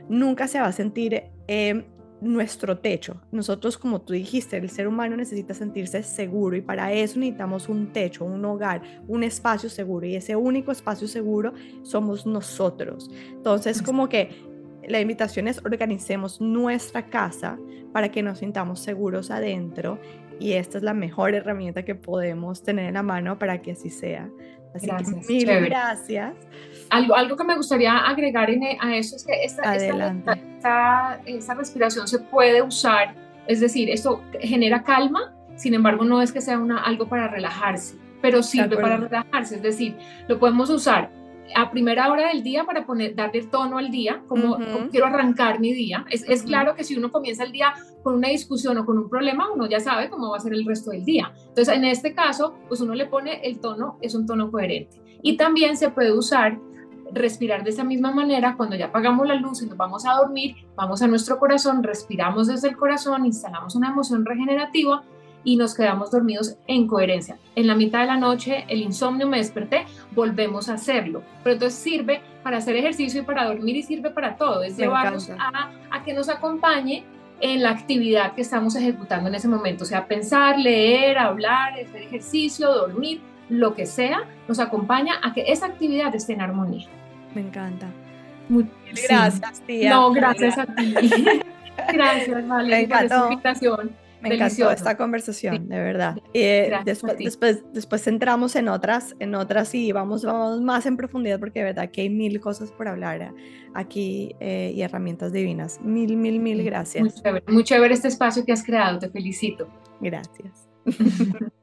nunca 0.08 0.46
se 0.48 0.60
va 0.60 0.66
a 0.66 0.72
sentir 0.72 1.24
em, 1.48 1.84
nuestro 2.20 2.78
techo. 2.78 3.20
Nosotros, 3.32 3.78
como 3.78 4.02
tú 4.02 4.12
dijiste, 4.12 4.58
el 4.58 4.68
ser 4.68 4.86
humano 4.86 5.16
necesita 5.16 5.54
sentirse 5.54 6.02
seguro 6.02 6.54
y 6.54 6.60
para 6.60 6.92
eso 6.92 7.18
necesitamos 7.18 7.68
un 7.68 7.92
techo, 7.92 8.24
un 8.24 8.44
hogar, 8.44 8.82
un 9.08 9.24
espacio 9.24 9.70
seguro 9.70 10.06
y 10.06 10.14
ese 10.14 10.36
único 10.36 10.70
espacio 10.70 11.08
seguro 11.08 11.54
somos 11.82 12.26
nosotros. 12.26 13.10
Entonces, 13.32 13.82
como 13.82 14.08
que 14.08 14.51
la 14.88 15.00
invitación 15.00 15.48
es 15.48 15.58
organicemos 15.64 16.40
nuestra 16.40 17.06
casa 17.06 17.58
para 17.92 18.10
que 18.10 18.22
nos 18.22 18.38
sintamos 18.38 18.80
seguros 18.80 19.30
adentro 19.30 19.98
y 20.40 20.54
esta 20.54 20.78
es 20.78 20.84
la 20.84 20.94
mejor 20.94 21.34
herramienta 21.34 21.84
que 21.84 21.94
podemos 21.94 22.62
tener 22.62 22.86
en 22.86 22.94
la 22.94 23.02
mano 23.02 23.38
para 23.38 23.62
que 23.62 23.72
así 23.72 23.90
sea. 23.90 24.28
Así 24.74 24.86
gracias, 24.86 25.26
que 25.26 25.32
mil 25.32 25.46
gracias. 25.66 26.34
Algo, 26.90 27.14
algo 27.14 27.36
que 27.36 27.44
me 27.44 27.54
gustaría 27.56 27.96
agregar 27.98 28.50
en, 28.50 28.62
e, 28.62 28.78
a 28.80 28.96
eso 28.96 29.16
es 29.16 29.24
que 29.24 29.44
esta, 29.44 29.76
esta, 29.76 31.20
esta, 31.26 31.54
respiración 31.54 32.08
se 32.08 32.18
puede 32.18 32.62
usar, 32.62 33.14
es 33.46 33.60
decir, 33.60 33.90
esto 33.90 34.22
genera 34.40 34.82
calma, 34.82 35.34
sin 35.56 35.74
embargo 35.74 36.04
no 36.04 36.22
es 36.22 36.32
que 36.32 36.40
sea 36.40 36.58
una, 36.58 36.82
algo 36.82 37.06
para 37.06 37.28
relajarse, 37.28 37.96
pero 38.22 38.42
sirve 38.42 38.76
para 38.76 38.96
relajarse, 38.96 39.56
es 39.56 39.62
decir, 39.62 39.96
lo 40.26 40.38
podemos 40.38 40.70
usar 40.70 41.10
a 41.54 41.70
primera 41.70 42.10
hora 42.10 42.28
del 42.28 42.42
día 42.42 42.64
para 42.64 42.86
poner, 42.86 43.14
darle 43.14 43.40
el 43.40 43.50
tono 43.50 43.78
al 43.78 43.90
día, 43.90 44.22
como, 44.28 44.58
quiero 44.90 45.06
arrancar 45.06 45.60
mi 45.60 45.72
día. 45.72 46.04
Es, 46.10 46.28
es, 46.28 46.42
claro 46.42 46.74
que 46.74 46.84
si 46.84 46.96
uno 46.96 47.10
comienza 47.10 47.44
el 47.44 47.52
día 47.52 47.74
con 48.02 48.14
una 48.14 48.28
discusión 48.28 48.78
o 48.78 48.86
con 48.86 48.98
un 48.98 49.08
problema, 49.08 49.50
uno 49.52 49.66
ya 49.66 49.80
sabe 49.80 50.08
cómo 50.08 50.30
va 50.30 50.36
a 50.36 50.40
ser 50.40 50.54
el 50.54 50.64
resto 50.64 50.90
del 50.90 51.04
día. 51.04 51.32
Entonces, 51.48 51.74
en 51.74 51.84
este 51.84 52.14
caso, 52.14 52.54
pues 52.68 52.80
uno 52.80 52.94
le 52.94 53.06
pone 53.06 53.40
el 53.42 53.60
tono, 53.60 53.98
es 54.00 54.14
un 54.14 54.26
tono 54.26 54.50
coherente. 54.50 55.00
Y 55.22 55.36
también 55.36 55.76
se 55.76 55.90
puede 55.90 56.12
usar 56.12 56.58
respirar 57.14 57.62
de 57.62 57.70
esa 57.70 57.84
misma 57.84 58.10
manera 58.10 58.56
cuando 58.56 58.76
ya 58.76 58.86
apagamos 58.86 59.26
la 59.26 59.34
luz 59.34 59.62
y 59.62 59.66
nos 59.66 59.76
vamos 59.76 60.06
a 60.06 60.14
dormir, 60.14 60.56
vamos 60.74 61.02
a 61.02 61.06
nuestro 61.06 61.38
corazón, 61.38 61.82
respiramos 61.82 62.46
desde 62.46 62.68
el 62.68 62.76
corazón, 62.76 63.26
instalamos 63.26 63.74
una 63.74 63.90
emoción 63.90 64.24
regenerativa 64.24 65.02
y 65.44 65.56
nos 65.56 65.74
quedamos 65.74 66.10
dormidos 66.10 66.56
en 66.66 66.86
coherencia. 66.86 67.38
En 67.56 67.66
la 67.66 67.74
mitad 67.74 68.00
de 68.00 68.06
la 68.06 68.16
noche, 68.16 68.64
el 68.68 68.80
insomnio 68.80 69.26
me 69.26 69.38
desperté, 69.38 69.84
volvemos 70.12 70.68
a 70.68 70.74
hacerlo. 70.74 71.22
Pero 71.42 71.54
entonces 71.54 71.78
sirve 71.78 72.22
para 72.42 72.58
hacer 72.58 72.76
ejercicio 72.76 73.22
y 73.22 73.24
para 73.24 73.46
dormir 73.46 73.76
y 73.76 73.82
sirve 73.82 74.10
para 74.10 74.36
todo. 74.36 74.62
Es 74.62 74.76
llevarnos 74.76 75.30
a, 75.30 75.70
a, 75.90 76.02
que 76.02 76.12
nos 76.12 76.28
acompañe 76.28 77.04
en 77.40 77.62
la 77.62 77.70
actividad 77.70 78.34
que 78.34 78.42
estamos 78.42 78.76
ejecutando 78.76 79.28
en 79.28 79.34
ese 79.34 79.48
momento. 79.48 79.84
O 79.84 79.86
sea, 79.86 80.06
pensar, 80.06 80.58
leer, 80.58 81.18
hablar, 81.18 81.72
hacer 81.72 82.02
ejercicio, 82.02 82.72
dormir, 82.72 83.20
lo 83.48 83.74
que 83.74 83.86
sea, 83.86 84.24
nos 84.48 84.60
acompaña 84.60 85.14
a 85.22 85.34
que 85.34 85.44
esa 85.48 85.66
actividad 85.66 86.14
esté 86.14 86.32
en 86.32 86.40
armonía. 86.40 86.88
Me 87.34 87.42
encanta. 87.42 87.88
Muchas 88.48 88.70
gracias, 89.08 89.60
tía. 89.62 89.90
No, 89.90 90.12
gracias 90.12 90.58
a 90.58 90.66
ti. 90.66 90.94
gracias, 91.92 92.48
Vale, 92.48 92.88
por 92.88 93.04
esa 93.04 93.24
invitación. 93.24 94.01
Me 94.22 94.34
encantó 94.34 94.70
esta 94.70 94.96
conversación, 94.96 95.68
de 95.68 95.78
verdad. 95.78 96.16
Eh, 96.32 96.72
después, 96.84 97.18
después, 97.18 97.64
después 97.72 98.06
entramos 98.06 98.56
en 98.56 98.68
otras, 98.68 99.16
en 99.18 99.34
otras 99.34 99.74
y 99.74 99.92
vamos, 99.92 100.24
vamos 100.24 100.60
más 100.60 100.86
en 100.86 100.96
profundidad 100.96 101.40
porque 101.40 101.60
de 101.60 101.66
verdad 101.66 101.90
que 101.90 102.02
hay 102.02 102.10
mil 102.10 102.40
cosas 102.40 102.70
por 102.70 102.88
hablar 102.88 103.32
aquí 103.74 104.34
eh, 104.40 104.72
y 104.74 104.82
herramientas 104.82 105.32
divinas. 105.32 105.80
Mil, 105.82 106.16
mil, 106.16 106.40
mil 106.40 106.62
gracias. 106.64 107.02
Muy 107.02 107.12
chévere, 107.12 107.44
muy 107.48 107.64
chévere 107.64 107.94
este 107.94 108.08
espacio 108.08 108.44
que 108.44 108.52
has 108.52 108.62
creado, 108.62 108.98
te 108.98 109.10
felicito. 109.10 109.68
Gracias. 110.00 110.68